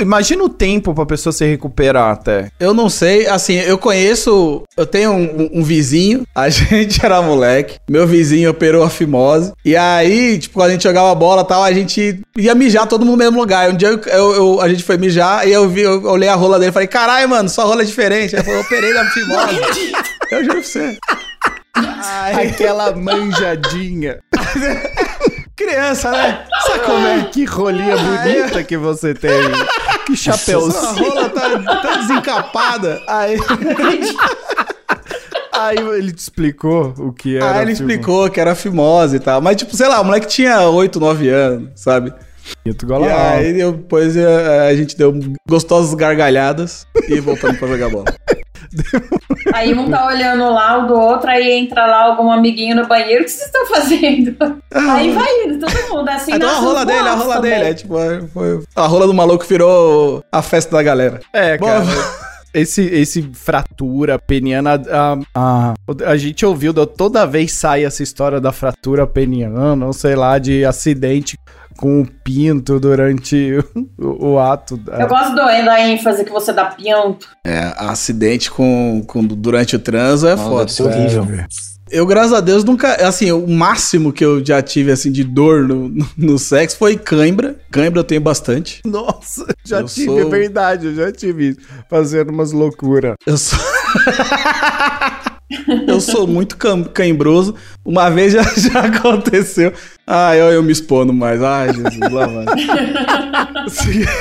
Imagina 0.00 0.42
o 0.44 0.48
tempo 0.48 0.92
pra 0.94 1.06
pessoa 1.06 1.32
se 1.32 1.44
recuperar 1.46 2.10
até. 2.12 2.50
Eu 2.58 2.74
não 2.74 2.88
sei, 2.88 3.26
assim, 3.26 3.54
eu 3.54 3.78
conheço. 3.78 4.62
Eu 4.76 4.84
tenho 4.86 5.12
um, 5.12 5.42
um- 5.42 5.50
um 5.60 5.62
vizinho, 5.62 6.24
a 6.34 6.48
gente 6.50 7.04
era 7.04 7.22
moleque. 7.22 7.78
Meu 7.88 8.06
vizinho 8.06 8.50
operou 8.50 8.82
a 8.82 8.90
fimose. 8.90 9.52
E 9.64 9.76
aí, 9.76 10.38
tipo, 10.38 10.54
quando 10.54 10.70
a 10.70 10.72
gente 10.72 10.82
jogava 10.82 11.14
bola 11.14 11.42
e 11.42 11.46
tal, 11.46 11.62
a 11.62 11.72
gente 11.72 12.20
ia 12.36 12.54
mijar 12.54 12.86
todo 12.86 13.00
mundo 13.04 13.10
no 13.12 13.16
mesmo 13.24 13.38
lugar. 13.40 13.70
Um 13.70 13.76
dia 13.76 13.88
eu, 13.88 14.00
eu- 14.06 14.34
eu- 14.34 14.60
a 14.60 14.68
gente 14.68 14.82
foi 14.84 14.96
mijar 14.96 15.46
e 15.46 15.52
eu 15.52 15.68
vi, 15.68 15.80
eu 15.82 16.02
olhei 16.04 16.28
a 16.28 16.34
rola 16.34 16.58
dele 16.58 16.70
e 16.70 16.72
falei: 16.72 16.88
caralho, 16.88 17.28
mano, 17.28 17.48
sua 17.48 17.64
rola 17.64 17.82
é 17.82 17.84
diferente. 17.84 18.34
Ele 18.34 18.42
falou: 18.42 18.58
eu 18.60 18.64
operei 18.64 18.92
na 18.92 19.04
fimose. 19.10 19.60
eu 20.30 20.44
juro 20.44 20.54
pra 20.54 20.62
você. 20.62 20.98
Aquela 22.48 22.94
manjadinha. 22.94 24.20
Criança, 25.56 26.10
né? 26.10 26.46
Sabe 26.66 26.78
como 26.80 27.06
é? 27.06 27.24
Que 27.24 27.44
rolinha 27.44 27.94
bonita 27.96 28.64
que 28.64 28.76
você 28.78 29.12
tem. 29.14 29.30
Que 30.06 30.16
Sua 30.16 30.32
chapéuzinho. 30.32 31.08
rola 31.10 31.28
tá, 31.28 31.58
tá 31.82 31.96
desencapada. 31.96 33.02
Aí, 33.06 33.36
Aí 35.52 35.76
ele 35.76 36.12
te 36.12 36.18
explicou 36.18 36.94
o 36.96 37.12
que 37.12 37.36
era. 37.36 37.56
aí 37.56 37.62
ele 37.62 37.72
explicou 37.72 38.30
que 38.30 38.40
era 38.40 38.54
fimose 38.54 39.16
e 39.16 39.20
tal. 39.20 39.42
Mas, 39.42 39.56
tipo, 39.56 39.76
sei 39.76 39.86
lá, 39.88 40.00
o 40.00 40.04
moleque 40.04 40.26
tinha 40.26 40.62
8, 40.62 40.98
9 40.98 41.28
anos, 41.28 41.70
sabe? 41.74 42.14
E 42.64 42.72
gola 42.84 43.06
aí 43.32 43.52
depois 43.52 44.16
eh, 44.16 44.68
a 44.68 44.74
gente 44.74 44.96
deu 44.96 45.14
gostosas 45.46 45.94
gargalhadas 45.94 46.86
e 47.06 47.20
voltamos 47.20 47.58
pra 47.58 47.68
jogar 47.68 47.90
bola. 47.90 48.06
Aí 49.54 49.74
um 49.74 49.90
tá 49.90 50.06
olhando 50.06 50.44
lá 50.52 50.78
o 50.78 50.86
do 50.86 50.94
outro, 50.94 51.28
aí 51.30 51.50
entra 51.50 51.86
lá 51.86 52.04
algum 52.04 52.30
amiguinho 52.30 52.76
no 52.76 52.86
banheiro. 52.86 53.22
O 53.22 53.24
que 53.24 53.30
vocês 53.30 53.46
estão 53.46 53.66
fazendo? 53.66 54.36
Aí 54.72 55.10
vai 55.12 55.44
indo, 55.44 55.58
todo 55.66 55.88
mundo. 55.96 56.08
Assim, 56.10 56.32
então 56.34 56.48
a 56.48 56.58
rola 56.60 56.86
dele, 56.86 57.08
a 57.08 57.14
rola 57.14 57.34
também. 57.36 57.50
dele. 57.52 57.64
É 57.70 57.74
tipo, 57.74 57.98
é, 57.98 58.20
foi- 58.28 58.62
a 58.76 58.86
rola 58.86 59.06
do 59.06 59.14
maluco 59.14 59.44
virou 59.44 60.24
a 60.30 60.42
festa 60.42 60.76
da 60.76 60.82
galera. 60.82 61.20
É, 61.32 61.58
Bom, 61.58 61.66
cara. 61.66 61.84
Esse, 62.52 62.82
esse 62.82 63.22
fratura 63.32 64.18
peniana, 64.18 64.74
a, 64.90 65.16
a, 65.32 65.74
a 66.04 66.16
gente 66.16 66.44
ouviu, 66.44 66.74
toda 66.84 67.24
vez 67.24 67.52
sai 67.52 67.84
essa 67.84 68.02
história 68.02 68.40
da 68.40 68.50
fratura 68.50 69.06
peniana, 69.06 69.86
ou 69.86 69.92
sei 69.92 70.16
lá, 70.16 70.36
de 70.36 70.64
acidente 70.64 71.38
com 71.80 72.02
o 72.02 72.06
pinto 72.06 72.78
durante 72.78 73.56
o, 73.98 74.32
o 74.32 74.38
ato. 74.38 74.78
Eu 74.98 75.08
gosto 75.08 75.30
do, 75.30 75.36
da 75.36 75.80
ênfase 75.88 76.24
que 76.26 76.30
você 76.30 76.52
dá 76.52 76.66
pinto. 76.66 77.26
É, 77.42 77.72
acidente 77.78 78.50
com, 78.50 79.02
com- 79.06 79.24
durante 79.26 79.76
o 79.76 79.78
transo 79.78 80.26
é 80.26 80.36
Nossa, 80.36 80.42
foda. 80.44 80.58
deve 80.66 80.72
ser 80.72 80.82
horrível. 80.82 81.26
Eu, 81.90 82.06
graças 82.06 82.34
a 82.34 82.40
Deus, 82.40 82.62
nunca. 82.64 82.94
Assim, 83.08 83.32
o 83.32 83.48
máximo 83.48 84.12
que 84.12 84.22
eu 84.24 84.44
já 84.44 84.60
tive 84.60 84.92
assim 84.92 85.10
de 85.10 85.24
dor 85.24 85.66
no, 85.66 85.88
no, 85.88 86.06
no 86.18 86.38
sexo 86.38 86.76
foi 86.76 86.96
cãibra. 86.98 87.56
Cãibra 87.70 88.00
eu 88.00 88.04
tenho 88.04 88.20
bastante. 88.20 88.82
Nossa, 88.84 89.46
já 89.64 89.80
Eu 89.80 89.86
tive, 89.86 90.06
sou- 90.06 90.20
é 90.20 90.24
verdade, 90.26 90.86
eu 90.88 90.94
já 90.94 91.10
tive 91.10 91.56
fazendo 91.88 92.30
umas 92.30 92.52
loucuras. 92.52 93.14
Eu 93.26 93.38
sou. 93.38 93.58
eu 95.86 96.00
sou 96.00 96.26
muito 96.26 96.56
cam- 96.56 96.84
cãibroso. 96.84 97.54
Uma 97.84 98.10
vez 98.10 98.32
já, 98.32 98.42
já 98.56 98.80
aconteceu. 98.86 99.72
Ai, 100.06 100.40
eu, 100.40 100.46
eu 100.52 100.62
me 100.62 100.72
expondo 100.72 101.12
mais. 101.12 101.42
Ai, 101.42 101.72
Jesus, 101.74 101.98
lá 102.12 102.26
vai. 102.26 102.44
Sim. 103.68 104.04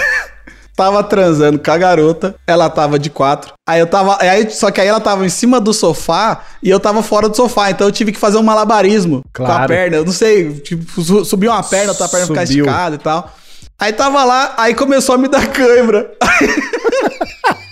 Tava 0.75 1.03
transando 1.03 1.59
com 1.59 1.69
a 1.71 1.77
garota, 1.77 2.35
ela 2.47 2.69
tava 2.69 2.97
de 2.97 3.09
quatro. 3.09 3.51
Aí 3.67 3.81
eu 3.81 3.85
tava. 3.87 4.17
Aí, 4.21 4.49
só 4.49 4.71
que 4.71 4.79
aí 4.79 4.87
ela 4.87 5.01
tava 5.01 5.25
em 5.25 5.29
cima 5.29 5.59
do 5.59 5.73
sofá 5.73 6.41
e 6.63 6.69
eu 6.69 6.79
tava 6.79 7.03
fora 7.03 7.27
do 7.27 7.35
sofá. 7.35 7.69
Então 7.69 7.85
eu 7.85 7.91
tive 7.91 8.13
que 8.13 8.17
fazer 8.17 8.37
um 8.37 8.43
malabarismo 8.43 9.21
com 9.35 9.43
a 9.43 9.45
Claro. 9.47 9.67
perna. 9.67 9.97
Eu 9.97 10.05
não 10.05 10.13
sei, 10.13 10.53
tipo, 10.61 11.01
su- 11.01 11.25
subiu 11.25 11.51
uma 11.51 11.61
perna, 11.61 11.91
outra 11.91 12.07
perna 12.07 12.27
ficar 12.27 12.43
esticada 12.43 12.95
e 12.95 12.99
tal. 12.99 13.29
Aí 13.77 13.91
tava 13.91 14.23
lá, 14.23 14.53
aí 14.57 14.73
começou 14.73 15.15
a 15.15 15.17
me 15.17 15.27
dar 15.27 15.47
cãibra. 15.47 16.11
Aí 16.21 16.47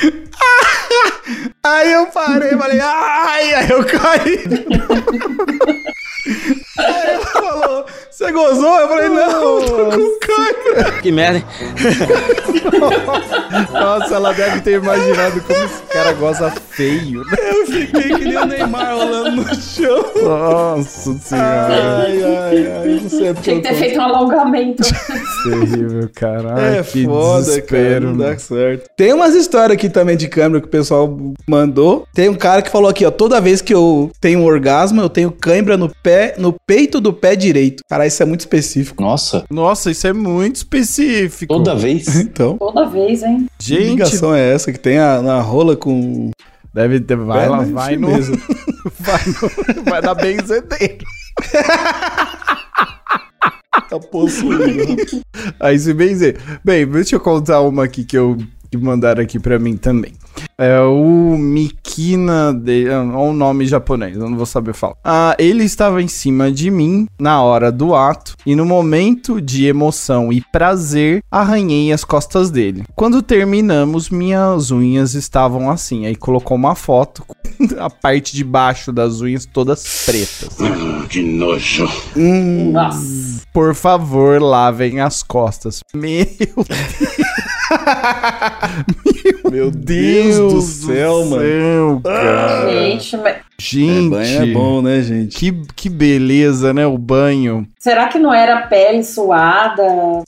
eu 1.92 2.06
parei, 2.06 2.56
falei, 2.56 2.80
ai, 2.80 3.54
aí 3.54 3.70
eu 3.70 3.84
caí. 3.84 4.44
Aí 6.78 7.18
falou, 7.24 7.39
você 8.20 8.32
gozou? 8.32 8.78
Eu 8.78 8.88
falei, 8.88 9.08
não, 9.08 9.60
eu 9.62 9.90
tô 9.90 9.98
com 9.98 10.18
cãibra. 10.20 10.92
Que 11.00 11.10
merda, 11.10 11.38
hein? 11.38 11.44
Nossa, 13.72 14.14
ela 14.14 14.34
deve 14.34 14.60
ter 14.60 14.74
imaginado 14.74 15.40
como 15.40 15.64
esse 15.64 15.82
cara 15.90 16.12
goza 16.12 16.50
feio, 16.50 17.24
né? 17.24 17.36
Eu 17.50 17.66
fiquei 17.66 18.14
que 18.18 18.24
nem 18.26 18.36
o 18.36 18.44
Neymar 18.44 18.94
rolando 18.94 19.30
no 19.36 19.54
chão. 19.54 20.04
Nossa 20.22 21.14
senhora, 21.14 22.04
Ai, 22.06 22.22
ai, 22.22 22.72
ai, 22.72 23.00
não 23.02 23.08
sei 23.08 23.34
Tinha 23.34 23.34
que 23.34 23.62
tô... 23.62 23.68
ter 23.68 23.74
feito 23.74 23.98
um 23.98 24.02
alongamento. 24.02 24.82
terrível, 25.44 26.10
cara. 26.14 26.54
Ai, 26.56 26.78
É 26.78 26.82
que 26.82 27.04
foda, 27.04 27.62
cara, 27.62 28.00
não 28.00 28.16
dá 28.18 28.38
certo. 28.38 28.90
Tem 28.98 29.14
umas 29.14 29.34
histórias 29.34 29.72
aqui 29.78 29.88
também 29.88 30.16
de 30.16 30.28
câmera 30.28 30.60
que 30.60 30.68
o 30.68 30.70
pessoal 30.70 31.18
mandou. 31.48 32.06
Tem 32.14 32.28
um 32.28 32.34
cara 32.34 32.60
que 32.60 32.70
falou 32.70 32.90
aqui, 32.90 33.06
ó, 33.06 33.10
toda 33.10 33.40
vez 33.40 33.62
que 33.62 33.72
eu 33.72 34.10
tenho 34.20 34.40
um 34.40 34.44
orgasmo, 34.44 35.00
eu 35.00 35.08
tenho 35.08 35.30
cãibra 35.32 35.78
no 35.78 35.88
pé, 36.02 36.34
no 36.36 36.52
peito 36.66 37.00
do 37.00 37.14
pé 37.14 37.34
direito. 37.34 37.82
Cara, 37.88 38.09
isso 38.10 38.22
é 38.22 38.26
muito 38.26 38.40
específico. 38.40 39.02
Nossa, 39.02 39.44
Nossa, 39.50 39.90
isso 39.90 40.06
é 40.06 40.12
muito 40.12 40.56
específico. 40.56 41.52
toda 41.54 41.74
vez. 41.74 42.06
Então, 42.20 42.58
Toda 42.58 42.86
vez, 42.88 43.22
hein? 43.22 43.46
que 43.58 43.64
Gente, 43.68 43.88
ligação 43.90 44.34
é 44.34 44.52
essa 44.54 44.70
que 44.72 44.78
tem 44.78 44.98
a, 44.98 45.22
na 45.22 45.40
rola 45.40 45.74
com... 45.76 46.30
deve 46.74 47.00
ter. 47.00 47.16
Vai 47.16 47.46
É, 47.46 47.48
lá, 47.48 47.56
mas 47.58 47.70
vai 47.70 47.96
no, 47.96 48.08
mesmo. 48.08 48.36
vai 49.00 49.20
no. 49.26 49.82
Vai 49.84 50.00
na 50.02 50.14
benzedeira. 50.14 50.98
Tá 53.88 53.98
possuído. 53.98 55.20
Aí 55.58 55.78
se 55.78 55.92
benzer. 55.92 56.36
Bem, 56.64 56.86
deixa 56.86 57.16
eu 57.16 57.20
contar 57.20 57.60
uma 57.62 57.84
aqui 57.84 58.04
que 58.04 58.16
eu 58.16 58.36
que 58.70 58.76
mandaram 58.76 59.20
aqui 59.22 59.38
pra 59.40 59.58
mim 59.58 59.76
também. 59.76 60.12
É 60.56 60.80
o 60.80 61.36
Mikina 61.38 62.52
de, 62.52 62.86
é 62.86 62.98
um 62.98 63.32
nome 63.32 63.66
japonês, 63.66 64.16
eu 64.16 64.28
não 64.28 64.36
vou 64.36 64.46
saber 64.46 64.74
falar. 64.74 64.94
Ah, 65.02 65.34
ele 65.38 65.64
estava 65.64 66.02
em 66.02 66.08
cima 66.08 66.52
de 66.52 66.70
mim 66.70 67.06
na 67.18 67.42
hora 67.42 67.72
do 67.72 67.94
ato 67.94 68.34
e 68.44 68.54
no 68.54 68.66
momento 68.66 69.40
de 69.40 69.66
emoção 69.66 70.32
e 70.32 70.42
prazer 70.52 71.22
arranhei 71.30 71.92
as 71.92 72.04
costas 72.04 72.50
dele. 72.50 72.84
Quando 72.94 73.22
terminamos, 73.22 74.10
minhas 74.10 74.70
unhas 74.70 75.14
estavam 75.14 75.70
assim. 75.70 76.06
Aí 76.06 76.14
colocou 76.14 76.56
uma 76.56 76.74
foto 76.74 77.24
com 77.26 77.36
a 77.80 77.88
parte 77.88 78.34
de 78.34 78.44
baixo 78.44 78.92
das 78.92 79.20
unhas 79.20 79.46
todas 79.46 80.04
pretas. 80.04 80.56
Que 81.08 81.22
nojo. 81.22 81.88
Nossa. 82.14 83.40
Por 83.52 83.74
favor, 83.74 84.40
lavem 84.40 85.00
as 85.00 85.22
costas. 85.22 85.80
Meu 85.94 86.26
Meu 89.50 89.70
Deus, 89.70 90.54
do 90.54 90.60
céu, 90.60 91.24
mano. 91.26 91.42
céu, 91.42 92.00
cara. 92.04 92.70
Gente, 92.70 93.16
mas 93.16 93.36
É, 93.36 93.42
Gente, 93.58 94.10
banho 94.10 94.42
é 94.42 94.46
bom, 94.46 94.82
né, 94.82 95.02
gente? 95.02 95.36
que, 95.36 95.52
que 95.76 95.88
beleza, 95.90 96.72
né? 96.72 96.86
O 96.86 96.96
banho. 96.96 97.66
será 97.78 98.08
que 98.08 98.18
não 98.18 98.32
era 98.32 98.62
pele 98.62 99.02
suada? 99.04 99.82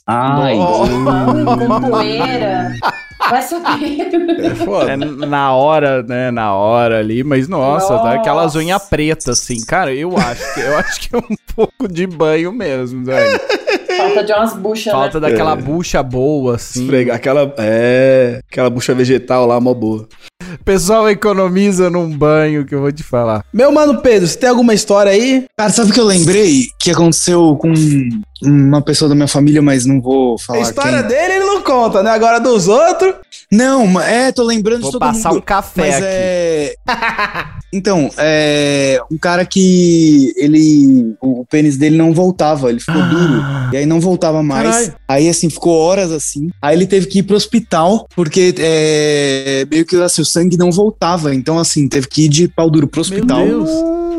Ai, 0.06 0.54
Com 0.56 1.90
poeira? 1.90 2.72
Vai 3.30 3.42
saber. 3.42 4.00
É 4.88 4.92
É 4.92 4.96
na 4.96 5.54
hora, 5.54 6.02
né? 6.02 6.30
Na 6.30 6.54
hora 6.54 6.98
ali, 6.98 7.22
mas 7.22 7.48
nossa, 7.48 7.96
tá 7.98 8.14
aquelas 8.14 8.46
Nossa. 8.54 8.58
unhas 8.58 8.82
pretas, 8.88 9.28
assim. 9.40 9.64
Cara, 9.64 9.94
eu 9.94 10.16
acho 10.18 10.54
que 10.54 10.60
eu 10.60 10.76
acho 10.78 11.00
que 11.00 11.14
é 11.16 11.18
um 11.18 11.36
pouco 11.54 11.88
de 11.88 12.06
banho 12.06 12.52
mesmo, 12.52 13.04
velho. 13.04 13.40
Falta 13.96 14.24
de 14.24 14.32
umas 14.32 14.54
buchas, 14.56 14.92
Falta 14.92 15.20
né? 15.20 15.28
daquela 15.30 15.52
É. 15.52 15.56
bucha 15.56 16.02
boa, 16.02 16.56
assim. 16.56 16.82
Esfregar 16.82 17.16
aquela. 17.16 17.54
É. 17.58 18.40
Aquela 18.50 18.70
bucha 18.70 18.94
vegetal 18.94 19.46
lá, 19.46 19.60
mó 19.60 19.72
boa. 19.74 20.08
Pessoal 20.64 21.08
economiza 21.08 21.88
num 21.88 22.08
banho 22.10 22.64
que 22.64 22.74
eu 22.74 22.80
vou 22.80 22.92
te 22.92 23.02
falar. 23.02 23.44
Meu 23.52 23.72
mano 23.72 24.00
Pedro, 24.02 24.28
você 24.28 24.38
tem 24.38 24.48
alguma 24.50 24.74
história 24.74 25.10
aí? 25.10 25.46
Cara, 25.56 25.70
sabe 25.70 25.90
o 25.90 25.94
que 25.94 26.00
eu 26.00 26.04
lembrei? 26.04 26.66
Que 26.82 26.90
aconteceu 26.90 27.56
com 27.60 27.72
uma 28.42 28.82
pessoa 28.82 29.08
da 29.08 29.14
minha 29.14 29.28
família, 29.28 29.62
mas 29.62 29.86
não 29.86 30.00
vou 30.00 30.34
A 30.34 30.38
falar 30.38 30.60
história 30.62 30.98
quem. 30.98 31.08
dele 31.08 31.34
ele 31.34 31.44
não 31.44 31.62
conta, 31.62 32.02
né? 32.02 32.10
Agora 32.10 32.40
dos 32.40 32.66
outros. 32.66 33.14
Não, 33.52 34.00
é, 34.00 34.32
tô 34.32 34.42
lembrando 34.42 34.78
de 34.78 34.82
Vou 34.82 34.92
todo 34.92 35.00
passar 35.00 35.32
um 35.32 35.40
café 35.40 35.80
Mas 35.80 35.94
aqui. 35.94 36.04
é. 36.06 36.74
Então, 37.72 38.10
é. 38.18 39.00
Um 39.10 39.16
cara 39.16 39.46
que 39.46 40.32
ele. 40.36 41.14
O, 41.20 41.40
o 41.40 41.46
pênis 41.46 41.76
dele 41.76 41.96
não 41.96 42.12
voltava, 42.12 42.68
ele 42.68 42.80
ficou 42.80 43.00
duro. 43.00 43.42
E 43.72 43.76
aí 43.76 43.86
não 43.86 44.00
voltava 44.00 44.42
mais. 44.42 44.68
Caralho. 44.68 44.94
Aí, 45.08 45.28
assim, 45.28 45.48
ficou 45.48 45.78
horas 45.78 46.10
assim. 46.10 46.50
Aí 46.60 46.76
ele 46.76 46.86
teve 46.86 47.06
que 47.06 47.20
ir 47.20 47.22
pro 47.22 47.36
hospital, 47.36 48.06
porque 48.14 48.54
é, 48.58 49.66
meio 49.70 49.86
que 49.86 49.96
assim, 50.02 50.20
o 50.20 50.26
sangue 50.26 50.56
não 50.58 50.70
voltava. 50.72 51.34
Então, 51.34 51.58
assim, 51.58 51.88
teve 51.88 52.08
que 52.08 52.24
ir 52.24 52.28
de 52.28 52.48
pau 52.48 52.68
duro 52.68 52.88
pro 52.88 53.00
hospital. 53.00 53.46
Deus. 53.46 53.70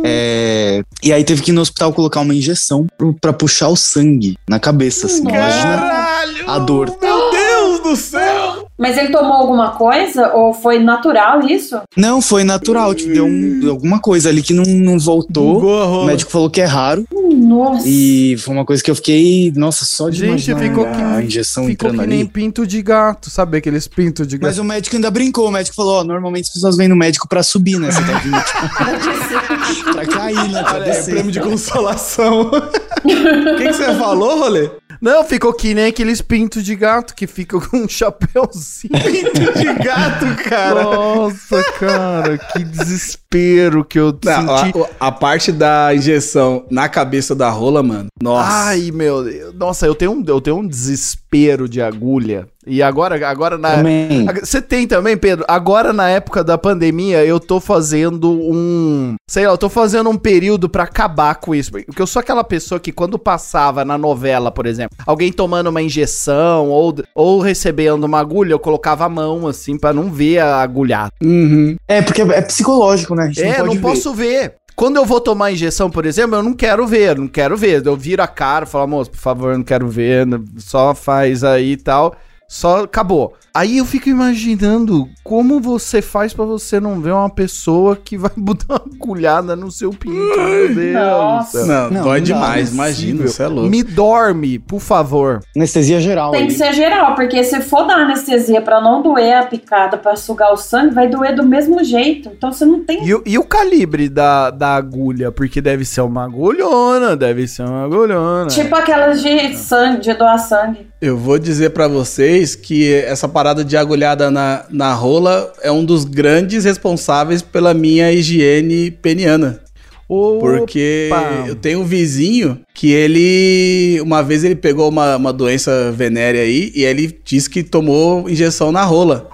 É, 0.03 0.81
e 1.01 1.11
aí 1.13 1.23
teve 1.23 1.41
que 1.41 1.51
ir 1.51 1.53
no 1.53 1.61
hospital 1.61 1.93
colocar 1.93 2.21
uma 2.21 2.33
injeção 2.35 2.87
pra 3.21 3.33
puxar 3.33 3.69
o 3.69 3.75
sangue 3.75 4.37
na 4.47 4.59
cabeça, 4.59 5.07
assim. 5.07 5.21
Imagina 5.21 5.77
Caralho! 5.77 6.49
a 6.49 6.59
dor. 6.59 6.97
Meu 7.01 7.31
Deus 7.31 7.79
do 7.81 7.95
céu! 7.95 8.62
Mas 8.83 8.97
ele 8.97 9.07
tomou 9.13 9.31
alguma 9.31 9.69
coisa? 9.71 10.33
Ou 10.33 10.53
foi 10.53 10.77
natural 10.77 11.41
isso? 11.47 11.79
Não, 11.95 12.21
foi 12.21 12.43
natural, 12.43 12.93
tipo, 12.93 13.13
deu, 13.13 13.25
um- 13.25 13.61
alguma 13.69 13.97
coisa 14.01 14.27
ali 14.27 14.41
que 14.43 14.53
não, 14.53 14.63
não 14.65 14.99
voltou. 14.99 15.53
Bugou 15.53 15.81
a 15.81 15.85
O 16.01 16.05
médico 16.05 16.29
falou 16.29 16.49
que 16.49 16.59
é 16.59 16.65
raro. 16.65 17.05
Nossa. 17.33 17.87
E 17.87 18.35
foi 18.39 18.53
uma 18.53 18.65
coisa 18.65 18.83
que 18.83 18.91
eu 18.91 18.95
fiquei, 18.95 19.53
nossa, 19.55 19.85
só 19.85 20.09
de 20.09 20.17
Gente, 20.17 20.27
imaginar 20.51 20.59
ficou 20.59 20.85
a 20.85 20.91
que, 21.21 21.25
injeção 21.27 21.65
ficou 21.65 21.87
entrando 21.89 22.01
que 22.01 22.07
nem 22.09 22.19
ali. 22.21 22.27
pinto 22.29 22.67
de 22.67 22.81
gato, 22.81 23.29
sabe 23.29 23.57
aqueles 23.57 23.87
pintos 23.87 24.27
de 24.27 24.37
Mas 24.37 24.57
gato? 24.57 24.65
o 24.65 24.67
médico 24.67 24.95
ainda 24.97 25.09
brincou, 25.09 25.47
o 25.47 25.51
médico 25.51 25.75
falou, 25.77 26.01
ó, 26.01 26.03
normalmente 26.03 26.47
as 26.47 26.53
pessoas 26.53 26.75
vêm 26.75 26.89
no 26.89 26.95
médico 26.97 27.25
pra 27.27 27.41
subir, 27.41 27.79
né? 27.79 27.89
Você 27.89 28.01
tá 28.03 28.19
vindo 28.19 28.43
tipo, 28.43 29.91
pra 29.93 30.05
cair, 30.05 30.49
né? 30.49 30.61
Pra 30.61 30.73
Olha, 30.73 30.83
é 30.83 30.89
descer. 30.91 31.13
prêmio 31.13 31.31
de 31.31 31.39
consolação. 31.39 32.51
O 33.03 33.57
que, 33.57 33.67
que 33.67 33.73
você 33.73 33.93
falou, 33.95 34.39
rolê? 34.39 34.69
Não, 35.03 35.21
ficou 35.25 35.53
que 35.53 35.73
nem 35.73 35.87
aqueles 35.87 36.21
pintos 36.21 36.63
de 36.63 36.77
gato 36.77 37.13
que 37.13 37.27
ficam 37.27 37.59
com 37.59 37.75
um 37.79 37.89
chapéuzinho. 37.89 38.93
Pinto 39.03 39.53
de 39.59 39.73
gato, 39.83 40.43
cara. 40.47 40.81
Nossa, 40.81 41.61
cara, 41.77 42.37
que 42.37 42.63
desespero 42.63 43.83
que 43.83 43.99
eu 43.99 44.17
Não, 44.23 44.57
senti. 44.57 44.79
a, 45.01 45.07
a 45.07 45.11
parte 45.11 45.51
da 45.51 45.93
injeção 45.93 46.65
na 46.71 46.87
cabeça 46.87 47.35
da 47.35 47.49
rola, 47.49 47.83
mano. 47.83 48.07
Nossa. 48.21 48.49
Ai, 48.49 48.91
meu 48.91 49.25
Deus. 49.25 49.53
Nossa, 49.53 49.85
eu 49.85 49.93
tenho 49.93 50.13
um, 50.13 50.23
eu 50.25 50.39
tenho 50.39 50.55
um 50.59 50.65
desespero 50.65 51.22
de 51.67 51.81
agulha. 51.81 52.47
E 52.65 52.81
agora, 52.81 53.27
agora 53.27 53.57
na. 53.57 53.77
Também. 53.77 54.25
Você 54.39 54.61
tem 54.61 54.87
também, 54.87 55.17
Pedro? 55.17 55.43
Agora, 55.47 55.91
na 55.91 56.09
época 56.09 56.43
da 56.43 56.57
pandemia, 56.57 57.25
eu 57.25 57.39
tô 57.39 57.59
fazendo 57.59 58.31
um. 58.31 59.15
Sei 59.29 59.45
lá, 59.45 59.51
eu 59.53 59.57
tô 59.57 59.67
fazendo 59.67 60.09
um 60.09 60.15
período 60.17 60.69
pra 60.69 60.83
acabar 60.83 61.35
com 61.35 61.53
isso. 61.53 61.71
Porque 61.71 62.01
eu 62.01 62.07
sou 62.07 62.19
aquela 62.19 62.43
pessoa 62.43 62.79
que, 62.79 62.91
quando 62.91 63.19
passava 63.19 63.83
na 63.83 63.97
novela, 63.97 64.49
por 64.51 64.65
exemplo, 64.65 64.95
alguém 65.05 65.31
tomando 65.31 65.67
uma 65.67 65.81
injeção 65.81 66.69
ou, 66.69 66.95
ou 67.13 67.41
recebendo 67.41 68.05
uma 68.05 68.19
agulha, 68.19 68.53
eu 68.53 68.59
colocava 68.59 69.05
a 69.05 69.09
mão, 69.09 69.45
assim, 69.47 69.77
pra 69.77 69.91
não 69.91 70.09
ver 70.09 70.39
a 70.39 70.61
agulhada. 70.61 71.11
Uhum. 71.21 71.75
É, 71.87 72.01
porque 72.01 72.21
é 72.21 72.41
psicológico, 72.41 73.13
né? 73.15 73.23
A 73.23 73.27
gente 73.27 73.43
É, 73.43 73.57
não, 73.57 73.65
não, 73.67 73.73
ver. 73.73 73.81
posso 73.81 74.13
ver. 74.13 74.55
Quando 74.75 74.97
eu 74.97 75.05
vou 75.05 75.21
tomar 75.21 75.51
injeção, 75.51 75.89
por 75.89 76.05
exemplo, 76.05 76.35
eu 76.35 76.43
não 76.43 76.53
quero 76.53 76.85
ver, 76.87 77.17
não 77.17 77.27
quero 77.27 77.55
ver. 77.55 77.85
Eu 77.85 77.95
viro 77.95 78.23
a 78.23 78.27
cara, 78.27 78.65
falo, 78.65 78.87
moço, 78.87 79.11
por 79.11 79.19
favor, 79.19 79.55
não 79.55 79.63
quero 79.63 79.87
ver, 79.87 80.25
né, 80.25 80.39
só 80.57 80.95
faz 80.95 81.43
aí 81.43 81.73
e 81.73 81.77
tal. 81.77 82.15
Só 82.47 82.83
acabou. 82.83 83.33
Aí 83.55 83.77
eu 83.77 83.85
fico 83.85 84.09
imaginando 84.09 85.07
como 85.23 85.59
você 85.59 86.01
faz 86.01 86.33
pra 86.33 86.43
você 86.45 86.79
não 86.79 86.99
ver 86.99 87.11
uma 87.11 87.29
pessoa 87.29 87.95
que 87.95 88.17
vai 88.17 88.31
botar 88.37 88.81
uma 88.83 88.95
agulhada 88.95 89.55
no 89.55 89.71
seu 89.71 89.91
pinto. 89.91 90.15
Meu 90.39 90.73
Deus. 90.73 90.93
Nossa. 90.93 91.65
Não, 91.65 91.89
Não, 91.91 92.03
dói 92.03 92.19
não 92.19 92.27
dá, 92.27 92.33
demais, 92.33 92.73
não 92.73 92.83
é 92.83 92.87
imagina, 92.87 93.27
você 93.27 93.43
é 93.43 93.47
louco. 93.47 93.69
Me 93.69 93.83
dorme, 93.83 94.59
por 94.59 94.79
favor. 94.79 95.39
Anestesia 95.55 95.99
geral 95.99 96.31
Tem 96.31 96.41
aí. 96.41 96.47
que 96.47 96.53
ser 96.53 96.73
geral, 96.73 97.15
porque 97.15 97.43
se 97.43 97.59
for 97.61 97.85
dar 97.87 97.97
anestesia 97.97 98.61
pra 98.61 98.81
não 98.81 99.01
doer 99.01 99.37
a 99.37 99.45
picada, 99.45 99.97
pra 99.97 100.15
sugar 100.15 100.51
o 100.51 100.57
sangue, 100.57 100.93
vai 100.93 101.07
doer 101.07 101.35
do 101.35 101.43
mesmo 101.45 101.83
jeito. 101.83 102.29
Então 102.35 102.51
você 102.51 102.65
não 102.65 102.83
tem. 102.83 103.03
E, 103.05 103.13
o- 103.15 103.23
e 103.25 103.37
o 103.37 103.43
calibre 103.43 104.09
da, 104.09 104.49
da 104.51 104.75
agulha? 104.75 105.31
Porque 105.31 105.61
deve 105.61 105.85
ser 105.85 106.01
uma 106.01 106.23
agulhona, 106.25 107.15
deve 107.15 107.47
ser 107.47 107.63
uma 107.63 107.85
agulhona. 107.85 108.47
Tipo 108.47 108.75
aquelas 108.75 109.21
de 109.21 109.55
sangue, 109.57 110.01
de 110.01 110.13
doar 110.13 110.37
sangue. 110.39 110.87
Eu 111.05 111.17
vou 111.17 111.37
dizer 111.37 111.71
pra 111.71 111.85
vocês 111.85 112.55
que 112.55 112.93
essa 112.93 113.27
parada 113.27 113.61
de 113.61 113.75
agulhada 113.75 114.31
na, 114.31 114.63
na 114.69 114.93
rola 114.93 115.51
é 115.61 115.69
um 115.69 115.83
dos 115.83 116.05
grandes 116.05 116.63
responsáveis 116.63 117.41
pela 117.41 117.73
minha 117.73 118.09
higiene 118.09 118.89
peniana. 118.89 119.59
Porque 120.07 121.09
Opa. 121.11 121.45
eu 121.47 121.55
tenho 121.55 121.79
um 121.81 121.83
vizinho 121.85 122.59
que 122.73 122.91
ele. 122.91 123.99
Uma 124.01 124.21
vez 124.21 124.43
ele 124.43 124.55
pegou 124.55 124.89
uma, 124.89 125.15
uma 125.15 125.33
doença 125.33 125.91
venérea 125.91 126.41
aí 126.41 126.71
e 126.75 126.83
ele 126.83 127.19
disse 127.23 127.49
que 127.49 127.63
tomou 127.63 128.29
injeção 128.29 128.71
na 128.71 128.83
rola. 128.83 129.27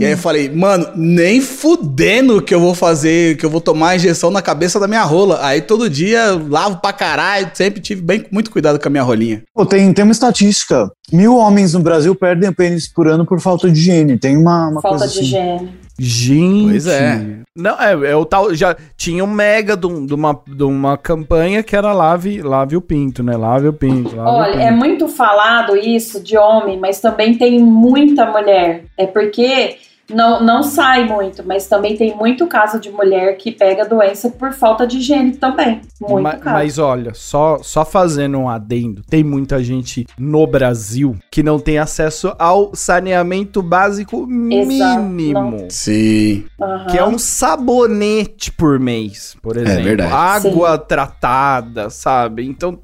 e 0.00 0.04
aí 0.04 0.12
eu 0.12 0.18
falei, 0.18 0.48
mano, 0.50 0.86
nem 0.96 1.40
fudendo 1.40 2.42
que 2.42 2.54
eu 2.54 2.60
vou 2.60 2.74
fazer, 2.74 3.36
que 3.36 3.44
eu 3.46 3.50
vou 3.50 3.60
tomar 3.60 3.96
injeção 3.96 4.30
na 4.30 4.42
cabeça 4.42 4.78
da 4.78 4.86
minha 4.88 5.02
rola. 5.02 5.38
Aí 5.42 5.60
todo 5.60 5.88
dia 5.90 6.18
eu 6.26 6.48
lavo 6.48 6.80
pra 6.80 6.92
caralho, 6.92 7.50
sempre 7.54 7.80
tive 7.80 8.02
bem, 8.02 8.24
muito 8.30 8.50
cuidado 8.50 8.78
com 8.78 8.88
a 8.88 8.90
minha 8.90 9.02
rolinha. 9.02 9.42
Pô, 9.54 9.64
tem, 9.64 9.92
tem 9.92 10.04
uma 10.04 10.12
estatística. 10.12 10.90
Mil 11.12 11.36
homens 11.36 11.74
no 11.74 11.80
Brasil 11.80 12.14
perdem 12.14 12.48
o 12.50 12.54
pênis 12.54 12.86
por 12.88 13.08
ano 13.08 13.26
por 13.26 13.40
falta 13.40 13.70
de 13.70 13.78
higiene. 13.80 14.16
Tem 14.18 14.36
uma, 14.36 14.68
uma 14.68 14.80
Falta 14.80 14.98
coisa 14.98 15.12
de 15.12 15.18
assim. 15.18 15.26
higiene. 15.28 15.70
Gente. 16.02 16.70
Pois 16.70 16.86
é. 16.86 17.40
Não, 17.54 17.78
é, 17.78 17.92
é 18.12 18.16
o 18.16 18.24
tal. 18.24 18.54
Já 18.54 18.74
tinha 18.96 19.22
um 19.22 19.26
mega 19.26 19.76
de, 19.76 19.86
um- 19.86 20.06
de 20.06 20.14
uma, 20.14 20.40
de 20.46 20.62
uma 20.64 20.96
campanha 20.96 21.62
que 21.62 21.76
era 21.76 21.92
lave, 21.92 22.40
lave 22.40 22.74
o 22.76 22.80
pinto, 22.80 23.22
né? 23.22 23.36
Lave 23.36 23.68
o 23.68 23.72
pinto. 23.72 24.16
Lave 24.16 24.28
o 24.30 24.32
Olha, 24.32 24.52
pinto. 24.52 24.62
é 24.64 24.70
muito 24.70 25.08
falado 25.08 25.76
isso 25.76 26.22
de 26.22 26.38
homem, 26.38 26.78
mas 26.78 27.00
também 27.00 27.36
tem 27.36 27.58
muita 27.60 28.24
mulher. 28.24 28.84
É 28.96 29.06
porque 29.06 29.76
não, 30.12 30.42
não 30.42 30.62
sai 30.62 31.06
muito, 31.06 31.42
mas 31.46 31.66
também 31.66 31.96
tem 31.96 32.14
muito 32.16 32.46
caso 32.46 32.78
de 32.78 32.90
mulher 32.90 33.36
que 33.36 33.50
pega 33.52 33.84
doença 33.88 34.30
por 34.30 34.52
falta 34.52 34.86
de 34.86 34.98
higiene 34.98 35.36
também. 35.36 35.80
Muito 36.00 36.22
Ma- 36.22 36.36
caso. 36.36 36.54
Mas 36.56 36.78
olha, 36.78 37.12
só, 37.14 37.58
só 37.62 37.84
fazendo 37.84 38.38
um 38.38 38.48
adendo, 38.48 39.02
tem 39.08 39.22
muita 39.24 39.62
gente 39.62 40.06
no 40.18 40.46
Brasil 40.46 41.16
que 41.30 41.42
não 41.42 41.58
tem 41.58 41.78
acesso 41.78 42.34
ao 42.38 42.74
saneamento 42.74 43.62
básico 43.62 44.26
Exato, 44.50 45.02
mínimo. 45.02 45.66
Sim. 45.70 46.44
Aham. 46.60 46.86
Que 46.86 46.98
é 46.98 47.04
um 47.04 47.18
sabonete 47.18 48.50
por 48.52 48.78
mês, 48.78 49.36
por 49.42 49.56
exemplo. 49.56 49.84
verdade. 49.84 50.12
Água 50.12 50.78
tratada, 50.78 51.90
sabe? 51.90 52.44
Então, 52.46 52.78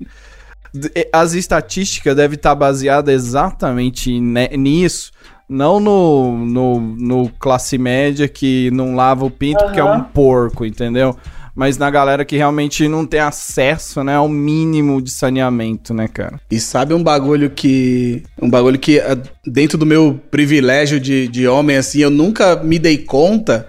as 1.12 1.32
estatísticas 1.32 2.14
devem 2.16 2.36
estar 2.36 2.54
baseadas 2.54 3.14
exatamente 3.14 4.18
nisso. 4.20 5.10
Não 5.48 5.78
no, 5.78 6.44
no, 6.44 6.80
no 6.80 7.28
classe 7.38 7.78
média 7.78 8.26
que 8.26 8.70
não 8.72 8.94
lava 8.94 9.24
o 9.24 9.30
pinto 9.30 9.62
porque 9.64 9.80
é 9.80 9.84
um 9.84 10.02
porco, 10.02 10.64
entendeu? 10.64 11.16
mas 11.56 11.78
na 11.78 11.90
galera 11.90 12.22
que 12.22 12.36
realmente 12.36 12.86
não 12.86 13.06
tem 13.06 13.18
acesso, 13.18 14.04
né, 14.04 14.14
ao 14.14 14.28
mínimo 14.28 15.00
de 15.00 15.10
saneamento, 15.10 15.94
né, 15.94 16.06
cara? 16.06 16.38
E 16.50 16.60
sabe 16.60 16.92
um 16.92 17.02
bagulho 17.02 17.48
que. 17.48 18.22
Um 18.40 18.50
bagulho 18.50 18.78
que, 18.78 19.00
ah, 19.00 19.16
dentro 19.44 19.78
do 19.78 19.86
meu 19.86 20.20
privilégio 20.30 21.00
de, 21.00 21.26
de 21.26 21.48
homem, 21.48 21.78
assim, 21.78 22.00
eu 22.00 22.10
nunca 22.10 22.56
me 22.56 22.78
dei 22.78 22.98
conta 22.98 23.66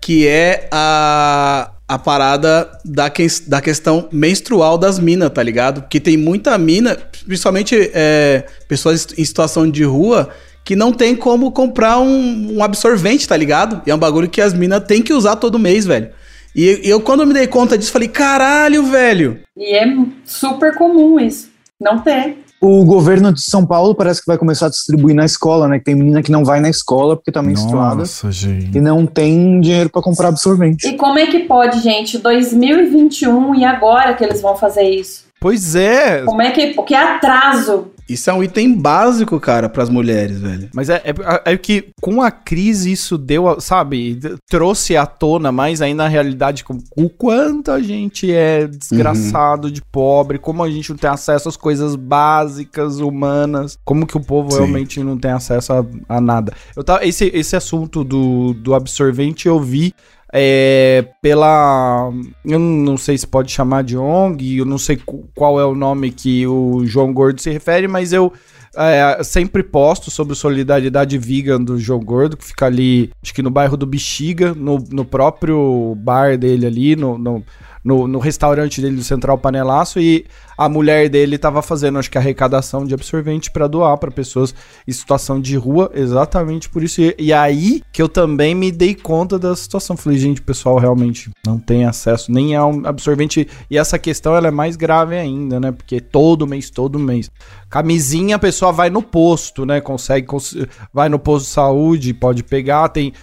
que 0.00 0.26
é 0.26 0.66
a, 0.72 1.70
a 1.86 1.98
parada 1.98 2.68
da, 2.84 3.08
que, 3.08 3.24
da 3.46 3.60
questão 3.60 4.08
menstrual 4.10 4.76
das 4.76 4.98
minas, 4.98 5.30
tá 5.30 5.42
ligado? 5.42 5.82
Porque 5.82 6.00
tem 6.00 6.16
muita 6.16 6.58
mina, 6.58 6.98
principalmente 7.24 7.92
é, 7.94 8.44
pessoas 8.66 9.06
em 9.16 9.24
situação 9.24 9.70
de 9.70 9.84
rua, 9.84 10.30
que 10.64 10.76
não 10.76 10.92
tem 10.92 11.16
como 11.16 11.50
comprar 11.50 11.98
um, 11.98 12.56
um 12.56 12.62
absorvente, 12.62 13.26
tá 13.26 13.36
ligado? 13.36 13.82
E 13.86 13.90
é 13.90 13.94
um 13.94 13.98
bagulho 13.98 14.28
que 14.28 14.40
as 14.40 14.52
minas 14.52 14.84
têm 14.84 15.02
que 15.02 15.12
usar 15.12 15.36
todo 15.36 15.58
mês, 15.58 15.84
velho. 15.84 16.10
E 16.54 16.80
eu, 16.82 17.00
quando 17.00 17.20
eu 17.20 17.26
me 17.26 17.34
dei 17.34 17.46
conta 17.46 17.78
disso, 17.78 17.92
falei, 17.92 18.08
caralho, 18.08 18.84
velho. 18.84 19.40
E 19.56 19.76
é 19.76 19.86
super 20.24 20.74
comum 20.74 21.18
isso. 21.18 21.48
Não 21.80 21.98
ter. 22.00 22.36
O 22.60 22.84
governo 22.84 23.32
de 23.32 23.40
São 23.40 23.64
Paulo 23.64 23.94
parece 23.94 24.20
que 24.20 24.26
vai 24.26 24.36
começar 24.36 24.66
a 24.66 24.68
distribuir 24.68 25.16
na 25.16 25.24
escola, 25.24 25.66
né? 25.66 25.78
Que 25.78 25.84
tem 25.86 25.94
menina 25.94 26.22
que 26.22 26.30
não 26.30 26.44
vai 26.44 26.60
na 26.60 26.68
escola 26.68 27.16
porque 27.16 27.32
tá 27.32 27.40
menstruada 27.40 28.00
Nossa, 28.00 28.30
gente. 28.30 28.76
e 28.76 28.80
não 28.82 29.06
tem 29.06 29.60
dinheiro 29.60 29.88
pra 29.88 30.02
comprar 30.02 30.28
absorvente. 30.28 30.86
E 30.86 30.94
como 30.94 31.18
é 31.18 31.26
que 31.26 31.40
pode, 31.40 31.80
gente? 31.80 32.18
2021 32.18 33.54
e 33.54 33.64
agora 33.64 34.12
que 34.12 34.22
eles 34.22 34.42
vão 34.42 34.56
fazer 34.56 34.82
isso? 34.82 35.24
Pois 35.40 35.74
é, 35.74 36.22
Como 36.22 36.42
é 36.42 36.50
que. 36.50 36.74
Que 36.82 36.94
atraso. 36.94 37.86
Isso 38.10 38.28
é 38.28 38.32
um 38.32 38.42
item 38.42 38.74
básico, 38.74 39.38
cara, 39.38 39.68
pras 39.68 39.88
mulheres, 39.88 40.40
velho. 40.40 40.68
Mas 40.74 40.90
é, 40.90 40.96
é, 40.96 41.52
é 41.52 41.56
que 41.56 41.90
com 42.00 42.20
a 42.20 42.28
crise 42.28 42.90
isso 42.90 43.16
deu, 43.16 43.60
sabe, 43.60 44.18
trouxe 44.48 44.96
à 44.96 45.06
tona 45.06 45.52
mais 45.52 45.80
ainda 45.80 46.04
a 46.04 46.08
realidade, 46.08 46.64
o 46.96 47.08
quanto 47.08 47.70
a 47.70 47.80
gente 47.80 48.32
é 48.32 48.66
desgraçado 48.66 49.70
de 49.70 49.80
pobre, 49.80 50.40
como 50.40 50.64
a 50.64 50.68
gente 50.68 50.90
não 50.90 50.96
tem 50.96 51.08
acesso 51.08 51.48
às 51.48 51.56
coisas 51.56 51.94
básicas, 51.94 52.98
humanas, 52.98 53.78
como 53.84 54.04
que 54.04 54.16
o 54.16 54.20
povo 54.20 54.50
Sim. 54.50 54.56
realmente 54.58 55.04
não 55.04 55.16
tem 55.16 55.30
acesso 55.30 55.72
a, 55.72 55.86
a 56.08 56.20
nada. 56.20 56.52
Eu 56.74 56.82
tava, 56.82 57.06
esse, 57.06 57.30
esse 57.32 57.54
assunto 57.54 58.02
do, 58.02 58.54
do 58.54 58.74
absorvente 58.74 59.46
eu 59.46 59.60
vi 59.60 59.94
é, 60.32 61.06
pela. 61.20 62.10
Eu 62.44 62.58
não 62.58 62.96
sei 62.96 63.18
se 63.18 63.26
pode 63.26 63.50
chamar 63.50 63.82
de 63.82 63.96
ONG, 63.96 64.58
eu 64.58 64.64
não 64.64 64.78
sei 64.78 65.00
qual 65.34 65.60
é 65.60 65.64
o 65.64 65.74
nome 65.74 66.10
que 66.10 66.46
o 66.46 66.84
João 66.84 67.12
Gordo 67.12 67.40
se 67.40 67.50
refere, 67.50 67.88
mas 67.88 68.12
eu 68.12 68.32
é, 68.76 69.22
sempre 69.24 69.62
posto 69.62 70.10
sobre 70.10 70.34
solidariedade 70.34 71.18
vegan 71.18 71.60
do 71.60 71.78
João 71.78 72.00
Gordo, 72.00 72.36
que 72.36 72.44
fica 72.44 72.66
ali, 72.66 73.10
acho 73.22 73.34
que 73.34 73.42
no 73.42 73.50
bairro 73.50 73.76
do 73.76 73.86
Bexiga, 73.86 74.54
no, 74.54 74.78
no 74.90 75.04
próprio 75.04 75.94
bar 75.96 76.38
dele 76.38 76.66
ali, 76.66 76.94
no, 76.94 77.18
no, 77.18 77.44
no, 77.84 78.06
no 78.06 78.18
restaurante 78.18 78.80
dele 78.80 78.96
do 78.96 79.02
Central 79.02 79.38
Panelaço, 79.38 79.98
e 79.98 80.24
a 80.60 80.68
mulher 80.68 81.08
dele 81.08 81.38
tava 81.38 81.62
fazendo, 81.62 81.98
acho 81.98 82.10
que, 82.10 82.18
arrecadação 82.18 82.84
de 82.84 82.92
absorvente 82.92 83.50
para 83.50 83.66
doar 83.66 83.96
para 83.96 84.10
pessoas 84.10 84.54
em 84.86 84.92
situação 84.92 85.40
de 85.40 85.56
rua, 85.56 85.90
exatamente 85.94 86.68
por 86.68 86.82
isso. 86.82 87.00
E, 87.00 87.14
e 87.18 87.32
aí 87.32 87.80
que 87.90 88.02
eu 88.02 88.10
também 88.10 88.54
me 88.54 88.70
dei 88.70 88.94
conta 88.94 89.38
da 89.38 89.56
situação. 89.56 89.96
Falei, 89.96 90.18
gente, 90.18 90.42
o 90.42 90.44
pessoal 90.44 90.76
realmente 90.76 91.30
não 91.46 91.58
tem 91.58 91.86
acesso 91.86 92.30
nem 92.30 92.54
a 92.54 92.66
um 92.66 92.86
absorvente. 92.86 93.48
E 93.70 93.78
essa 93.78 93.98
questão 93.98 94.36
ela 94.36 94.48
é 94.48 94.50
mais 94.50 94.76
grave 94.76 95.16
ainda, 95.16 95.58
né? 95.58 95.72
Porque 95.72 95.98
todo 95.98 96.46
mês, 96.46 96.68
todo 96.68 96.98
mês. 96.98 97.30
Camisinha, 97.70 98.36
a 98.36 98.38
pessoa 98.38 98.70
vai 98.70 98.90
no 98.90 99.00
posto, 99.00 99.64
né? 99.64 99.80
Consegue, 99.80 100.26
cons- 100.26 100.58
vai 100.92 101.08
no 101.08 101.18
posto 101.18 101.46
de 101.46 101.52
saúde, 101.52 102.12
pode 102.12 102.42
pegar, 102.44 102.90
tem 102.90 103.14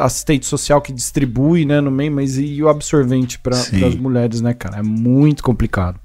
assistente 0.00 0.46
social 0.46 0.80
que 0.80 0.92
distribui, 0.92 1.64
né, 1.64 1.80
no 1.80 1.90
meio, 1.90 2.12
mas 2.12 2.38
e 2.38 2.62
o 2.62 2.68
absorvente 2.68 3.38
para 3.40 3.56
as 3.56 3.94
mulheres, 3.96 4.40
né, 4.40 4.54
cara? 4.54 4.78
É 4.78 4.82
muito 4.82 5.42
complicado. 5.42 5.98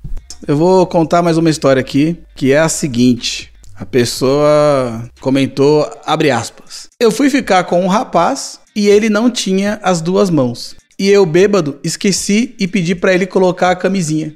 Eu 0.48 0.56
vou 0.56 0.88
contar 0.88 1.22
mais 1.22 1.38
uma 1.38 1.50
história 1.50 1.80
aqui, 1.80 2.18
que 2.36 2.52
é 2.52 2.60
a 2.60 2.70
seguinte. 2.70 3.52
A 3.76 3.86
pessoa 3.86 5.10
comentou, 5.20 5.90
abre 6.06 6.32
aspas. 6.32 6.88
Eu 7.00 7.12
fui 7.12 7.30
ficar 7.30 7.64
com 7.66 7.84
um 7.84 7.88
rapaz 7.88 8.60
e 8.76 8.88
ele 8.88 9.10
não 9.10 9.30
tinha 9.30 9.80
as 9.84 10.02
duas 10.02 10.30
mãos. 10.30 10.76
E 10.98 11.10
eu, 11.10 11.26
bêbado, 11.26 11.80
esqueci 11.84 12.56
e 12.60 12.68
pedi 12.68 12.96
pra 12.96 13.14
ele 13.14 13.26
colocar 13.26 13.72
a 13.72 13.76
camisinha. 13.76 14.34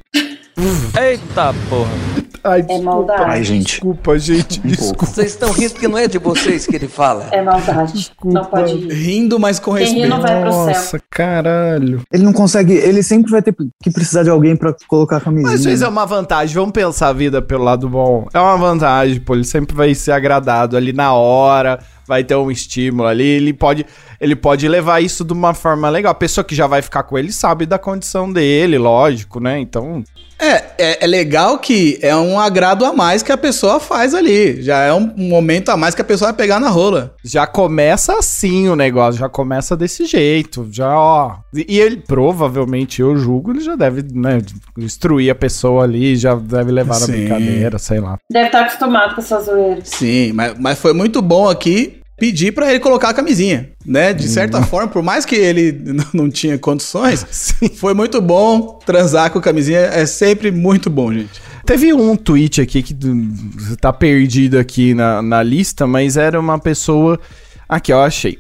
Eita 1.02 1.54
porra. 1.70 2.23
Ai, 2.44 2.66
É 2.68 2.80
maldade. 2.82 3.24
Ai, 3.26 3.44
gente. 3.44 3.72
Desculpa, 3.74 4.20
gente. 4.20 4.60
Um 4.60 4.68
Desculpa. 4.68 5.06
Vocês 5.06 5.32
estão 5.32 5.52
rindo 5.52 5.72
porque 5.72 5.88
não 5.88 5.98
é 5.98 6.08
de 6.08 6.18
vocês 6.18 6.66
que 6.68 6.76
ele 6.76 6.88
fala. 6.88 7.28
É 7.32 7.42
maldade. 7.42 8.12
Não 8.24 8.44
pode 8.44 8.74
rir. 8.76 8.92
Rindo, 8.94 9.40
mas 9.40 9.60
com 9.60 9.74
Quem 9.76 9.80
ri 9.86 9.86
respeito. 9.92 10.10
não 10.10 10.22
vai 10.22 10.42
pro 10.42 10.52
céu. 10.52 10.66
Nossa, 10.66 11.02
caralho. 11.10 12.02
Ele 12.12 12.24
não 12.24 12.34
consegue, 12.34 12.74
ele 12.74 13.02
sempre 13.02 13.32
vai 13.32 13.42
ter 13.42 13.56
que 13.82 13.92
precisar 13.92 14.24
de 14.24 14.30
alguém 14.30 14.56
pra 14.56 14.76
colocar 14.88 15.18
a 15.18 15.22
camisinha. 15.22 15.52
Mas 15.52 15.64
vezes 15.64 15.82
é 15.82 15.88
uma 15.88 16.06
vantagem, 16.06 16.54
vamos 16.56 16.72
pensar 16.72 17.08
a 17.10 17.14
vida 17.14 17.42
pelo 17.42 17.64
lado 17.64 17.88
bom. 17.88 18.28
É 18.34 18.40
uma 18.40 18.58
vantagem, 18.58 19.20
pô, 19.20 19.36
ele 19.36 19.44
sempre 19.46 19.76
vai 19.76 19.94
ser 19.96 20.12
agradado 20.12 20.76
ali 20.76 20.92
na 20.92 21.14
hora, 21.14 21.80
vai 22.08 22.24
ter 22.24 22.36
um 22.36 22.52
estímulo 22.52 23.08
ali, 23.08 23.24
ele 23.26 23.54
pode, 23.54 23.86
ele 24.20 24.36
pode 24.36 24.68
levar 24.68 25.02
isso 25.02 25.24
de 25.24 25.32
uma 25.34 25.54
forma 25.54 25.90
legal. 25.90 26.12
A 26.12 26.16
pessoa 26.16 26.44
que 26.44 26.56
já 26.56 26.68
vai 26.68 26.82
ficar 26.82 27.04
com 27.04 27.18
ele 27.18 27.32
sabe 27.32 27.66
da 27.66 27.78
condição 27.80 28.32
dele, 28.32 28.78
lógico, 28.78 29.40
né? 29.40 29.60
Então, 29.60 30.04
É, 30.44 30.74
é, 30.78 31.04
é 31.06 31.08
legal 31.08 31.58
que 31.58 31.98
é 32.02 32.16
um 32.16 32.38
agrado 32.38 32.86
a 32.86 32.92
mais 32.92 33.24
que 33.24 33.32
a 33.32 33.38
pessoa 33.38 33.80
faz 33.80 34.14
ali. 34.14 34.62
Já 34.62 34.84
é 34.84 34.94
um 34.94 35.14
momento 35.16 35.70
a 35.70 35.78
mais 35.78 35.96
que 35.96 36.02
a 36.02 36.06
pessoa 36.06 36.32
vai 36.32 36.38
pegar 36.38 36.60
na 36.60 36.70
rola. 36.70 37.16
já 37.24 37.48
começa 37.48 38.18
assim 38.18 38.68
o 38.68 38.76
negócio, 38.76 39.20
já 39.20 39.30
começa 39.30 39.78
desse 39.78 40.06
jeito, 40.06 40.68
já, 40.72 40.98
ó. 40.98 41.38
E 41.54 41.74
e 41.74 41.80
ele, 41.80 41.98
provavelmente, 41.98 43.02
eu 43.02 43.16
julgo, 43.16 43.52
ele 43.52 43.62
já 43.62 43.76
deve, 43.76 44.06
né, 44.14 44.42
instruir 44.78 45.32
a 45.32 45.36
pessoa 45.36 45.86
ali, 45.86 46.16
já 46.16 46.36
deve 46.36 46.72
levar 46.72 47.00
na 47.00 47.06
Sim. 47.08 47.12
brincadeira, 47.14 47.80
sei 47.80 48.00
lá. 48.00 48.18
Deve 48.30 48.46
estar 48.48 48.62
acostumado 48.62 49.16
com 49.16 49.22
essa 49.22 49.42
zoeira. 49.42 49.82
Sim, 49.84 50.34
mas, 50.34 50.54
mas 50.60 50.78
foi 50.78 50.94
muito 50.94 51.22
bom 51.22 51.50
aqui 51.50 52.03
pedir 52.18 52.54
pra 52.54 52.70
ele 52.70 52.80
colocar 52.80 53.10
a 53.10 53.14
camisinha, 53.14 53.70
né? 53.86 54.14
De 54.14 54.28
certa 54.28 54.62
forma, 54.62 54.88
por 54.88 55.02
mais 55.02 55.26
que 55.26 55.36
ele 55.36 55.84
não 56.14 56.30
tinha 56.30 56.58
condições, 56.58 57.54
foi 57.76 57.94
muito 57.94 58.22
bom 58.22 58.80
transar 58.86 59.32
com 59.32 59.40
a 59.40 59.42
camisinha. 59.42 59.80
É 59.80 60.06
sempre 60.06 60.52
muito 60.52 60.90
bom, 60.90 61.14
gente. 61.14 61.42
Teve 61.66 61.94
um 61.94 62.16
tweet 62.16 62.62
aqui 62.62 62.84
que 62.84 62.94
hum, 63.06 63.34
tá 63.80 63.94
perdido 63.94 64.60
aqui 64.60 64.94
na, 64.94 65.22
na 65.22 65.42
lista, 65.42 65.88
mas 65.88 66.18
era 66.18 66.40
uma 66.40 66.60
pessoa. 66.60 67.20
Aqui, 67.68 67.94
ó, 67.94 68.06
achei. 68.06 68.38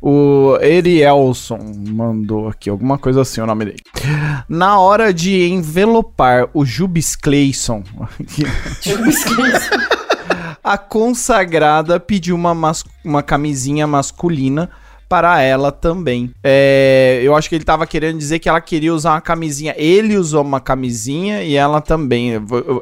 O 0.00 0.56
Erielson 0.62 1.58
mandou 1.88 2.46
aqui, 2.46 2.70
alguma 2.70 2.98
coisa 2.98 3.22
assim 3.22 3.40
o 3.40 3.46
nome 3.46 3.64
dele. 3.64 3.82
Na 4.48 4.78
hora 4.78 5.12
de 5.12 5.48
envelopar 5.48 6.48
o 6.54 6.64
Jubis 6.64 7.16
Clayson, 7.16 7.82
a 10.62 10.78
consagrada 10.78 11.98
pediu 12.00 12.34
uma, 12.36 12.54
mas- 12.54 12.84
uma 13.04 13.22
camisinha 13.22 13.86
masculina 13.86 14.70
para 15.08 15.40
ela 15.40 15.72
também. 15.72 16.30
É, 16.44 17.20
eu 17.22 17.34
acho 17.34 17.48
que 17.48 17.54
ele 17.54 17.64
tava 17.64 17.86
querendo 17.86 18.18
dizer 18.18 18.38
que 18.38 18.48
ela 18.48 18.60
queria 18.60 18.92
usar 18.92 19.12
uma 19.14 19.20
camisinha. 19.22 19.74
Ele 19.78 20.16
usou 20.18 20.42
uma 20.42 20.60
camisinha 20.60 21.42
e 21.42 21.54
ela 21.54 21.80
também. 21.80 22.32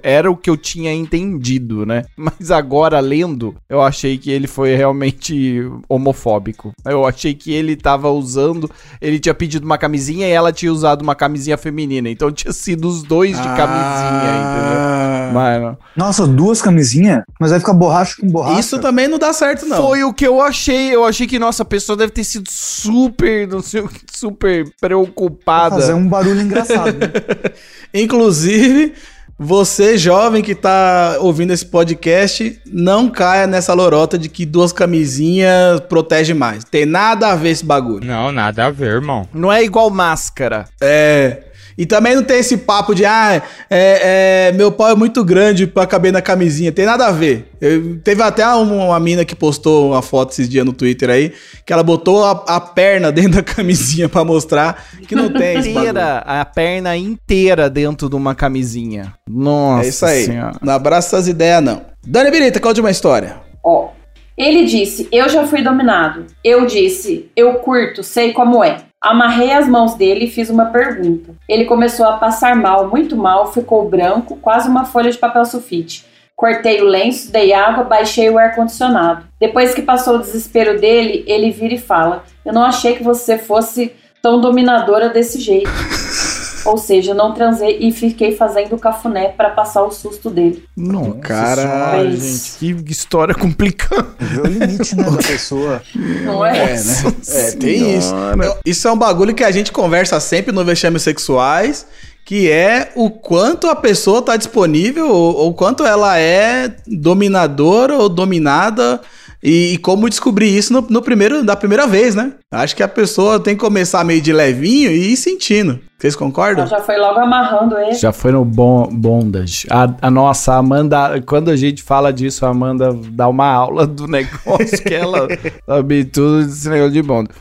Era 0.03 0.29
o 0.29 0.37
que 0.37 0.51
eu 0.51 0.57
tinha 0.57 0.93
entendido, 0.93 1.87
né? 1.87 2.03
Mas 2.19 2.51
agora, 2.51 2.99
lendo, 2.99 3.55
eu 3.69 3.81
achei 3.81 4.19
que 4.19 4.31
ele 4.31 4.49
foi 4.49 4.75
realmente 4.75 5.71
homofóbico. 5.89 6.73
Eu 6.85 7.07
achei 7.07 7.33
que 7.33 7.53
ele 7.53 7.77
tava 7.77 8.11
usando. 8.11 8.69
Ele 9.01 9.21
tinha 9.21 9.35
pedido 9.35 9.65
uma 9.65 9.79
camisinha 9.79 10.27
e 10.27 10.33
ela 10.33 10.53
tinha 10.53 10.73
usado 10.73 11.03
uma 11.03 11.15
camisinha 11.15 11.57
feminina. 11.57 12.11
Então 12.11 12.33
tinha 12.33 12.53
sido 12.53 12.89
os 12.89 13.05
dois 13.05 13.37
de 13.37 13.49
camisinha, 13.57 14.33
entendeu? 14.37 15.16
Mano. 15.33 15.79
Nossa, 15.97 16.27
duas 16.27 16.61
camisinhas? 16.63 17.23
Mas 17.41 17.51
vai 17.51 17.61
ficar 17.61 17.73
borracha 17.73 18.17
com 18.21 18.29
borracha? 18.29 18.61
Isso 18.61 18.79
também 18.79 19.09
não 19.09 19.19
dá 19.19 19.33
certo, 19.33 19.67
não. 19.67 19.77
Foi 19.77 20.05
o 20.05 20.13
que 20.13 20.27
eu 20.27 20.41
achei. 20.41 20.95
Eu 20.95 21.05
achei 21.05 21.27
que, 21.27 21.39
nossa, 21.39 21.63
a 21.63 21.67
pessoa 21.67 21.97
deve 21.97 22.13
ter 22.13 22.25
sido 22.25 22.49
super, 22.51 23.47
não 23.49 23.61
sei 23.63 23.81
o 23.81 23.89
que, 23.89 24.01
super 24.13 24.65
preocupada. 24.81 25.77
Fazer 25.77 25.95
um 25.95 26.07
barulho 26.07 26.41
engraçado. 26.41 26.93
né? 26.93 27.09
Inclusive, 27.95 28.95
você 29.39 29.99
jovem 29.99 30.43
que 30.43 30.55
tá 30.55 31.17
ouvindo 31.21 31.53
esse 31.53 31.67
podcast, 31.67 32.59
não 32.67 33.11
caia 33.11 33.47
nessa 33.47 33.75
lorota 33.75 34.19
de 34.19 34.29
que 34.29 34.47
duas 34.47 34.73
camisinhas 34.73 35.81
protege 35.81 36.33
mais. 36.33 36.65
Tem 36.65 36.87
nada 36.87 37.29
a 37.29 37.37
ver 37.37 37.51
esse 37.51 37.65
bagulho. 37.65 38.07
Não, 38.07 38.33
nada 38.33 38.67
a 38.67 38.71
ver, 38.71 38.95
irmão. 38.95 39.29
Não 39.35 39.53
é 39.53 39.63
igual 39.63 39.91
máscara. 39.91 40.65
É. 40.81 41.43
E 41.79 41.85
também 41.85 42.15
não 42.15 42.23
tem 42.23 42.39
esse 42.39 42.57
papo 42.57 42.95
de, 42.95 43.05
ah, 43.05 43.43
é, 43.69 44.49
é, 44.49 44.53
meu 44.53 44.73
pau 44.73 44.89
é 44.91 44.95
muito 44.95 45.23
grande 45.25 45.67
pra 45.67 45.87
caber 45.87 46.13
na 46.13 46.23
camisinha. 46.23 46.73
Tem 46.73 46.87
nada 46.87 47.07
a 47.07 47.13
ver. 47.13 47.51
Eu- 47.61 47.99
teve 48.03 48.23
até 48.23 48.47
uma, 48.49 48.85
uma 48.87 49.01
mina 49.01 49.25
que 49.25 49.35
postou 49.35 49.91
uma 49.93 50.01
foto 50.01 50.33
esses 50.33 50.49
dias 50.49 50.65
no 50.65 50.73
Twitter 50.73 51.11
aí, 51.11 51.33
que 51.67 51.73
ela 51.73 51.83
botou 51.83 52.25
a, 52.25 52.31
a 52.49 52.61
perna 52.61 53.13
dentro 53.13 53.33
da 53.33 53.43
camisinha 53.43 54.09
pra 54.09 54.25
mostrar 54.25 54.85
que 55.07 55.15
não 55.15 55.31
tem 55.33 55.59
esse. 55.59 55.71
Inteira, 55.71 56.19
a 56.19 56.45
perna 56.45 56.97
inteira 56.97 57.69
dentro 57.69 58.09
de 58.09 58.17
uma 58.17 58.35
camisinha. 58.35 59.13
Nossa 59.29 59.85
É 59.85 59.89
isso 59.89 60.07
aí. 60.07 60.25
Senhora. 60.25 60.57
Não 60.63 60.73
abraça 60.73 61.17
essas 61.17 61.29
ideias, 61.29 61.63
não. 61.63 61.83
Dani 62.07 62.31
Birita, 62.31 62.59
conte 62.61 62.81
uma 62.81 62.91
história. 62.91 63.37
Ó, 63.63 63.91
ele 64.39 64.65
disse, 64.65 65.09
eu 65.13 65.29
já 65.29 65.47
fui 65.47 65.63
dominado. 65.63 66.27
Eu 66.45 66.67
disse, 66.67 67.31
eu 67.37 67.55
curto, 67.55 68.03
sei 68.03 68.33
como 68.33 68.63
é. 68.63 68.79
Amarrei 69.07 69.53
as 69.53 69.69
mãos 69.69 69.95
dele 69.95 70.25
e 70.25 70.31
fiz 70.31 70.51
uma 70.51 70.67
pergunta. 70.67 71.33
Ele 71.49 71.65
começou 71.65 72.05
a 72.07 72.17
passar 72.17 72.57
mal, 72.57 72.89
muito 72.89 73.17
mal, 73.17 73.53
ficou 73.53 73.89
branco, 73.89 74.37
quase 74.43 74.69
uma 74.69 74.85
folha 74.85 75.13
de 75.13 75.17
papel 75.17 75.45
sulfite. 75.45 76.05
Cortei 76.35 76.83
o 76.83 76.85
lenço, 76.85 77.31
dei 77.31 77.53
água, 77.53 77.85
baixei 77.85 78.29
o 78.29 78.37
ar-condicionado. 78.37 79.25
Depois 79.41 79.73
que 79.73 79.81
passou 79.81 80.17
o 80.17 80.19
desespero 80.19 80.81
dele, 80.81 81.23
ele 81.29 81.53
vira 81.53 81.75
e 81.75 81.79
fala: 81.79 82.25
Eu 82.45 82.53
não 82.53 82.65
achei 82.65 82.97
que 82.97 83.05
você 83.05 83.39
fosse 83.39 83.95
tão 84.21 84.41
dominadora 84.41 85.09
desse 85.09 85.39
jeito. 85.39 85.71
Ou 86.67 86.79
seja, 86.79 87.15
não 87.15 87.33
transei 87.35 87.79
e 87.81 87.93
fiquei 87.93 88.37
fazendo 88.37 88.77
cafuné 88.79 89.29
pra 89.29 89.51
passar 89.51 89.83
o 89.85 89.91
susto 89.91 90.29
dele. 90.31 90.65
Não, 90.77 91.13
cara, 91.13 92.05
gente, 92.11 92.83
que 92.85 92.93
história 92.93 93.35
complicada. 93.35 94.07
Vê 94.19 94.41
o 94.41 94.47
limite, 94.47 94.97
né, 94.97 95.05
da 95.05 95.17
pessoa. 95.23 95.83
Não 96.25 96.45
é? 96.45 96.73
É, 96.73 96.75
né? 96.83 96.95
É, 97.29 97.51
tem 97.53 97.97
isso. 97.99 98.15
Eu- 98.43 98.57
Isso 98.65 98.87
é 98.89 98.93
um 98.93 98.99
bagulho 98.99 99.35
que 99.35 99.45
a 99.45 99.51
gente 99.51 99.71
conversa 99.73 100.19
sempre 100.21 100.53
no 100.53 100.65
Vexames 100.65 101.03
Sexuais, 101.03 101.87
que 102.25 102.51
é 102.51 102.91
o 102.97 103.09
quanto 103.11 103.69
a 103.69 103.77
pessoa 103.77 104.21
tá 104.21 104.37
disponível, 104.37 105.09
ou, 105.09 105.37
ou 105.37 105.55
quanto 105.55 105.85
ela 105.87 106.19
é 106.19 106.75
dominadora 106.87 107.97
ou 107.97 108.09
dominada, 108.09 109.01
e, 109.43 109.75
e 109.75 109.79
como 109.79 110.09
descobrir 110.09 110.57
isso 110.57 110.73
no, 110.73 110.81
no 110.83 111.03
primeiro, 111.03 111.45
da 111.45 111.57
primeira 111.57 111.87
vez, 111.87 112.15
né? 112.15 112.35
Acho 112.51 112.75
que 112.75 112.83
a 112.83 112.89
pessoa 112.89 113.41
tem 113.41 113.55
que 113.55 113.61
começar 113.61 114.05
meio 114.05 114.21
de 114.21 114.33
levinho 114.33 114.91
e 114.91 115.13
ir 115.13 115.17
sentindo. 115.17 115.81
Vocês 115.99 116.15
concordam? 116.15 116.67
Ela 116.67 116.79
já 116.79 116.85
foi 116.85 116.99
logo 116.99 117.19
amarrando 117.19 117.79
ele. 117.79 117.95
Já 117.95 118.13
foi 118.13 118.31
no 118.31 118.45
bon, 118.45 118.87
bondage. 118.93 119.67
A, 119.71 119.89
a 120.03 120.11
nossa 120.11 120.55
Amanda, 120.55 121.23
quando 121.25 121.51
a 121.51 121.57
gente 121.57 121.83
fala 121.83 122.13
disso, 122.13 122.45
a 122.45 122.51
Amanda 122.51 122.93
dá 123.13 123.29
uma 123.29 123.47
aula 123.47 123.87
do 123.87 124.07
negócio 124.09 124.83
que 124.83 124.95
ela 124.95 125.27
sabe 125.65 126.05
tudo 126.05 126.45
desse 126.45 126.69
negócio 126.69 126.93
de 126.93 127.03
bondage. 127.03 127.39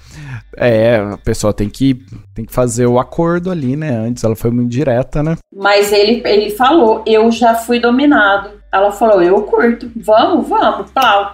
É, 0.57 0.95
a 0.95 1.17
pessoa 1.17 1.53
tem 1.53 1.69
que, 1.69 2.01
tem 2.33 2.45
que 2.45 2.53
fazer 2.53 2.85
o 2.85 2.97
acordo 2.97 3.51
ali, 3.51 3.75
né? 3.75 3.89
Antes 3.89 4.23
ela 4.23 4.37
foi 4.37 4.51
muito 4.51 4.69
direta, 4.69 5.21
né? 5.21 5.35
Mas 5.53 5.91
ele, 5.91 6.21
ele 6.25 6.51
falou, 6.51 7.03
eu 7.05 7.29
já 7.31 7.55
fui 7.55 7.79
dominado. 7.79 8.51
Ela 8.75 8.91
falou, 8.91 9.21
eu 9.23 9.41
curto. 9.43 9.89
Vamos, 9.95 10.49
vamos, 10.49 10.91
plau. 10.91 11.33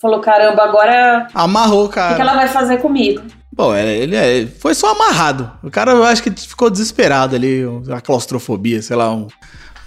falou, 0.00 0.18
caramba, 0.18 0.64
agora 0.64 1.28
Amarrou, 1.32 1.84
o 1.84 1.88
que, 1.88 1.94
cara. 1.94 2.16
que 2.16 2.20
ela 2.20 2.34
vai 2.34 2.48
fazer 2.48 2.78
comigo? 2.78 3.22
Bom, 3.54 3.72
é, 3.72 3.96
ele 3.96 4.16
é, 4.16 4.46
foi 4.46 4.74
só 4.74 4.90
amarrado. 4.90 5.48
O 5.62 5.70
cara, 5.70 5.92
eu 5.92 6.02
acho 6.02 6.20
que 6.20 6.32
ficou 6.32 6.68
desesperado 6.68 7.36
ali, 7.36 7.62
a 7.94 8.00
claustrofobia, 8.00 8.82
sei 8.82 8.96
lá, 8.96 9.14
um, 9.14 9.28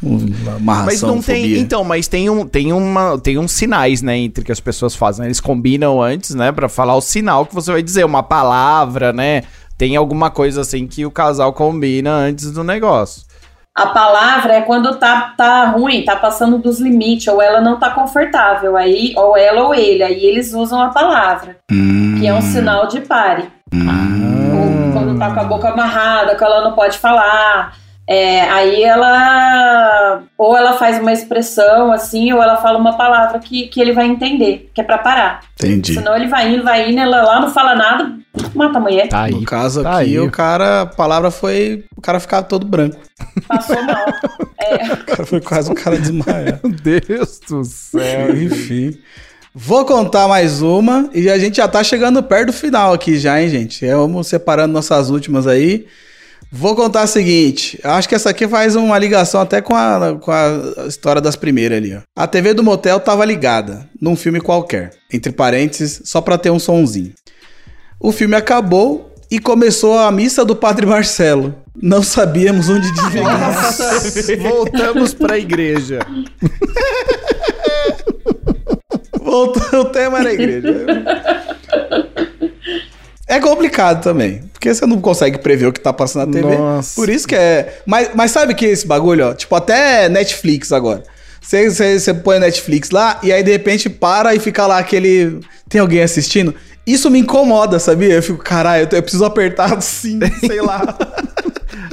uma 0.01 0.55
amarração, 0.55 0.85
Mas 0.85 1.01
não 1.01 1.21
tem. 1.21 1.41
fobia. 1.41 1.59
Então, 1.59 1.83
mas 1.83 2.07
tem, 2.07 2.29
um, 2.29 2.47
tem, 2.47 2.71
uma, 2.71 3.17
tem 3.17 3.37
uns 3.37 3.51
sinais, 3.51 4.01
né, 4.01 4.15
entre 4.17 4.45
que 4.45 4.51
as 4.51 4.61
pessoas 4.61 4.95
fazem. 4.95 5.25
Eles 5.25 5.41
combinam 5.41 6.01
antes, 6.01 6.33
né, 6.35 6.53
pra 6.53 6.69
falar 6.69 6.95
o 6.95 7.01
sinal 7.01 7.45
que 7.45 7.53
você 7.53 7.69
vai 7.69 7.83
dizer, 7.83 8.05
uma 8.05 8.23
palavra, 8.23 9.11
né? 9.11 9.43
Tem 9.77 9.97
alguma 9.97 10.29
coisa 10.29 10.61
assim 10.61 10.87
que 10.87 11.05
o 11.05 11.11
casal 11.11 11.51
combina 11.51 12.11
antes 12.13 12.49
do 12.51 12.63
negócio. 12.63 13.23
A 13.75 13.87
palavra 13.87 14.53
é 14.53 14.61
quando 14.61 14.95
tá, 14.95 15.33
tá 15.35 15.65
ruim, 15.65 16.05
tá 16.05 16.15
passando 16.15 16.57
dos 16.57 16.79
limites, 16.79 17.27
ou 17.27 17.41
ela 17.41 17.59
não 17.59 17.77
tá 17.77 17.89
confortável, 17.89 18.77
aí, 18.77 19.13
ou 19.17 19.35
ela 19.37 19.63
ou 19.63 19.75
ele, 19.75 20.01
aí 20.01 20.23
eles 20.25 20.53
usam 20.53 20.81
a 20.81 20.91
palavra, 20.91 21.57
que 21.67 22.25
é 22.25 22.33
um 22.33 22.41
sinal 22.41 22.87
de 22.87 23.01
pare. 23.01 23.49
Ou 23.73 24.93
quando 24.93 25.19
tá 25.19 25.33
com 25.33 25.41
a 25.41 25.43
boca 25.43 25.67
amarrada, 25.67 26.35
que 26.35 26.43
ela 26.43 26.63
não 26.63 26.71
pode 26.71 26.97
falar. 26.97 27.73
É, 28.07 28.41
aí 28.41 28.83
ela 28.83 30.21
ou 30.37 30.55
ela 30.55 30.73
faz 30.73 30.99
uma 30.99 31.11
expressão 31.11 31.91
assim, 31.91 32.31
ou 32.31 32.41
ela 32.41 32.57
fala 32.57 32.77
uma 32.77 32.95
palavra 32.95 33.39
que, 33.39 33.67
que 33.67 33.81
ele 33.81 33.93
vai 33.93 34.05
entender, 34.05 34.69
que 34.73 34.79
é 34.81 34.83
pra 34.83 34.99
parar. 34.99 35.41
Entendi. 35.55 35.95
Senão 35.95 36.15
ele 36.15 36.27
vai 36.27 36.53
indo, 36.53 36.63
vai 36.63 36.89
indo, 36.89 36.99
ela 36.99 37.23
lá 37.23 37.39
não 37.39 37.49
fala 37.49 37.73
nada, 37.75 38.13
mata 38.53 38.77
a 38.77 38.81
mulher, 38.81 39.07
Tá 39.07 39.23
aí. 39.23 39.31
No 39.31 39.43
caso 39.43 39.81
tá 39.81 39.93
aqui, 40.01 40.11
aí. 40.11 40.19
o 40.19 40.29
cara, 40.29 40.81
a 40.81 40.85
palavra 40.85 41.31
foi 41.31 41.83
o 41.97 42.01
cara 42.01 42.19
ficar 42.19 42.43
todo 42.43 42.65
branco. 42.67 42.97
passou 43.47 43.81
mal. 43.83 44.05
É, 44.59 44.85
O 44.93 45.05
cara 45.05 45.25
foi 45.25 45.41
quase 45.41 45.71
o 45.71 45.75
cara 45.75 45.97
desmaiar. 45.97 46.59
Meu 46.63 46.71
Deus 46.73 47.39
do 47.49 47.63
céu. 47.63 48.35
Enfim. 48.35 48.99
Vou 49.53 49.83
contar 49.85 50.27
mais 50.27 50.61
uma 50.61 51.09
e 51.13 51.29
a 51.29 51.39
gente 51.39 51.57
já 51.57 51.67
tá 51.67 51.81
chegando 51.83 52.21
perto 52.21 52.47
do 52.47 52.53
final 52.53 52.93
aqui 52.93 53.17
já, 53.17 53.41
hein, 53.41 53.49
gente? 53.49 53.85
É, 53.85 53.95
Vamos 53.95 54.27
separando 54.27 54.73
nossas 54.73 55.09
últimas 55.09 55.47
aí. 55.47 55.87
Vou 56.51 56.75
contar 56.75 57.01
a 57.01 57.07
seguinte. 57.07 57.79
Acho 57.83 58.07
que 58.07 58.15
essa 58.15 58.29
aqui 58.29 58.47
faz 58.47 58.75
uma 58.75 58.97
ligação 58.97 59.41
até 59.41 59.61
com 59.61 59.75
a, 59.75 60.17
com 60.21 60.31
a 60.31 60.85
história 60.87 61.21
das 61.21 61.35
primeiras 61.35 61.77
ali, 61.77 61.95
ó. 61.95 61.99
A 62.15 62.27
TV 62.27 62.53
do 62.53 62.63
motel 62.63 62.99
tava 62.99 63.25
ligada, 63.25 63.89
num 63.99 64.15
filme 64.15 64.39
qualquer. 64.39 64.91
Entre 65.11 65.31
parênteses, 65.31 66.01
só 66.05 66.21
pra 66.21 66.37
ter 66.37 66.49
um 66.49 66.59
sonzinho. 66.59 67.13
O 67.99 68.11
filme 68.11 68.35
acabou 68.35 69.13
e 69.29 69.39
começou 69.39 69.97
a 69.97 70.11
missa 70.11 70.45
do 70.45 70.55
Padre 70.55 70.85
Marcelo. 70.85 71.55
Não 71.81 72.01
sabíamos 72.01 72.69
onde 72.69 72.89
desligar. 72.91 73.73
Voltamos 74.41 75.13
pra 75.13 75.37
igreja. 75.37 75.99
Voltou, 79.21 79.81
o 79.81 79.85
tema 79.85 80.19
era 80.19 80.29
a 80.29 80.33
igreja. 80.33 80.85
Complicado 83.45 84.01
também. 84.01 84.41
Porque 84.51 84.73
você 84.73 84.87
não 84.87 84.99
consegue 84.99 85.37
prever 85.37 85.67
o 85.67 85.71
que 85.71 85.79
tá 85.79 85.93
passando 85.93 86.25
na 86.25 86.33
TV. 86.33 86.57
Nossa. 86.57 86.95
Por 86.95 87.09
isso 87.09 87.27
que 87.27 87.35
é. 87.35 87.79
Mas, 87.85 88.09
mas 88.15 88.31
sabe 88.31 88.55
que 88.55 88.65
esse 88.65 88.87
bagulho, 88.87 89.27
ó? 89.27 89.33
Tipo, 89.35 89.55
até 89.55 90.09
Netflix 90.09 90.71
agora. 90.71 91.03
Você, 91.39 91.69
você, 91.69 91.99
você 91.99 92.11
põe 92.11 92.39
Netflix 92.39 92.89
lá 92.89 93.19
e 93.21 93.31
aí 93.31 93.43
de 93.43 93.51
repente 93.51 93.87
para 93.87 94.33
e 94.33 94.39
fica 94.39 94.65
lá 94.65 94.79
aquele. 94.79 95.41
Tem 95.69 95.79
alguém 95.79 96.01
assistindo? 96.01 96.55
Isso 96.87 97.07
me 97.11 97.19
incomoda, 97.19 97.77
sabia? 97.77 98.15
Eu 98.15 98.23
fico, 98.23 98.39
caralho, 98.39 98.87
eu, 98.91 98.97
eu 98.97 99.03
preciso 99.03 99.23
apertar 99.23 99.77
sim, 99.79 100.19
sei 100.39 100.61
lá. 100.61 100.97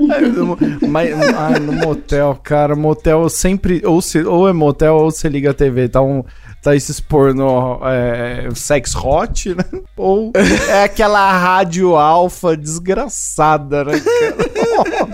Mas 0.89 1.11
ai, 1.37 1.61
no 1.61 1.73
motel, 1.73 2.41
cara, 2.43 2.75
motel 2.75 3.29
sempre. 3.29 3.83
Ou, 3.85 4.01
se, 4.01 4.23
ou 4.23 4.49
é 4.49 4.55
motel 4.55 4.95
ou 4.95 5.11
você 5.11 5.29
liga 5.29 5.51
a 5.51 5.55
TV. 5.55 5.87
Tá, 5.87 6.01
um, 6.01 6.25
tá 6.63 6.77
esses 6.77 7.01
porno 7.01 7.81
é, 7.85 8.49
sex 8.55 8.95
hot, 8.95 9.55
né? 9.55 9.65
Ou 9.97 10.33
é 10.69 10.85
aquela 10.85 11.33
rádio 11.39 11.97
alfa 11.97 12.57
desgraçada, 12.57 13.85
né? 13.85 13.93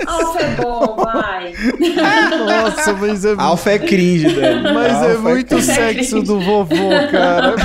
Alfa 0.06 0.40
é 0.40 0.54
bom, 0.54 0.96
vai. 0.96 1.52
Nossa, 2.46 2.92
mas 2.94 3.24
é, 3.24 3.34
Alfa 3.36 3.72
é 3.72 3.78
cringe, 3.78 4.28
velho. 4.28 4.62
mas 4.72 5.02
é 5.02 5.10
Alfa 5.12 5.28
muito 5.28 5.48
cringe. 5.48 5.62
sexo 5.64 6.22
do 6.22 6.40
vovô, 6.40 6.88
cara. 7.10 7.54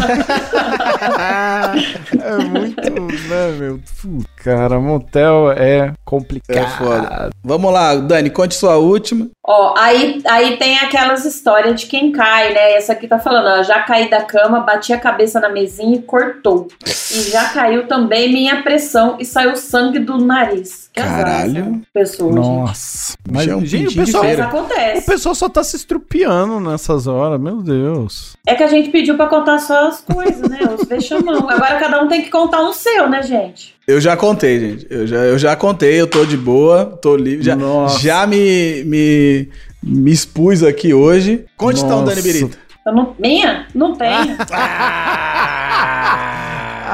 É 2.23 2.37
muito, 2.37 2.81
né, 3.27 3.51
meu? 3.59 3.79
Pô, 4.01 4.23
cara, 4.43 4.79
motel 4.79 5.51
é 5.51 5.93
complicado. 6.03 6.57
É 6.57 6.67
foda. 6.67 7.29
Vamos 7.43 7.71
lá, 7.71 7.95
Dani, 7.95 8.29
conte 8.29 8.55
sua 8.55 8.77
última. 8.77 9.29
Ó, 9.45 9.73
aí, 9.77 10.21
aí 10.27 10.57
tem 10.57 10.77
aquelas 10.77 11.25
histórias 11.25 11.79
de 11.79 11.87
quem 11.87 12.11
cai, 12.11 12.53
né? 12.53 12.73
Essa 12.73 12.93
aqui 12.93 13.07
tá 13.07 13.19
falando, 13.19 13.59
ó, 13.59 13.63
já 13.63 13.81
caí 13.81 14.09
da 14.09 14.21
cama, 14.21 14.59
bati 14.59 14.91
a 14.93 14.99
cabeça 14.99 15.39
na 15.39 15.49
mesinha 15.49 15.95
e 15.95 16.01
cortou. 16.01 16.67
E 16.85 17.31
já 17.31 17.49
caiu 17.49 17.87
também 17.87 18.31
minha 18.31 18.61
pressão 18.61 19.17
e 19.19 19.25
saiu 19.25 19.55
sangue 19.55 19.99
do 19.99 20.17
nariz. 20.17 20.89
Caralho. 20.93 21.81
gente. 21.95 22.21
Nossa. 22.21 23.15
Mas, 23.29 23.47
é 23.47 23.55
um 23.55 23.65
gente, 23.65 23.97
o 23.97 24.05
pessoal, 24.05 24.23
Mas 24.23 24.35
feira. 24.35 24.45
o 24.45 24.47
acontece. 24.47 25.05
pessoal 25.05 25.33
só 25.35 25.49
tá 25.49 25.63
se 25.63 25.75
estrupiando 25.75 26.59
nessas 26.59 27.07
horas, 27.07 27.39
meu 27.41 27.61
Deus. 27.63 28.35
É 28.45 28.53
que 28.53 28.63
a 28.63 28.67
gente 28.67 28.89
pediu 28.89 29.15
pra 29.15 29.27
contar 29.27 29.59
só 29.59 29.87
as 29.87 30.01
coisas, 30.01 30.47
né? 30.47 30.59
Os 30.79 30.87
vexamão. 30.87 31.49
Agora 31.49 31.79
cada 31.79 32.01
um 32.03 32.07
tem 32.07 32.21
que 32.21 32.29
contar 32.29 32.61
um 32.61 32.71
seu, 32.73 33.09
né, 33.09 33.23
gente? 33.23 33.73
Eu 33.87 33.99
já 33.99 34.15
contei, 34.15 34.59
gente. 34.59 34.87
Eu 34.89 35.07
já, 35.07 35.17
eu 35.17 35.37
já 35.37 35.55
contei, 35.55 35.99
eu 35.99 36.07
tô 36.07 36.25
de 36.25 36.37
boa, 36.37 36.85
tô 37.01 37.15
livre. 37.15 37.43
Já, 37.43 37.55
Nossa. 37.55 37.99
já 37.99 38.27
me, 38.27 38.83
me, 38.85 39.49
me 39.81 40.11
expus 40.11 40.63
aqui 40.63 40.93
hoje. 40.93 41.45
Conte 41.57 41.83
então. 41.83 42.05
Dani 42.05 42.21
Birita. 42.21 42.57
Não, 42.85 43.15
minha? 43.17 43.65
Não 43.73 43.93
tenho. 43.95 44.37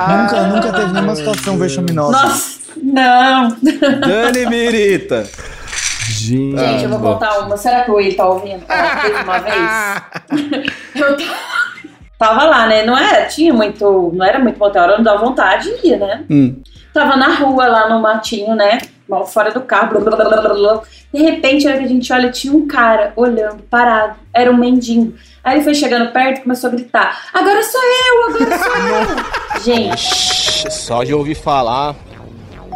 Nunca, 0.08 0.48
nunca 0.48 0.72
teve 0.72 0.94
nenhuma 0.94 1.16
situação 1.16 1.58
vexaminosa. 1.58 2.12
Nossa, 2.12 2.59
não. 2.92 3.58
Dani 4.00 4.46
Birita. 4.46 5.30
Gente. 6.10 6.58
Gente, 6.58 6.84
eu 6.84 6.90
vou 6.90 7.00
contar 7.00 7.40
uma. 7.40 7.56
Será 7.56 7.84
que 7.84 7.92
o 7.92 7.96
Will 7.96 8.16
tá 8.16 8.28
ouvindo? 8.28 8.66
Uma 9.24 9.40
vez. 9.40 10.74
Eu 10.96 11.18
tava 12.18 12.44
lá, 12.46 12.68
né? 12.68 12.84
Não 12.84 12.98
era, 12.98 13.26
tinha 13.26 13.54
muito. 13.54 14.12
Não 14.14 14.26
era 14.26 14.40
muito 14.40 14.60
motel, 14.60 14.84
eu 14.84 14.98
não 14.98 15.04
dava 15.04 15.24
vontade 15.24 15.70
de 15.80 15.88
ir, 15.88 15.98
né? 15.98 16.26
Hum. 16.30 16.62
Tava 16.94 17.16
na 17.16 17.36
rua, 17.36 17.68
lá 17.68 17.90
no 17.90 18.02
matinho, 18.02 18.56
né? 18.56 18.80
Mal 19.08 19.26
fora 19.26 19.52
do 19.52 19.62
carro. 19.62 19.92
blá, 19.92 20.02
blá, 20.02 20.26
blá, 20.26 20.42
blá, 20.42 20.54
blá. 20.54 20.82
De 21.14 21.22
repente, 21.22 21.68
hora 21.68 21.78
que 21.78 21.86
a 21.86 21.88
gente 21.88 22.12
olha, 22.12 22.30
tinha 22.32 22.54
um 22.54 22.68
cara 22.68 23.14
olhando, 23.16 23.64
parado. 23.64 24.18
Era 24.34 24.52
um 24.52 24.58
mendigo. 24.58 25.14
Aí 25.44 25.56
ele 25.56 25.64
foi 25.64 25.74
chegando 25.74 26.12
perto 26.12 26.40
e 26.40 26.44
começou 26.44 26.70
a 26.70 26.74
gritar: 26.74 27.30
Agora 27.34 27.64
sou 27.64 27.82
eu, 27.82 28.36
agora 28.36 28.58
sou 28.58 28.76
eu. 28.76 29.64
Gente, 29.64 30.72
Só 30.72 31.04
de 31.04 31.14
ouvir 31.14 31.36
falar, 31.36 31.96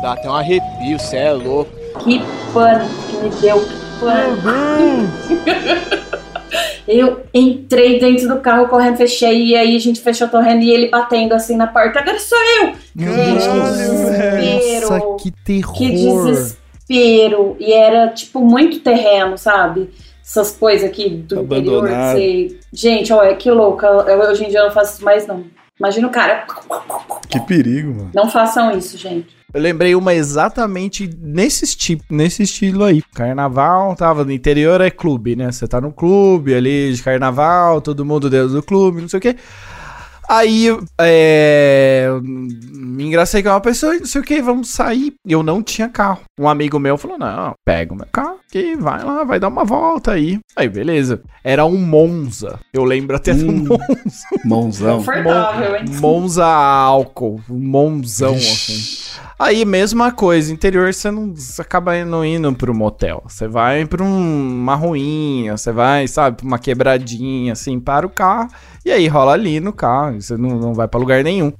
dá 0.03 0.13
até 0.13 0.29
um 0.29 0.33
arrepio, 0.33 0.99
cê 0.99 1.15
é 1.15 1.31
louco. 1.31 1.71
que 2.03 2.21
pânico 2.53 2.93
que 3.09 3.15
me 3.17 3.29
deu. 3.41 3.59
Que 3.61 3.75
pânico. 4.01 4.43
Eu 6.85 7.23
entrei 7.33 7.99
dentro 7.99 8.27
do 8.27 8.41
carro 8.41 8.67
correndo, 8.67 8.97
fechei, 8.97 9.45
e 9.45 9.55
aí 9.55 9.75
a 9.77 9.79
gente 9.79 10.01
fechou 10.01 10.27
correndo 10.27 10.61
e 10.61 10.69
ele 10.69 10.89
batendo 10.89 11.33
assim 11.33 11.55
na 11.55 11.65
porta. 11.65 12.01
Agora 12.01 12.19
sou 12.19 12.37
eu! 12.37 12.73
Gente, 12.95 13.49
que 13.49 13.61
desespero. 13.61 14.89
Nossa, 14.89 15.23
que 15.23 15.31
terror. 15.31 15.73
Que 15.73 15.91
desespero. 15.91 17.55
E 17.57 17.71
era, 17.71 18.09
tipo, 18.09 18.41
muito 18.41 18.81
terreno, 18.81 19.37
sabe? 19.37 19.89
Essas 20.21 20.51
coisas 20.51 20.89
aqui 20.89 21.09
do 21.09 21.39
interior. 21.39 21.85
Abandonado. 21.85 22.17
Você... 22.17 22.59
Gente, 22.73 23.13
olha, 23.13 23.35
que 23.35 23.49
louca. 23.49 23.87
Eu, 23.87 24.19
hoje 24.19 24.43
em 24.43 24.49
dia 24.49 24.59
eu 24.59 24.65
não 24.65 24.71
faço 24.71 24.95
isso 24.95 25.05
mais, 25.05 25.25
não. 25.25 25.45
Imagina 25.79 26.07
o 26.07 26.11
cara. 26.11 26.45
Que 27.29 27.39
perigo, 27.39 27.93
mano. 27.93 28.11
Não 28.13 28.29
façam 28.29 28.77
isso, 28.77 28.97
gente. 28.97 29.42
Eu 29.53 29.61
lembrei 29.61 29.93
uma 29.93 30.15
exatamente 30.15 31.07
nesse, 31.21 31.77
tipo, 31.77 32.03
nesse 32.09 32.41
estilo 32.41 32.83
aí. 32.83 33.03
Carnaval, 33.13 33.95
tava 33.95 34.25
no 34.25 34.31
interior, 34.31 34.81
é 34.81 34.89
clube, 34.89 35.35
né? 35.35 35.51
Você 35.51 35.67
tá 35.67 35.79
no 35.79 35.91
clube 35.91 36.55
ali 36.55 36.91
de 36.91 37.03
carnaval, 37.03 37.79
todo 37.79 38.03
mundo 38.03 38.31
dentro 38.31 38.49
do 38.49 38.63
clube, 38.63 39.01
não 39.01 39.07
sei 39.07 39.19
o 39.19 39.21
quê. 39.21 39.35
Aí, 40.29 40.67
é. 40.99 42.07
Me 42.21 43.05
engracei 43.05 43.41
com 43.43 43.49
uma 43.49 43.59
pessoa, 43.61 43.95
não 43.97 44.05
sei 44.05 44.21
o 44.21 44.23
que, 44.23 44.41
vamos 44.41 44.69
sair. 44.69 45.13
Eu 45.27 45.41
não 45.43 45.61
tinha 45.63 45.89
carro. 45.89 46.21
Um 46.39 46.47
amigo 46.47 46.79
meu 46.79 46.97
falou: 46.97 47.17
não, 47.17 47.53
pega 47.65 47.93
o 47.93 47.97
meu 47.97 48.07
carro, 48.11 48.37
que 48.51 48.75
vai 48.75 49.03
lá, 49.03 49.23
vai 49.23 49.39
dar 49.39 49.47
uma 49.47 49.63
volta 49.65 50.11
aí. 50.11 50.39
Aí, 50.55 50.69
beleza. 50.69 51.21
Era 51.43 51.65
um 51.65 51.77
Monza. 51.77 52.59
Eu 52.73 52.83
lembro 52.83 53.15
até 53.15 53.33
do 53.33 53.49
Hum. 53.49 53.65
Monza. 53.67 54.27
Mãozão. 54.45 54.97
Confortável, 54.99 55.75
hein? 55.75 55.85
Monza 55.99 56.45
álcool, 56.45 57.41
um 57.49 57.59
monzão 57.59 58.33
assim. 58.35 59.03
Aí, 59.39 59.65
mesma 59.65 60.11
coisa, 60.11 60.53
interior 60.53 60.93
você 60.93 61.09
não 61.11 61.33
você 61.35 61.61
acaba 61.61 62.03
não 62.05 62.23
indo 62.23 62.53
pro 62.53 62.73
motel. 62.73 63.23
Você 63.27 63.47
vai 63.47 63.85
pra 63.85 64.03
um- 64.03 64.61
uma 64.61 64.75
ruinha, 64.75 65.57
você 65.57 65.71
vai, 65.71 66.07
sabe, 66.07 66.37
pra 66.37 66.45
uma 66.45 66.59
quebradinha, 66.59 67.53
assim, 67.53 67.79
para 67.79 68.05
o 68.05 68.09
carro. 68.09 68.49
E 68.85 68.91
aí 68.91 69.07
rola 69.07 69.33
ali 69.33 69.59
no 69.59 69.71
carro, 69.71 70.21
você 70.21 70.35
não, 70.35 70.59
não 70.59 70.73
vai 70.73 70.87
pra 70.87 70.99
lugar 70.99 71.23
nenhum. 71.23 71.53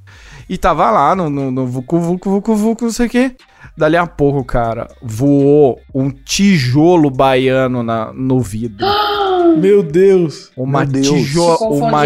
E 0.49 0.57
tava 0.57 0.91
lá 0.91 1.15
no, 1.15 1.29
no, 1.29 1.51
no 1.51 1.65
Vucu 1.65 1.99
Vucu 1.99 2.29
Vucu 2.29 2.55
Vucu, 2.55 2.85
não 2.85 2.91
sei 2.91 3.07
o 3.07 3.09
quê. 3.09 3.35
Dali 3.77 3.95
a 3.95 4.05
pouco, 4.05 4.43
cara, 4.43 4.87
voou 5.01 5.79
um 5.95 6.11
tijolo 6.11 7.09
baiano 7.09 7.81
na, 7.81 8.11
no 8.13 8.39
vidro. 8.39 8.85
Meu 9.57 9.81
Deus. 9.81 10.51
Uma 10.57 10.83
Meu 10.83 11.01
Deus. 11.01 11.35
Uma 11.61 12.05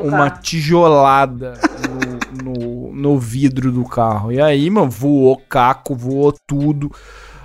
uma 0.00 0.30
tijolada 0.30 1.54
no, 2.42 2.52
no, 2.52 2.92
no 2.92 3.18
vidro 3.18 3.70
do 3.70 3.84
carro. 3.84 4.32
E 4.32 4.40
aí, 4.40 4.68
mano, 4.68 4.90
voou 4.90 5.40
caco, 5.48 5.94
voou 5.94 6.34
tudo. 6.46 6.90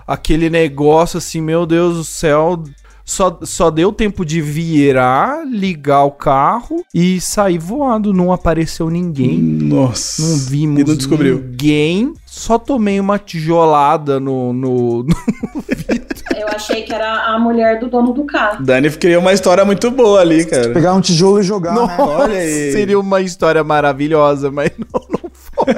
Aquele 0.07 0.49
negócio 0.49 1.19
assim, 1.19 1.39
meu 1.39 1.65
Deus 1.67 1.97
do 1.97 2.03
céu. 2.03 2.63
Só, 3.09 3.39
só 3.41 3.71
deu 3.71 3.91
tempo 3.91 4.23
de 4.23 4.39
virar, 4.39 5.43
ligar 5.43 6.03
o 6.03 6.11
carro 6.11 6.85
e 6.93 7.19
sair 7.19 7.57
voando. 7.57 8.13
Não 8.13 8.31
apareceu 8.31 8.87
ninguém. 8.87 9.39
Nossa. 9.39 10.21
Não 10.21 10.37
vimos 10.37 10.79
E 10.79 10.83
não 10.83 10.95
descobriu. 10.95 11.39
ninguém. 11.39 12.13
Só 12.23 12.59
tomei 12.59 12.99
uma 12.99 13.17
tijolada 13.17 14.19
no. 14.19 14.53
no, 14.53 15.03
no- 15.03 15.15
Eu 16.37 16.47
achei 16.49 16.83
que 16.83 16.93
era 16.93 17.33
a 17.33 17.39
mulher 17.39 17.79
do 17.79 17.89
dono 17.89 18.13
do 18.13 18.25
carro. 18.25 18.63
Dani 18.63 18.91
criou 18.91 19.21
uma 19.23 19.33
história 19.33 19.65
muito 19.65 19.89
boa 19.89 20.21
ali, 20.21 20.45
cara. 20.45 20.69
Pegar 20.69 20.93
um 20.93 21.01
tijolo 21.01 21.39
e 21.39 21.43
jogar, 21.43 21.73
né? 21.73 21.95
Olha 21.97 22.37
aí. 22.37 22.71
Seria 22.71 22.99
uma 22.99 23.21
história 23.21 23.63
maravilhosa, 23.63 24.51
mas 24.51 24.69
não, 24.77 25.01
não 25.09 25.31
foi. 25.33 25.73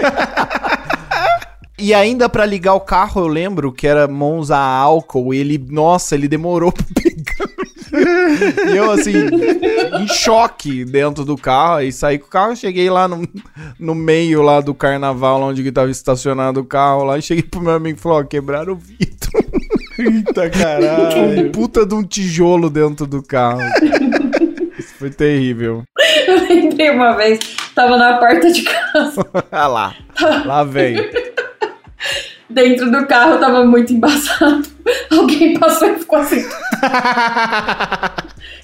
E 1.79 1.95
ainda 1.95 2.29
pra 2.29 2.45
ligar 2.45 2.75
o 2.75 2.79
carro, 2.79 3.21
eu 3.21 3.27
lembro 3.27 3.71
que 3.71 3.87
era 3.87 4.07
Monza 4.07 4.55
álcool. 4.55 5.33
E 5.33 5.37
ele, 5.39 5.65
nossa, 5.69 6.13
ele 6.13 6.27
demorou 6.27 6.71
pra. 6.71 6.85
E 8.71 8.77
eu, 8.77 8.91
assim, 8.91 9.13
em 10.01 10.07
choque 10.07 10.83
dentro 10.85 11.23
do 11.23 11.37
carro. 11.37 11.75
Aí 11.75 11.91
saí 11.91 12.17
com 12.17 12.27
o 12.27 12.29
carro, 12.29 12.55
cheguei 12.55 12.89
lá 12.89 13.07
no, 13.07 13.27
no 13.79 13.95
meio 13.95 14.41
lá 14.41 14.61
do 14.61 14.73
carnaval, 14.73 15.39
lá 15.39 15.45
onde 15.47 15.63
que 15.63 15.71
tava 15.71 15.91
estacionado 15.91 16.59
o 16.59 16.65
carro 16.65 17.03
lá. 17.03 17.17
E 17.17 17.21
cheguei 17.21 17.43
pro 17.43 17.61
meu 17.61 17.73
amigo 17.73 17.97
e 17.97 18.01
falou: 18.01 18.19
Ó, 18.19 18.23
quebraram 18.23 18.73
o 18.73 18.75
vidro. 18.77 19.31
Eita 19.99 20.45
Um 20.45 20.49
caralho. 20.49 21.51
puta 21.51 21.85
de 21.85 21.93
um 21.93 22.03
tijolo 22.03 22.69
dentro 22.69 23.05
do 23.05 23.21
carro. 23.21 23.61
Isso 24.79 24.95
foi 24.97 25.09
terrível. 25.11 25.83
Eu 26.27 26.47
lembrei 26.47 26.89
uma 26.89 27.13
vez, 27.13 27.39
tava 27.75 27.97
na 27.97 28.17
porta 28.17 28.51
de 28.51 28.63
casa, 28.63 29.25
Ah 29.51 29.67
lá. 29.67 29.95
Lá 30.45 30.63
vem. 30.63 30.95
dentro 32.49 32.89
do 32.91 33.05
carro, 33.05 33.37
tava 33.37 33.63
muito 33.65 33.93
embaçado. 33.93 34.63
Alguém 35.11 35.57
passou 35.57 35.89
e 35.89 35.99
ficou 35.99 36.19
assim. 36.19 36.43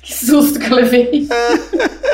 que 0.02 0.14
susto 0.14 0.60
que 0.60 0.72
eu 0.72 0.76
levei. 0.78 1.28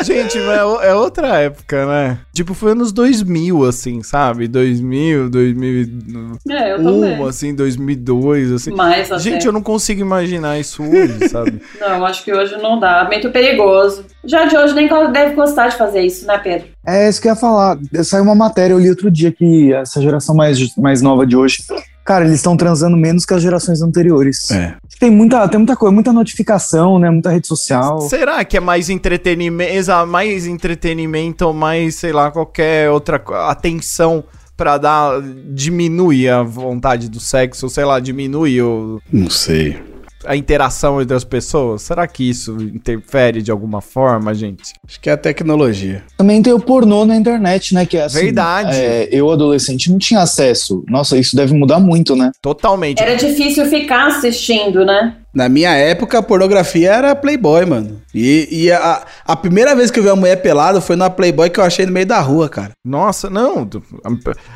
Gente, 0.04 0.38
mas 0.40 0.58
é 0.58 0.94
é 0.94 0.96
outra 0.96 1.40
época, 1.40 1.86
né? 1.86 2.20
Tipo, 2.34 2.54
foi 2.54 2.72
anos 2.72 2.92
2000, 2.92 3.66
assim, 3.66 4.04
sabe? 4.04 4.48
2000, 4.48 5.30
2001, 5.30 6.38
É, 6.50 6.74
eu 6.74 6.84
também. 6.84 7.28
assim, 7.28 7.56
2002, 7.56 8.52
assim. 8.52 8.72
Mais 8.72 9.12
até. 9.12 9.22
Gente, 9.22 9.46
eu 9.46 9.52
não 9.54 9.62
consigo 9.62 10.02
imaginar 10.02 10.60
isso 10.60 10.84
hoje, 10.84 11.30
sabe? 11.30 11.62
Não, 11.80 12.06
acho 12.06 12.24
que 12.24 12.34
hoje 12.34 12.56
não 12.58 12.80
dá. 12.80 13.06
Muito 13.06 13.30
perigoso. 13.30 14.06
Já 14.24 14.46
de 14.46 14.56
hoje 14.56 14.74
nem 14.74 14.88
deve 15.12 15.36
gostar 15.36 15.68
de 15.68 15.78
fazer 15.78 16.02
isso, 16.02 16.26
né, 16.26 16.38
Pedro? 16.38 16.68
É 16.86 17.10
isso 17.10 17.22
que 17.22 17.28
eu 17.28 17.34
ia 17.34 17.36
falar. 17.36 17.78
Saiu 18.04 18.24
uma 18.24 18.36
matéria, 18.36 18.74
eu 18.74 18.80
li 18.80 18.90
outro 18.90 19.12
dia 19.12 19.32
que 19.32 19.74
essa 19.74 20.02
geração 20.02 20.36
mais, 20.36 20.60
mais 20.78 21.02
nova 21.02 21.26
de 21.26 21.36
hoje, 21.36 21.64
cara, 22.04 22.26
eles 22.26 22.36
estão 22.36 22.56
transando 22.58 22.98
menos 22.98 23.26
que 23.26 23.34
as 23.34 23.42
gerações 23.42 23.82
anteriores. 23.82 24.50
É. 24.52 24.76
Tem 25.00 25.10
muita, 25.10 25.48
tem 25.48 25.58
muita 25.58 25.76
coisa, 25.76 25.94
muita 25.94 26.14
notificação, 26.14 27.00
né? 27.00 27.10
Muita 27.10 27.30
rede 27.30 27.48
social. 27.48 28.02
Será 28.02 28.44
que 28.46 28.58
é 28.58 28.60
mais 28.60 28.90
entretenimento, 28.90 30.08
mais 30.08 30.46
entretenimento 30.46 31.46
ou 31.46 31.54
mais, 31.54 31.96
sei 31.96 32.12
lá, 32.12 32.32
qualquer 32.32 32.90
outra 32.90 33.22
atenção 33.50 34.24
pra 34.56 34.78
dar, 34.78 35.22
diminuir 35.54 36.30
a 36.30 36.44
vontade 36.44 37.10
do 37.10 37.20
sexo, 37.20 37.66
ou 37.66 37.70
sei 37.70 37.86
lá, 37.86 38.00
diminuir 38.00 38.62
o, 38.62 39.02
Não 39.12 39.30
sei. 39.30 39.93
A 40.26 40.36
interação 40.36 41.02
entre 41.02 41.16
as 41.16 41.24
pessoas? 41.24 41.82
Será 41.82 42.08
que 42.08 42.30
isso 42.30 42.56
interfere 42.62 43.42
de 43.42 43.52
alguma 43.52 43.82
forma, 43.82 44.34
gente? 44.34 44.74
Acho 44.88 45.00
que 45.00 45.10
é 45.10 45.14
a 45.14 45.18
tecnologia. 45.18 46.04
Também 46.18 46.42
tem 46.42 46.54
o 46.54 46.60
pornô 46.60 47.06
na 47.06 47.16
internet, 47.16 47.74
né? 47.74 47.86
Que 47.86 47.98
é 47.98 48.04
assim, 48.04 48.20
Verdade. 48.20 48.76
é, 48.76 49.10
eu, 49.12 49.32
adolescente, 49.32 49.92
não 49.92 49.98
tinha 49.98 50.22
acesso. 50.22 50.84
Nossa, 50.90 51.18
isso 51.18 51.36
deve 51.36 51.54
mudar 51.54 51.80
muito, 51.80 52.16
né? 52.16 52.32
Totalmente. 52.42 53.02
Era 53.02 53.16
difícil 53.16 53.66
ficar 53.66 54.08
assistindo, 54.08 54.86
né? 54.86 55.18
Na 55.34 55.50
minha 55.50 55.72
época, 55.72 56.20
a 56.20 56.22
pornografia 56.22 56.92
era 56.92 57.16
Playboy, 57.16 57.66
mano. 57.66 58.00
E, 58.14 58.48
e 58.52 58.72
a, 58.72 59.04
a 59.26 59.36
primeira 59.36 59.76
vez 59.76 59.90
que 59.90 59.98
eu 59.98 60.04
vi 60.04 60.10
uma 60.10 60.16
mulher 60.16 60.36
pelada 60.44 60.80
foi 60.80 60.96
na 60.96 61.10
Playboy 61.10 61.50
que 61.50 61.60
eu 61.60 61.64
achei 61.64 61.88
no 61.88 61.92
meio 61.92 62.06
da 62.06 62.20
rua, 62.20 62.48
cara. 62.48 62.74
Nossa, 62.86 63.32
não. 63.32 63.68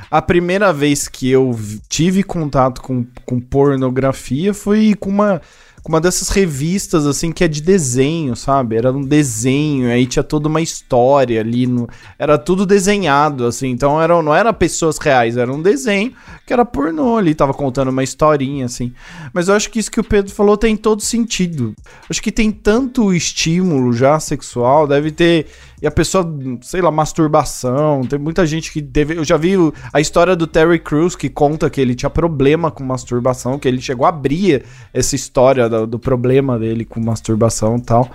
A, 0.10 0.22
primeira 0.22 0.72
vez 0.72 1.08
que 1.08 1.30
eu 1.30 1.58
tive 1.90 2.24
contato 2.24 2.82
com, 2.82 3.06
com 3.26 3.40
pornografia 3.40 4.54
foi 4.54 4.94
com 4.98 5.10
uma, 5.10 5.42
com 5.84 5.90
uma 5.90 6.00
dessas 6.02 6.30
revistas, 6.30 7.06
assim, 7.06 7.32
que 7.32 7.44
é 7.44 7.48
de 7.48 7.62
desenho, 7.62 8.36
sabe? 8.36 8.78
Era 8.78 8.92
um 8.92 9.02
desenho, 9.02 9.90
aí 9.90 10.06
tinha 10.06 10.24
toda 10.24 10.48
uma 10.48 10.62
história 10.62 11.42
ali. 11.42 11.68
no- 11.68 11.88
era 12.18 12.38
tudo 12.38 12.66
desenhado, 12.66 13.46
assim. 13.46 13.68
Então 13.70 14.02
era, 14.02 14.22
não 14.22 14.34
era 14.34 14.54
pessoas 14.54 14.98
reais, 14.98 15.36
era 15.38 15.52
um 15.52 15.62
desenho 15.62 16.14
que 16.46 16.54
era 16.54 16.64
pornô 16.64 17.18
ali, 17.18 17.36
tava 17.36 17.54
contando 17.54 17.90
uma 17.90 18.04
historinha, 18.04 18.66
assim. 18.66 18.94
Mas 19.34 19.50
eu 19.50 19.56
acho 19.56 19.70
que 19.70 19.80
isso 19.80 19.92
que 19.92 20.00
o 20.00 20.04
Pedro 20.04 20.34
falou 20.34 20.56
tem 20.58 20.78
todo 20.78 21.02
sentido. 21.02 21.74
Acho 22.10 22.22
que 22.22 22.32
tem 22.32 22.50
tanto 22.52 23.14
estímulo 23.14 23.92
já 23.92 24.20
sexual, 24.20 24.88
deve 24.88 25.12
ter. 25.12 25.48
E 25.82 25.86
a 25.86 25.92
pessoa, 25.92 26.26
sei 26.62 26.82
lá, 26.82 26.90
masturbação. 26.90 28.02
Tem 28.02 28.18
muita 28.18 28.46
gente 28.46 28.72
que 28.72 28.82
teve. 28.82 29.16
Eu 29.16 29.24
já 29.24 29.38
vi 29.38 29.54
a 29.94 30.02
história 30.02 30.36
do 30.36 30.48
Terry 30.48 30.80
Crews 30.80 31.16
que 31.16 31.30
conta 31.30 31.70
que 31.70 31.80
ele 31.80 31.94
tinha 31.94 32.10
problema 32.10 32.72
com 32.72 32.84
masturbação, 32.84 33.60
que 33.60 33.68
ele 33.68 33.80
chegou 33.80 34.06
a 34.06 34.10
abrir 34.10 34.64
essa 34.92 35.16
história 35.16 35.70
do, 35.70 35.86
do 35.86 36.00
problema 36.00 36.58
dele 36.58 36.84
com 36.84 37.00
masturbação 37.00 37.78
e 37.78 37.82
tal. 37.82 38.10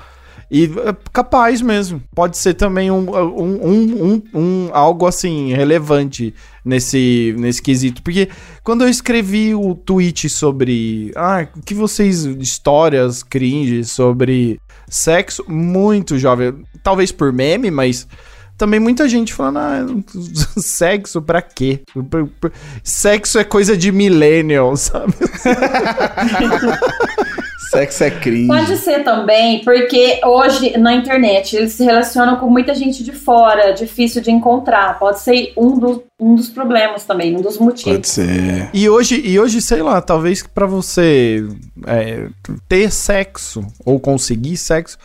E 0.55 0.65
é 0.67 0.95
capaz 1.15 1.63
mesmo. 1.63 2.03
Pode 2.15 2.37
ser 2.37 2.53
também 2.53 2.91
um, 2.91 3.09
um, 3.11 3.71
um, 3.71 4.23
um- 4.35 4.69
algo 4.75 5.07
assim 5.07 5.51
relevante 5.55 6.35
nesse, 6.63 7.35
nesse 7.39 7.63
quesito. 7.63 8.03
Porque 8.03 8.29
quando 8.63 8.85
eu 8.85 8.89
escrevi 8.91 9.55
o 9.55 9.75
tweet 9.75 10.29
sobre. 10.29 11.11
Ah, 11.17 11.47
que 11.65 11.73
vocês. 11.73 12.25
Histórias 12.25 13.23
cringe 13.23 13.83
sobre 13.83 14.61
sexo, 14.87 15.43
muito 15.49 16.19
jovem. 16.19 16.53
Talvez 16.83 17.11
por 17.11 17.33
meme, 17.33 17.71
mas. 17.71 18.07
Também 18.59 18.79
muita 18.79 19.09
gente 19.09 19.33
falando, 19.33 19.59
ah, 19.59 19.87
sexo 20.61 21.23
pra 21.23 21.41
quê? 21.43 21.81
Sexo 22.85 23.39
é 23.39 23.45
coisa 23.45 23.75
de 23.77 23.91
millennial, 23.91 24.77
sabe? 24.77 25.15
Sexo 27.71 28.05
é 28.05 28.11
cringe. 28.11 28.49
Pode 28.49 28.77
ser 28.77 29.03
também, 29.03 29.63
porque 29.65 30.21
hoje 30.25 30.77
na 30.79 30.95
internet 30.95 31.57
eles 31.57 31.73
se 31.73 31.85
relacionam 31.85 32.37
com 32.37 32.49
muita 32.51 32.75
gente 32.75 33.03
de 33.03 33.13
fora, 33.13 33.73
difícil 33.73 34.21
de 34.21 34.31
encontrar. 34.31 34.99
Pode 34.99 35.21
ser 35.21 35.53
um, 35.57 35.79
do, 35.79 36.05
um 36.21 36.35
dos 36.35 36.49
problemas 36.49 37.05
também, 37.05 37.37
um 37.37 37.41
dos 37.41 37.59
motivos. 37.59 37.93
Pode 37.93 38.09
ser. 38.09 38.69
E 38.75 38.89
hoje, 38.89 39.21
e 39.25 39.39
hoje, 39.39 39.63
sei 39.63 39.83
lá, 39.83 40.01
talvez 40.01 40.43
pra 40.43 40.67
você 40.67 41.47
é, 41.87 42.29
ter 42.69 42.91
sexo 42.91 43.67
ou 43.85 43.99
conseguir 43.99 44.57
sexo 44.57 44.99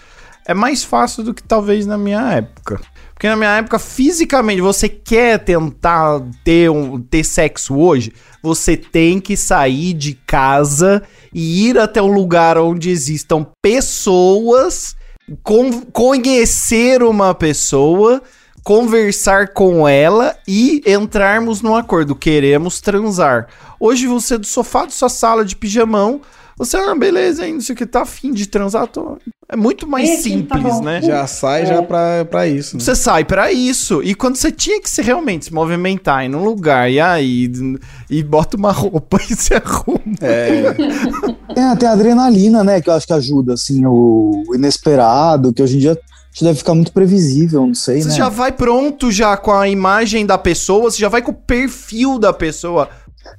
é 0.46 0.54
mais 0.54 0.84
fácil 0.84 1.24
do 1.24 1.34
que 1.34 1.44
talvez 1.44 1.86
na 1.86 1.98
minha 1.98 2.34
época. 2.34 2.80
Porque 3.18 3.28
na 3.28 3.36
minha 3.36 3.58
época, 3.58 3.80
fisicamente, 3.80 4.62
você 4.62 4.88
quer 4.88 5.40
tentar 5.40 6.22
ter, 6.44 6.70
um, 6.70 7.02
ter 7.02 7.24
sexo 7.24 7.76
hoje, 7.76 8.14
você 8.44 8.78
tem 8.78 9.20
que 9.20 9.36
sair 9.36 9.94
de 9.94 10.14
casa 10.14 11.02
e 11.34 11.68
ir 11.68 11.80
até 11.80 12.00
um 12.00 12.14
lugar 12.14 12.60
onde 12.60 12.92
existam 12.92 13.44
pessoas, 13.60 14.96
con- 15.42 15.82
conhecer 15.92 17.02
uma 17.02 17.34
pessoa, 17.34 18.22
conversar 18.64 19.48
com 19.48 19.88
ela 19.88 20.38
e 20.48 20.84
entrarmos 20.86 21.60
num 21.64 21.76
acordo. 21.76 22.14
Queremos 22.14 22.80
transar. 22.80 23.48
Hoje 23.80 24.06
você 24.06 24.38
do 24.38 24.46
sofá 24.46 24.84
da 24.86 24.92
sua 24.92 25.10
sala 25.10 25.44
de 25.44 25.56
pijamão, 25.56 26.22
você, 26.58 26.76
ah, 26.78 26.96
beleza, 26.96 27.46
hein, 27.46 27.54
não 27.54 27.62
sei 27.62 27.74
o 27.74 27.78
que, 27.78 27.86
tá 27.86 28.02
afim 28.02 28.34
de 28.34 28.48
transar, 28.48 28.88
tô... 28.88 29.18
É 29.50 29.56
muito 29.56 29.88
mais 29.88 30.10
Esse, 30.10 30.42
tá 30.44 30.56
simples, 30.58 30.74
bom. 30.76 30.84
né? 30.84 31.02
Já 31.02 31.26
sai 31.26 31.66
já 31.66 31.82
pra, 31.82 32.26
pra 32.26 32.46
isso. 32.48 32.76
né? 32.76 32.84
Você 32.84 32.94
sai 32.96 33.24
pra 33.24 33.50
isso. 33.50 34.04
E 34.04 34.14
quando 34.14 34.36
você 34.36 34.52
tinha 34.52 34.82
que 34.82 34.90
se 34.90 35.02
realmente 35.02 35.46
se 35.46 35.54
movimentar 35.54 36.26
em 36.26 36.36
um 36.36 36.44
lugar, 36.44 36.92
e 36.92 37.00
aí, 37.00 37.50
e 38.10 38.24
bota 38.24 38.58
uma 38.58 38.74
roupa 38.74 39.18
e 39.30 39.36
se 39.36 39.54
arruma. 39.54 40.02
É, 40.20 40.74
Tem 41.54 41.64
até 41.64 41.88
a 41.88 41.94
adrenalina, 41.94 42.62
né? 42.62 42.82
Que 42.82 42.90
eu 42.90 42.94
acho 42.94 43.08
que 43.08 43.14
ajuda, 43.14 43.54
assim, 43.54 43.86
o 43.86 44.44
inesperado, 44.54 45.54
que 45.54 45.64
hoje 45.64 45.78
em 45.78 45.80
dia 45.80 45.98
deve 46.42 46.58
ficar 46.60 46.76
muito 46.76 46.92
previsível, 46.92 47.66
não 47.66 47.74
sei, 47.74 48.02
Você 48.02 48.10
né? 48.10 48.16
já 48.16 48.30
vai 48.30 48.52
pronto 48.52 49.10
já 49.12 49.36
com 49.38 49.52
a 49.52 49.68
imagem 49.68 50.26
da 50.26 50.38
pessoa, 50.38 50.92
você 50.92 51.00
já 51.00 51.10
vai 51.10 51.22
com 51.22 51.32
o 51.32 51.34
perfil 51.34 52.20
da 52.20 52.32
pessoa. 52.34 52.90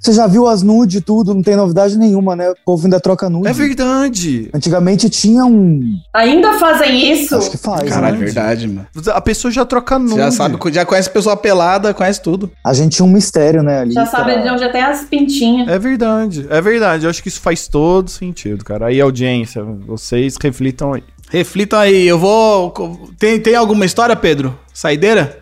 Você 0.01 0.13
já 0.13 0.27
viu 0.27 0.47
as 0.47 0.63
nude 0.63 0.99
e 0.99 1.01
tudo, 1.01 1.35
não 1.35 1.43
tem 1.43 1.57
novidade 1.57 1.97
nenhuma, 1.99 2.35
né? 2.37 2.51
O 2.51 2.55
povo 2.65 2.85
ainda 2.87 3.01
troca 3.01 3.29
nude. 3.29 3.49
É 3.49 3.53
verdade. 3.53 4.49
Antigamente 4.55 5.09
tinha 5.11 5.45
um. 5.45 5.81
Ainda 6.15 6.55
fazem 6.59 7.13
isso? 7.13 7.37
Acho 7.37 7.51
que 7.51 7.57
faz. 7.59 7.89
caralho, 7.89 8.19
né? 8.19 8.25
verdade, 8.25 8.69
mano. 8.69 8.87
A 9.13 9.21
pessoa 9.21 9.51
já 9.51 9.65
troca 9.65 9.99
nude. 9.99 10.13
Você 10.15 10.19
já 10.21 10.31
sabe, 10.31 10.59
já 10.73 10.85
conhece 10.85 11.11
pessoa 11.11 11.37
pelada, 11.37 11.93
conhece 11.95 12.21
tudo. 12.23 12.51
A 12.65 12.73
gente 12.73 12.97
tinha 12.97 13.07
um 13.07 13.11
mistério, 13.11 13.63
né? 13.63 13.81
Ali 13.81 13.93
Já 13.93 14.07
sabe 14.07 14.33
pra- 14.33 14.43
de 14.43 14.51
onde 14.51 14.65
até 14.65 14.83
as 14.83 15.03
pintinhas. 15.05 15.69
É 15.69 15.79
verdade, 15.79 16.47
é 16.49 16.61
verdade. 16.61 17.05
Eu 17.05 17.11
acho 17.11 17.23
que 17.23 17.29
isso 17.29 17.41
faz 17.41 17.67
todo 17.69 18.09
sentido, 18.11 18.65
cara. 18.65 18.87
Aí, 18.87 19.01
audiência, 19.01 19.63
vocês 19.87 20.37
reflitam 20.41 20.95
aí. 20.95 21.03
Reflitam 21.31 21.79
aí, 21.79 22.07
eu 22.07 22.19
vou. 22.19 22.73
Tem, 23.19 23.39
tem 23.39 23.55
alguma 23.55 23.85
história, 23.85 24.17
Pedro? 24.17 24.59
Saideira? 24.73 25.39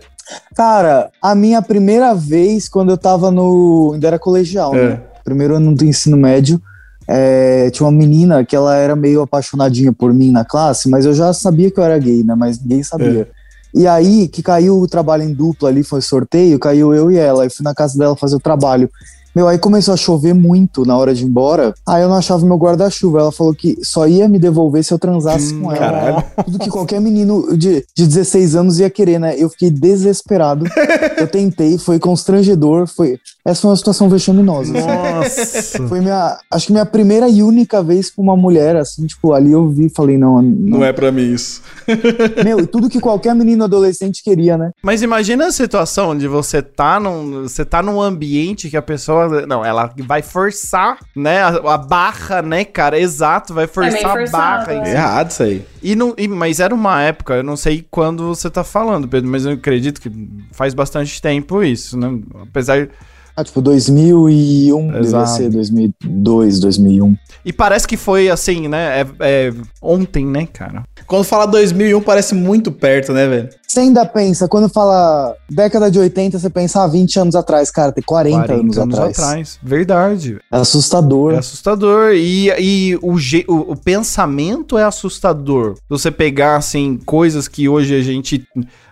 Cara, 0.55 1.11
a 1.21 1.35
minha 1.35 1.61
primeira 1.63 2.15
vez 2.15 2.69
quando 2.69 2.91
eu 2.91 2.99
tava 2.99 3.31
no. 3.31 3.93
Ainda 3.95 4.07
era 4.09 4.19
colegial, 4.19 4.75
É. 4.75 4.89
né? 4.91 5.01
Primeiro 5.25 5.57
ano 5.57 5.75
do 5.75 5.85
ensino 5.85 6.17
médio. 6.17 6.61
é, 7.09 7.71
tinha 7.71 7.87
uma 7.87 7.93
menina 7.97 8.45
que 8.45 8.57
ela 8.57 8.75
era 8.75 8.97
meio 8.97 9.23
apaixonadinha 9.23 9.93
por 9.93 10.13
mim 10.13 10.33
na 10.33 10.45
classe, 10.45 10.89
mas 10.89 11.05
eu 11.07 11.15
já 11.15 11.33
sabia 11.33 11.71
que 11.71 11.79
eu 11.79 11.85
era 11.85 11.97
gay, 12.01 12.25
né? 12.25 12.35
Mas 12.35 12.61
ninguém 12.61 12.83
sabia. 12.83 13.29
E 13.73 13.87
aí, 13.87 14.27
que 14.27 14.43
caiu 14.43 14.81
o 14.81 14.89
trabalho 14.89 15.23
em 15.23 15.33
dupla 15.33 15.69
ali, 15.69 15.85
foi 15.85 16.01
sorteio, 16.01 16.59
caiu 16.59 16.93
eu 16.93 17.09
e 17.13 17.17
ela. 17.17 17.45
Eu 17.45 17.51
fui 17.51 17.63
na 17.63 17.73
casa 17.75 17.97
dela 17.97 18.17
fazer 18.17 18.35
o 18.35 18.41
trabalho. 18.41 18.91
Meu, 19.37 19.47
aí 19.47 19.59
começou 19.59 19.93
a 19.93 19.99
chover 19.99 20.33
muito 20.33 20.87
na 20.87 20.97
hora 20.97 21.15
de 21.15 21.23
ir 21.23 21.27
embora. 21.27 21.75
Aí 21.87 22.03
eu 22.03 22.09
não 22.09 22.17
achava 22.17 22.47
meu 22.47 22.57
guarda-chuva. 22.57 23.21
Ela 23.21 23.31
falou 23.31 23.55
que 23.55 23.77
só 23.85 24.09
ia 24.09 24.27
me 24.27 24.39
devolver 24.39 24.83
se 24.83 24.95
eu 24.95 24.99
transasse 24.99 25.53
com 25.53 25.71
ela. 25.71 25.79
caralho. 25.79 26.25
Tudo 26.43 26.59
que 26.59 26.71
qualquer 26.71 27.03
menino 27.03 27.55
de, 27.55 27.85
de 27.95 28.07
16 28.07 28.57
anos 28.57 28.79
ia 28.81 28.89
querer, 28.89 29.21
né? 29.21 29.35
Eu 29.37 29.51
fiquei 29.51 29.69
desesperado. 29.69 30.65
eu 31.21 31.29
tentei, 31.29 31.77
foi 31.77 31.99
constrangedor. 31.99 32.87
Foi... 32.87 33.19
Essa 33.47 33.61
foi 33.63 33.71
uma 33.71 33.77
situação 33.77 34.09
vexaminosa. 34.09 34.73
assim. 34.77 34.87
Nossa. 34.87 35.89
Foi 35.89 36.01
minha. 36.01 36.37
Acho 36.51 36.67
que 36.67 36.73
minha 36.73 36.85
primeira 36.87 37.29
e 37.29 37.43
única 37.43 37.83
vez 37.83 38.11
com 38.11 38.21
uma 38.23 38.37
mulher, 38.37 38.75
assim, 38.77 39.07
tipo, 39.07 39.33
ali 39.33 39.53
eu 39.53 39.69
vi 39.71 39.87
e 39.87 39.91
falei, 39.95 40.19
não, 40.19 40.43
não. 40.43 40.79
Não 40.79 40.85
é 40.85 40.93
pra 40.93 41.13
mim 41.13 41.33
isso. 41.33 41.63
Meu, 42.45 42.61
e 42.61 42.67
tudo 42.67 42.89
que 42.89 43.01
qualquer 43.01 43.35
menino 43.35 43.65
adolescente 43.65 44.23
queria, 44.23 44.59
né? 44.59 44.73
Mas 44.83 45.01
imagina 45.03 45.47
a 45.47 45.53
situação 45.53 46.11
onde 46.11 46.27
você 46.27 46.61
tá 46.61 46.99
num, 46.99 47.43
você 47.43 47.65
tá 47.65 47.83
num 47.83 48.01
ambiente 48.01 48.69
que 48.69 48.77
a 48.77 48.83
pessoa, 48.83 49.47
não, 49.47 49.65
ela 49.65 49.93
vai 50.07 50.23
forçar, 50.23 50.99
né, 51.15 51.43
a, 51.43 51.49
a 51.75 51.79
barra, 51.79 52.43
né, 52.43 52.65
cara, 52.65 52.99
exato, 52.99 53.55
vai 53.55 53.67
forçar 53.67 54.15
meio 54.15 54.27
a 54.29 54.31
barra. 54.31 54.73
é. 54.73 54.77
É 54.89 54.93
errado 54.93 55.31
isso 55.31 55.43
aí. 55.43 55.65
E 55.83 55.95
não, 55.95 56.15
e- 56.19 56.27
mas 56.29 56.59
era 56.61 56.75
uma 56.75 57.01
época, 57.03 57.35
eu 57.35 57.43
não 57.45 57.57
sei 57.57 57.87
quando 57.91 58.27
você 58.35 58.51
tá 58.51 58.65
falando, 58.65 59.07
Pedro, 59.07 59.31
mas 59.31 59.45
eu 59.47 59.53
acredito 59.53 60.01
que 60.01 60.11
faz 60.53 60.75
bastante 60.75 61.21
tempo 61.23 61.63
isso, 61.63 61.97
né? 61.97 62.19
Apesar 62.43 62.89
Ah, 63.37 63.45
tipo, 63.45 63.61
2001, 63.61 64.87
devia 64.87 65.01
Exato. 65.01 65.31
ser 65.31 65.51
2002, 65.51 66.59
2001. 66.59 67.17
e 67.45 67.53
parece 67.53 67.87
que 67.87 67.97
foi 67.97 68.31
assim, 68.31 68.67
né? 68.67 69.03
É, 69.03 69.07
é 69.21 69.53
ontem, 69.83 70.25
né, 70.25 70.49
cara? 70.51 70.85
Quando 71.07 71.25
fala 71.25 71.47
2001, 71.47 72.01
parece 72.01 72.35
muito 72.35 72.73
perto, 72.73 73.13
né, 73.13 73.29
velho? 73.29 73.49
Você 73.69 73.81
ainda 73.81 74.07
pensa, 74.07 74.49
quando 74.49 74.69
fala 74.69 75.37
década 75.51 75.91
de 75.91 75.99
80, 75.99 76.39
você 76.39 76.49
pensa, 76.49 76.83
ah, 76.83 76.87
20 76.87 77.21
anos 77.21 77.37
atrás, 77.37 77.71
cara, 77.71 77.93
tem 77.93 78.03
40, 78.03 78.55
anos, 78.55 78.79
atrás. 78.79 79.59
Verdade. 79.63 80.39
É 80.51 80.57
assustador. 80.57 81.35
É 81.35 81.39
assustador. 81.39 82.13
E, 82.15 82.49
e 82.59 82.97
o, 83.03 83.17
o, 83.17 83.73
o 83.73 83.77
pensamento 83.77 84.79
é 84.79 84.85
assustador. 84.85 85.75
Você 85.89 86.11
pegar, 86.11 86.57
assim, 86.57 86.99
coisas 87.05 87.47
que 87.47 87.69
hoje 87.69 87.95
a 87.95 88.03
gente, 88.03 88.47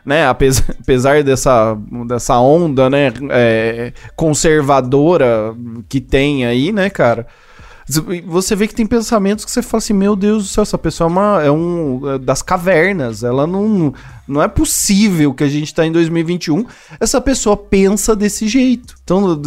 né, 0.04 0.26
apesar, 0.28 1.22
dessa, 1.22 1.76
dessa 2.06 2.38
onda, 2.38 2.90
né, 2.90 3.12
é, 3.30 3.92
conservadora 4.16 5.54
que 5.88 6.00
tem 6.00 6.44
aí, 6.46 6.72
né, 6.72 6.90
cara. 6.90 7.26
Você 8.26 8.56
vê 8.56 8.66
que 8.66 8.74
tem 8.74 8.86
pensamentos 8.86 9.44
que 9.44 9.50
você 9.50 9.60
fala 9.60 9.78
assim, 9.78 9.92
meu 9.92 10.16
Deus 10.16 10.44
do 10.44 10.48
céu, 10.48 10.62
essa 10.62 10.78
pessoa 10.78 11.06
é, 11.06 11.10
uma, 11.10 11.42
é 11.44 11.50
um 11.50 12.14
é 12.14 12.18
das 12.18 12.40
cavernas, 12.40 13.22
ela 13.22 13.46
não, 13.46 13.92
não 14.26 14.42
é 14.42 14.48
possível 14.48 15.34
que 15.34 15.44
a 15.44 15.48
gente 15.48 15.74
tá 15.74 15.84
em 15.84 15.92
2021, 15.92 16.64
essa 16.98 17.20
pessoa 17.20 17.56
pensa 17.56 18.16
desse 18.16 18.48
jeito. 18.48 18.94
Então, 19.04 19.40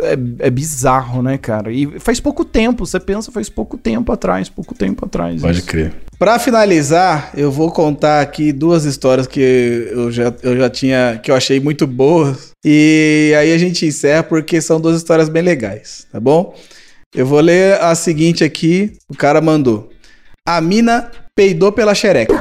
é, 0.00 0.46
é 0.46 0.50
bizarro, 0.50 1.22
né, 1.22 1.38
cara? 1.38 1.72
E 1.72 1.98
faz 1.98 2.20
pouco 2.20 2.44
tempo, 2.44 2.84
você 2.84 3.00
pensa 3.00 3.32
faz 3.32 3.48
pouco 3.48 3.78
tempo 3.78 4.12
atrás, 4.12 4.50
pouco 4.50 4.74
tempo 4.74 5.06
atrás. 5.06 5.42
isso. 5.58 5.66
crer. 5.66 5.94
Pra 6.18 6.38
finalizar, 6.38 7.30
eu 7.36 7.50
vou 7.50 7.70
contar 7.70 8.20
aqui 8.20 8.52
duas 8.52 8.84
histórias 8.84 9.26
que 9.26 9.88
eu 9.92 10.10
já, 10.10 10.34
eu 10.42 10.56
já 10.56 10.68
tinha, 10.68 11.20
que 11.22 11.30
eu 11.30 11.36
achei 11.36 11.60
muito 11.60 11.86
boas. 11.86 12.50
E 12.64 13.32
aí 13.38 13.52
a 13.52 13.58
gente 13.58 13.86
encerra 13.86 14.24
porque 14.24 14.60
são 14.60 14.80
duas 14.80 14.96
histórias 14.96 15.28
bem 15.28 15.42
legais, 15.42 16.06
tá 16.12 16.18
bom? 16.18 16.54
Eu 17.14 17.24
vou 17.24 17.40
ler 17.40 17.80
a 17.80 17.94
seguinte 17.94 18.44
aqui, 18.44 18.92
o 19.08 19.16
cara 19.16 19.40
mandou. 19.40 19.88
A 20.46 20.60
mina 20.60 21.10
peidou 21.34 21.72
pela 21.72 21.94
xereca. 21.94 22.34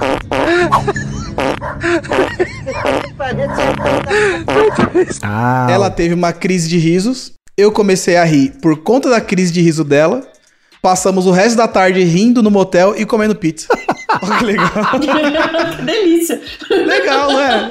Ah, 5.24 5.68
Ela 5.70 5.90
teve 5.90 6.14
uma 6.14 6.34
crise 6.34 6.68
de 6.68 6.78
risos. 6.78 7.34
Eu 7.58 7.72
comecei 7.72 8.18
a 8.18 8.24
rir 8.24 8.54
por 8.62 8.78
conta 8.84 9.10
da 9.10 9.22
crise 9.22 9.52
de 9.52 9.62
riso 9.62 9.84
dela. 9.84 10.22
Passamos 10.82 11.26
o 11.26 11.32
resto 11.32 11.58
da 11.58 11.68
tarde 11.68 12.04
rindo 12.04 12.44
no 12.44 12.52
motel 12.52 12.94
e 12.98 13.06
comendo 13.06 13.36
pizza. 13.36 13.68
Olha 14.22 14.38
que 14.38 14.46
legal. 14.46 14.72
que 15.78 15.82
delícia. 15.84 16.42
Legal, 16.70 17.32
né? 17.34 17.70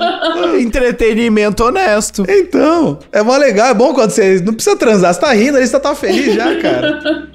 entretenimento 0.60 1.64
honesto. 1.64 2.24
Então, 2.28 2.98
é 3.12 3.22
mó 3.22 3.36
legal. 3.36 3.68
É 3.68 3.74
bom 3.74 3.94
quando 3.94 4.10
você 4.10 4.40
não 4.40 4.54
precisa 4.54 4.76
transar. 4.76 5.14
Você 5.14 5.20
tá 5.20 5.32
rindo 5.32 5.56
ali, 5.56 5.66
você 5.66 5.80
tá 5.80 5.94
feliz 5.94 6.34
já, 6.34 6.60
cara. 6.60 7.28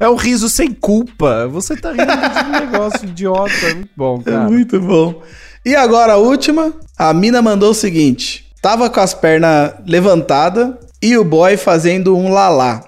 É 0.00 0.08
um 0.08 0.16
riso 0.16 0.48
sem 0.48 0.72
culpa. 0.72 1.46
Você 1.48 1.76
tá 1.76 1.90
rindo 1.92 2.04
de 2.04 2.48
um 2.48 2.60
negócio 2.60 3.04
idiota. 3.08 3.52
É 3.64 3.74
muito 3.74 3.90
bom, 3.96 4.22
É 4.26 4.30
cara. 4.30 4.44
muito 4.44 4.80
bom. 4.80 5.22
E 5.64 5.76
agora 5.76 6.14
a 6.14 6.16
última. 6.16 6.72
A 6.98 7.12
mina 7.14 7.40
mandou 7.40 7.70
o 7.70 7.74
seguinte. 7.74 8.50
Tava 8.60 8.90
com 8.90 9.00
as 9.00 9.14
pernas 9.14 9.72
levantadas 9.86 10.74
e 11.00 11.16
o 11.16 11.24
boy 11.24 11.56
fazendo 11.56 12.16
um 12.16 12.32
lalá. 12.32 12.82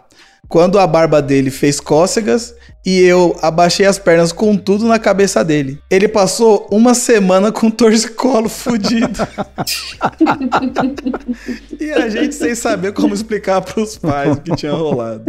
Quando 0.49 0.79
a 0.79 0.87
barba 0.87 1.21
dele 1.21 1.51
fez 1.51 1.81
cócegas 1.81 2.55
e 2.85 3.01
eu 3.01 3.37
abaixei 3.41 3.87
as 3.87 3.99
pernas 3.99 4.33
com 4.33 4.57
tudo 4.57 4.87
na 4.87 4.99
cabeça 4.99 5.43
dele. 5.43 5.79
Ele 5.91 6.07
passou 6.07 6.69
uma 6.71 6.95
semana 6.95 7.51
com 7.51 7.71
torcicolo 7.71 8.49
fudido. 8.49 9.09
e 11.81 11.93
a 11.93 12.09
gente 12.09 12.35
sem 12.35 12.55
saber 12.55 12.93
como 12.93 13.15
explicar 13.15 13.63
pros 13.63 13.97
pais 13.97 14.37
o 14.37 14.41
que 14.41 14.55
tinha 14.55 14.73
rolado. 14.73 15.25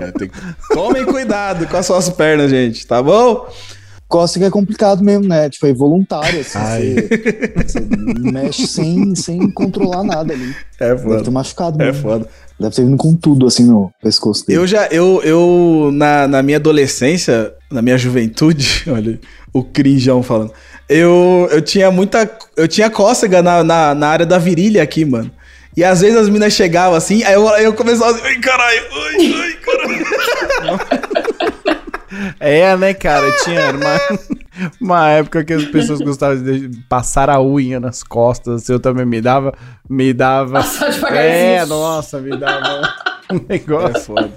É, 0.00 0.12
tem 0.12 0.30
Tomem 0.72 1.04
cuidado 1.04 1.66
com 1.66 1.76
as 1.76 1.86
suas 1.86 2.08
pernas, 2.10 2.50
gente, 2.50 2.86
tá 2.86 3.02
bom? 3.02 3.48
Cócega 4.08 4.46
é 4.46 4.50
complicado 4.50 5.04
mesmo, 5.04 5.28
né? 5.28 5.50
Tipo, 5.50 5.66
é 5.66 5.72
voluntário, 5.74 6.40
assim. 6.40 6.58
Você, 6.58 7.52
você 7.56 7.80
mexe 8.32 8.66
sem, 8.66 9.14
sem 9.14 9.50
controlar 9.50 10.02
nada 10.02 10.32
ali. 10.32 10.54
É 10.80 10.88
Deve 10.88 11.02
ter 11.02 11.16
foda. 11.18 11.30
machucado 11.30 11.82
É 11.82 11.86
mesmo. 11.86 12.02
foda. 12.02 12.26
Deve 12.58 12.74
ter 12.74 12.84
vindo 12.84 12.96
com 12.96 13.14
tudo, 13.14 13.46
assim, 13.46 13.64
no 13.66 13.92
pescoço 14.02 14.46
dele. 14.46 14.58
Eu 14.60 14.66
já, 14.66 14.86
eu, 14.86 15.20
eu 15.22 15.90
na, 15.92 16.26
na 16.26 16.42
minha 16.42 16.56
adolescência, 16.56 17.52
na 17.70 17.82
minha 17.82 17.98
juventude, 17.98 18.84
olha, 18.88 19.20
o 19.52 19.62
crinjão 19.62 20.22
falando. 20.22 20.52
Eu, 20.88 21.46
eu 21.52 21.60
tinha 21.60 21.90
muita. 21.90 22.28
Eu 22.56 22.66
tinha 22.66 22.88
cócega 22.88 23.42
na, 23.42 23.62
na, 23.62 23.94
na 23.94 24.08
área 24.08 24.24
da 24.24 24.38
virilha 24.38 24.82
aqui, 24.82 25.04
mano. 25.04 25.30
E 25.76 25.84
às 25.84 26.00
vezes 26.00 26.16
as 26.16 26.28
minas 26.30 26.54
chegavam 26.54 26.96
assim, 26.96 27.22
aí 27.22 27.34
eu, 27.34 27.48
aí 27.50 27.62
eu 27.64 27.72
começava 27.74 28.10
assim, 28.10 28.22
ai 28.24 28.38
caralho, 28.40 28.80
ai, 28.90 29.34
ai, 29.34 29.52
caralho. 29.62 30.06
É, 32.40 32.76
né, 32.76 32.94
cara? 32.94 33.30
Tinha 33.44 33.70
uma, 33.70 34.18
Uma 34.80 35.08
época 35.10 35.44
que 35.44 35.52
as 35.52 35.64
pessoas 35.64 36.00
gostavam 36.00 36.42
de 36.42 36.70
passar 36.88 37.30
a 37.30 37.40
unha 37.42 37.78
nas 37.78 38.02
costas. 38.02 38.68
Eu 38.68 38.80
também 38.80 39.06
me 39.06 39.20
dava. 39.20 39.52
Me 39.88 40.12
dava. 40.12 40.58
Passar 40.60 40.90
devagarzinho. 40.90 41.50
É, 41.50 41.66
nossa, 41.66 42.20
me 42.20 42.36
dava 42.36 42.94
um 43.32 43.40
negócio. 43.48 44.00
foda. 44.00 44.30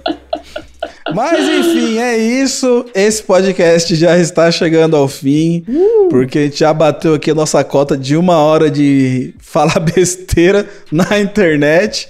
Mas 1.14 1.46
enfim, 1.48 1.98
é 1.98 2.16
isso. 2.16 2.86
Esse 2.94 3.22
podcast 3.22 3.94
já 3.94 4.16
está 4.16 4.50
chegando 4.50 4.96
ao 4.96 5.08
fim, 5.08 5.64
porque 6.08 6.38
a 6.38 6.42
gente 6.42 6.60
já 6.60 6.72
bateu 6.72 7.14
aqui 7.14 7.30
a 7.30 7.34
nossa 7.34 7.62
cota 7.64 7.96
de 7.96 8.16
uma 8.16 8.38
hora 8.38 8.70
de 8.70 9.34
falar 9.38 9.78
besteira 9.80 10.66
na 10.90 11.18
internet. 11.18 12.08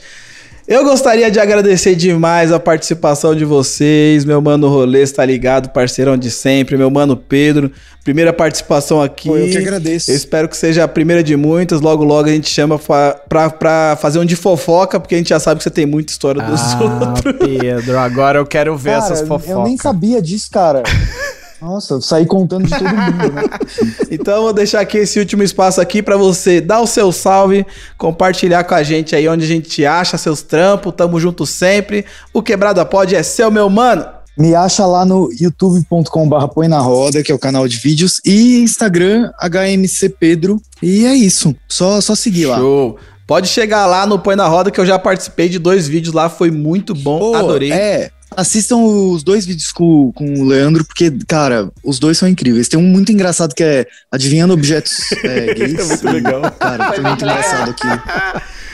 Eu 0.67 0.85
gostaria 0.85 1.29
de 1.31 1.41
agradecer 1.41 1.97
demais 1.97 2.53
a 2.53 2.61
participação 2.61 3.35
de 3.35 3.45
vocês, 3.45 4.25
meu 4.25 4.41
mano 4.41 4.69
Rolê, 4.69 5.03
está 5.03 5.25
ligado, 5.25 5.71
parceirão 5.71 6.17
de 6.17 6.31
sempre, 6.31 6.77
meu 6.77 6.89
mano 6.89 7.17
Pedro, 7.17 7.71
primeira 8.05 8.33
participação 8.33 9.03
aqui. 9.03 9.29
Pô, 9.29 9.37
eu 9.37 9.51
que 9.51 9.59
agradeço. 9.59 10.11
Eu 10.11 10.15
espero 10.15 10.49
que 10.49 10.57
seja 10.57 10.85
a 10.85 10.89
primeira 10.89 11.23
de 11.23 11.37
muitas. 11.37 11.81
Logo, 11.81 12.05
logo 12.05 12.29
a 12.29 12.33
gente 12.33 12.49
chama 12.49 12.79
pra, 12.79 13.51
pra 13.51 13.99
fazer 14.01 14.21
um 14.21 14.25
de 14.25 14.37
fofoca, 14.37 15.01
porque 15.01 15.17
a 15.17 15.19
gente 15.19 15.31
já 15.31 15.41
sabe 15.41 15.59
que 15.59 15.65
você 15.65 15.71
tem 15.71 15.85
muita 15.85 16.13
história 16.13 16.41
dos 16.41 16.61
Ah, 16.61 16.79
outros. 17.17 17.35
Pedro, 17.39 17.99
agora 17.99 18.39
eu 18.39 18.47
quero 18.47 18.77
ver 18.77 18.91
Cara, 18.93 19.05
essas 19.05 19.21
eu 19.21 19.27
nem 19.29 19.39
fofocas. 19.41 19.81
sabia 19.83 20.23
disso, 20.23 20.49
cara. 20.51 20.83
Nossa, 21.63 21.95
eu 21.95 22.01
saí 22.01 22.27
contando 22.27 22.65
de 22.65 22.71
todo 22.71 22.89
mundo, 22.89 23.33
né? 23.33 23.43
Então 24.11 24.43
vou 24.43 24.53
deixar 24.53 24.81
aqui 24.81 24.99
esse 24.99 25.19
último 25.19 25.45
espaço 25.45 25.81
aqui 25.81 26.03
pra 26.03 26.17
você 26.17 26.61
dar 26.61 26.81
o 26.81 26.87
seu 26.89 27.13
salve, 27.13 27.65
compartilhar 27.97 28.65
com 28.65 28.75
a 28.75 28.83
gente 28.83 29.15
aí 29.15 29.29
onde 29.29 29.45
a 29.45 29.49
gente 29.49 29.87
acha 29.87 30.19
seus 30.19 30.43
trampos. 30.43 30.93
Tamo 30.97 31.21
junto 31.21 31.47
sempre. 31.47 32.05
O 32.35 32.43
Quebrada 32.43 32.85
Pod 32.85 33.15
é 33.15 33.23
seu, 33.23 33.49
meu 33.51 33.71
mano. 33.71 34.05
Me 34.37 34.55
acha 34.55 34.85
lá 34.85 35.05
no 35.05 35.31
youtube.com.br 35.41 36.47
põe 36.53 36.67
na 36.67 36.81
roda, 36.81 37.23
que 37.23 37.31
é 37.31 37.35
o 37.35 37.39
canal 37.39 37.69
de 37.69 37.77
vídeos, 37.77 38.21
e 38.25 38.59
Instagram, 38.59 39.31
HMC 39.41 40.09
Pedro. 40.09 40.61
E 40.83 41.07
é 41.07 41.15
isso. 41.15 41.55
Só, 41.69 42.01
só 42.01 42.15
seguir 42.15 42.47
lá. 42.47 42.59
Show. 42.59 42.99
Pode 43.27 43.49
chegar 43.49 43.87
lá 43.87 44.05
no 44.05 44.19
Põe 44.19 44.35
na 44.35 44.49
Roda 44.49 44.71
que 44.71 44.81
eu 44.81 44.85
já 44.85 44.99
participei 44.99 45.49
de 45.49 45.59
dois 45.59 45.87
vídeos 45.87 46.13
lá, 46.15 46.29
foi 46.29 46.51
muito 46.51 46.93
bom, 46.93 47.19
Pô, 47.19 47.35
adorei. 47.35 47.73
É, 47.73 48.11
assistam 48.37 48.77
os 48.77 49.23
dois 49.23 49.47
vídeos 49.47 49.73
com, 49.73 50.13
com 50.13 50.25
o 50.41 50.45
Leandro, 50.45 50.85
porque, 50.85 51.11
cara, 51.27 51.71
os 51.85 51.99
dois 51.99 52.19
são 52.19 52.29
incríveis. 52.29 52.69
Tem 52.69 52.79
um 52.79 52.83
muito 52.83 53.13
engraçado 53.13 53.55
que 53.55 53.63
é 53.63 53.87
Adivinhando 54.11 54.55
Objetos 54.55 55.13
é, 55.25 55.55
Gays. 55.55 55.79
É 55.83 55.85
muito 55.85 56.09
legal. 56.09 56.51
Cara, 56.53 56.93
foi 56.93 57.03
muito 57.03 57.25
engraçado 57.25 57.71
aqui. 57.71 57.87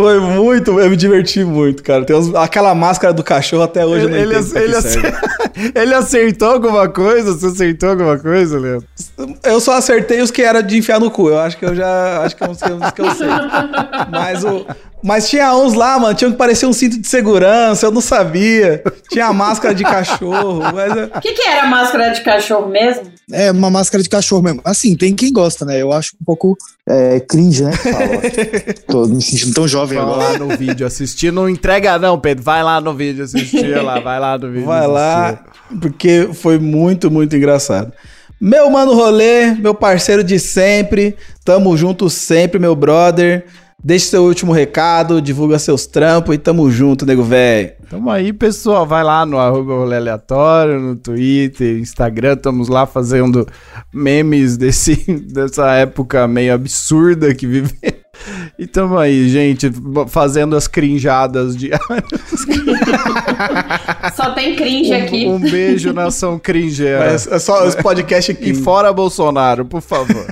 Foi 0.00 0.20
muito, 0.20 0.78
eu 0.80 0.90
me 0.90 0.96
diverti 0.96 1.44
muito, 1.44 1.82
cara. 1.82 2.04
Tem 2.04 2.16
uns- 2.16 2.34
aquela 2.34 2.74
máscara 2.74 3.12
do 3.12 3.22
cachorro 3.22 3.62
até 3.62 3.84
hoje 3.84 4.04
eu 4.04 4.08
não 4.10 4.16
Ele, 4.16 4.36
entendo 4.38 4.56
ele, 4.58 4.76
acer- 4.76 5.14
ele 5.74 5.94
acertou 5.94 6.50
alguma 6.52 6.88
coisa? 6.88 7.32
Você 7.32 7.46
acertou 7.46 7.90
alguma 7.90 8.18
coisa, 8.18 8.58
Leandro? 8.58 8.86
Eu 9.44 9.60
só 9.60 9.72
acertei 9.74 10.20
os 10.20 10.30
que 10.30 10.42
era 10.42 10.62
de 10.62 10.78
enfiar 10.78 10.98
no 11.00 11.10
cu. 11.10 11.28
Eu 11.28 11.38
acho 11.38 11.56
que 11.56 11.64
eu 11.64 11.74
já. 11.74 12.22
Acho 12.24 12.36
que 12.36 12.44
é 12.44 12.48
uns 12.48 12.58
que, 12.60 12.72
uns 12.72 12.90
que 12.92 13.00
eu 13.02 13.10
sei. 13.14 13.28
Mas, 14.10 14.44
o, 14.44 14.66
mas 15.02 15.28
tinha 15.28 15.54
uns 15.54 15.74
lá, 15.74 15.98
mano. 15.98 16.14
Tinha 16.14 16.30
que 16.30 16.36
parecia 16.36 16.68
um 16.68 16.72
cinto 16.72 16.98
de 17.00 17.06
segurança. 17.06 17.86
Eu 17.86 17.90
não 17.92 18.00
sabia. 18.00 18.82
Tinha 19.10 19.26
a 19.26 19.32
máscara 19.32 19.74
de 19.74 19.82
cachorro. 19.84 20.60
Mas 20.74 20.92
O 21.16 21.20
que, 21.20 21.32
que 21.32 21.42
era 21.42 21.62
a 21.64 21.66
máscara 21.66 22.10
de 22.10 22.20
cachorro 22.22 22.68
mesmo? 22.68 23.02
É 23.32 23.50
uma 23.50 23.70
máscara 23.70 24.02
de 24.02 24.08
cachorro 24.08 24.42
mesmo. 24.42 24.60
Assim, 24.64 24.96
tem 24.96 25.14
quem 25.14 25.32
gosta, 25.32 25.64
né? 25.64 25.80
Eu 25.80 25.92
acho 25.92 26.12
um 26.20 26.24
pouco 26.24 26.56
é, 26.90 27.20
cringe, 27.20 27.62
né? 27.62 27.70
Tô 28.88 29.06
me 29.06 29.22
sentindo 29.22 29.54
tão 29.54 29.68
jovem 29.68 29.96
Vai 29.98 30.06
agora. 30.06 30.32
lá 30.32 30.38
no 30.38 30.56
vídeo 30.56 30.84
assistir. 30.86 31.32
Não 31.32 31.48
entrega, 31.48 31.98
não, 31.98 32.18
Pedro. 32.18 32.42
Vai 32.42 32.62
lá 32.64 32.80
no 32.80 32.92
vídeo 32.92 33.22
assistir 33.22 33.80
lá. 33.82 34.00
Vai 34.00 34.18
lá 34.18 34.36
no 34.36 34.50
vídeo. 34.50 34.66
vai 34.66 34.86
lá, 34.86 35.28
assistir. 35.28 35.80
porque 35.80 36.28
foi 36.34 36.58
muito, 36.58 37.10
muito 37.10 37.36
engraçado. 37.36 37.92
Meu 38.40 38.68
mano 38.70 38.94
rolê, 38.94 39.52
meu 39.52 39.74
parceiro 39.74 40.24
de 40.24 40.38
sempre. 40.38 41.16
Tamo 41.44 41.76
junto 41.76 42.10
sempre, 42.10 42.58
meu 42.58 42.74
brother. 42.74 43.44
Deixe 43.82 44.06
seu 44.06 44.24
último 44.24 44.52
recado, 44.52 45.22
divulga 45.22 45.58
seus 45.58 45.86
trampos 45.86 46.34
e 46.34 46.38
tamo 46.38 46.70
junto, 46.70 47.06
nego 47.06 47.22
velho. 47.22 47.72
Tamo 47.88 48.10
aí, 48.10 48.32
pessoal. 48.32 48.86
Vai 48.86 49.02
lá 49.02 49.24
no 49.24 49.38
arroba 49.38 49.74
rolê 49.74 49.96
aleatório, 49.96 50.78
no 50.78 50.96
Twitter, 50.96 51.78
Instagram. 51.78 52.34
Estamos 52.34 52.68
lá 52.68 52.86
fazendo 52.86 53.46
memes 53.92 54.56
desse, 54.56 54.96
dessa 55.32 55.72
época 55.72 56.28
meio 56.28 56.54
absurda 56.54 57.34
que 57.34 57.46
vivemos. 57.46 58.00
E 58.58 58.66
tamo 58.66 58.98
aí, 58.98 59.28
gente, 59.30 59.72
fazendo 60.08 60.54
as 60.54 60.68
crinjadas 60.68 61.56
diárias. 61.56 61.80
Só 64.14 64.32
tem 64.32 64.54
cringe 64.56 64.92
aqui. 64.92 65.26
Um, 65.26 65.36
um 65.36 65.40
beijo, 65.40 65.92
nação 65.92 66.38
cringeira. 66.38 67.12
É, 67.12 67.14
é 67.14 67.38
só 67.38 67.66
esse 67.66 67.78
podcast 67.82 68.30
aqui. 68.30 68.50
E 68.50 68.54
fora 68.54 68.92
Bolsonaro, 68.92 69.64
por 69.64 69.80
favor. 69.80 70.26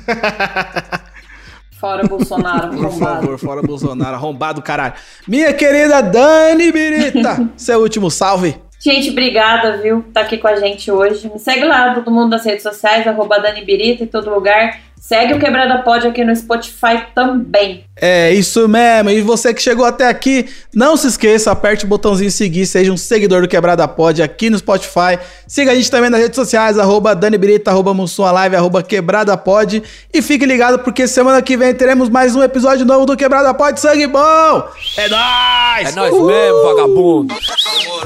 Fora 1.80 2.04
Bolsonaro, 2.06 2.76
Por 2.76 2.90
favor, 2.90 3.38
fora 3.38 3.62
Bolsonaro, 3.62 4.16
arrombado, 4.16 4.60
caralho. 4.60 4.94
Minha 5.28 5.52
querida 5.52 6.00
Dani 6.02 6.72
Birita, 6.72 7.48
seu 7.56 7.80
último 7.80 8.10
salve. 8.10 8.56
Gente, 8.80 9.10
obrigada, 9.10 9.76
viu? 9.76 10.04
Tá 10.12 10.22
aqui 10.22 10.38
com 10.38 10.48
a 10.48 10.56
gente 10.56 10.90
hoje. 10.90 11.30
Me 11.32 11.38
segue 11.38 11.64
lá, 11.64 11.94
todo 11.94 12.10
mundo 12.10 12.30
nas 12.30 12.44
redes 12.44 12.62
sociais, 12.62 13.06
arroba 13.06 13.38
Dani 13.38 13.64
Birita 13.64 14.02
em 14.02 14.06
todo 14.08 14.28
lugar. 14.28 14.78
Segue 15.00 15.34
o 15.34 15.38
Quebrada 15.38 15.82
Pod 15.82 16.06
aqui 16.06 16.24
no 16.24 16.34
Spotify 16.34 17.06
também. 17.14 17.84
É 17.96 18.32
isso 18.32 18.68
mesmo. 18.68 19.10
E 19.10 19.20
você 19.20 19.54
que 19.54 19.62
chegou 19.62 19.84
até 19.84 20.06
aqui, 20.06 20.48
não 20.74 20.96
se 20.96 21.06
esqueça, 21.06 21.50
aperte 21.50 21.84
o 21.84 21.88
botãozinho 21.88 22.30
seguir, 22.30 22.66
seja 22.66 22.92
um 22.92 22.96
seguidor 22.96 23.42
do 23.42 23.48
Quebrada 23.48 23.86
Pod 23.88 24.22
aqui 24.22 24.50
no 24.50 24.58
Spotify. 24.58 25.18
Siga 25.46 25.72
a 25.72 25.74
gente 25.74 25.90
também 25.90 26.10
nas 26.10 26.20
redes 26.20 26.36
sociais, 26.36 26.78
arroba 26.78 27.14
Dani 27.14 27.38
Birita, 27.38 27.70
arroba 27.70 27.94
Mussum 27.94 28.22
Live, 28.30 28.56
arroba 28.56 28.82
Quebrada 28.82 29.36
Pod. 29.36 29.82
E 30.12 30.22
fique 30.22 30.44
ligado 30.44 30.78
porque 30.80 31.06
semana 31.08 31.40
que 31.42 31.56
vem 31.56 31.74
teremos 31.74 32.08
mais 32.08 32.36
um 32.36 32.42
episódio 32.42 32.84
novo 32.84 33.06
do 33.06 33.16
Quebrada 33.16 33.54
Pod 33.54 33.78
Sangue 33.80 34.06
Bom. 34.06 34.68
É 34.96 35.08
nóis! 35.08 35.88
É 35.88 35.92
nós 35.92 36.12
mesmo, 36.12 36.62
vagabundo. 36.64 37.34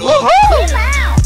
Uhul! 0.01 1.22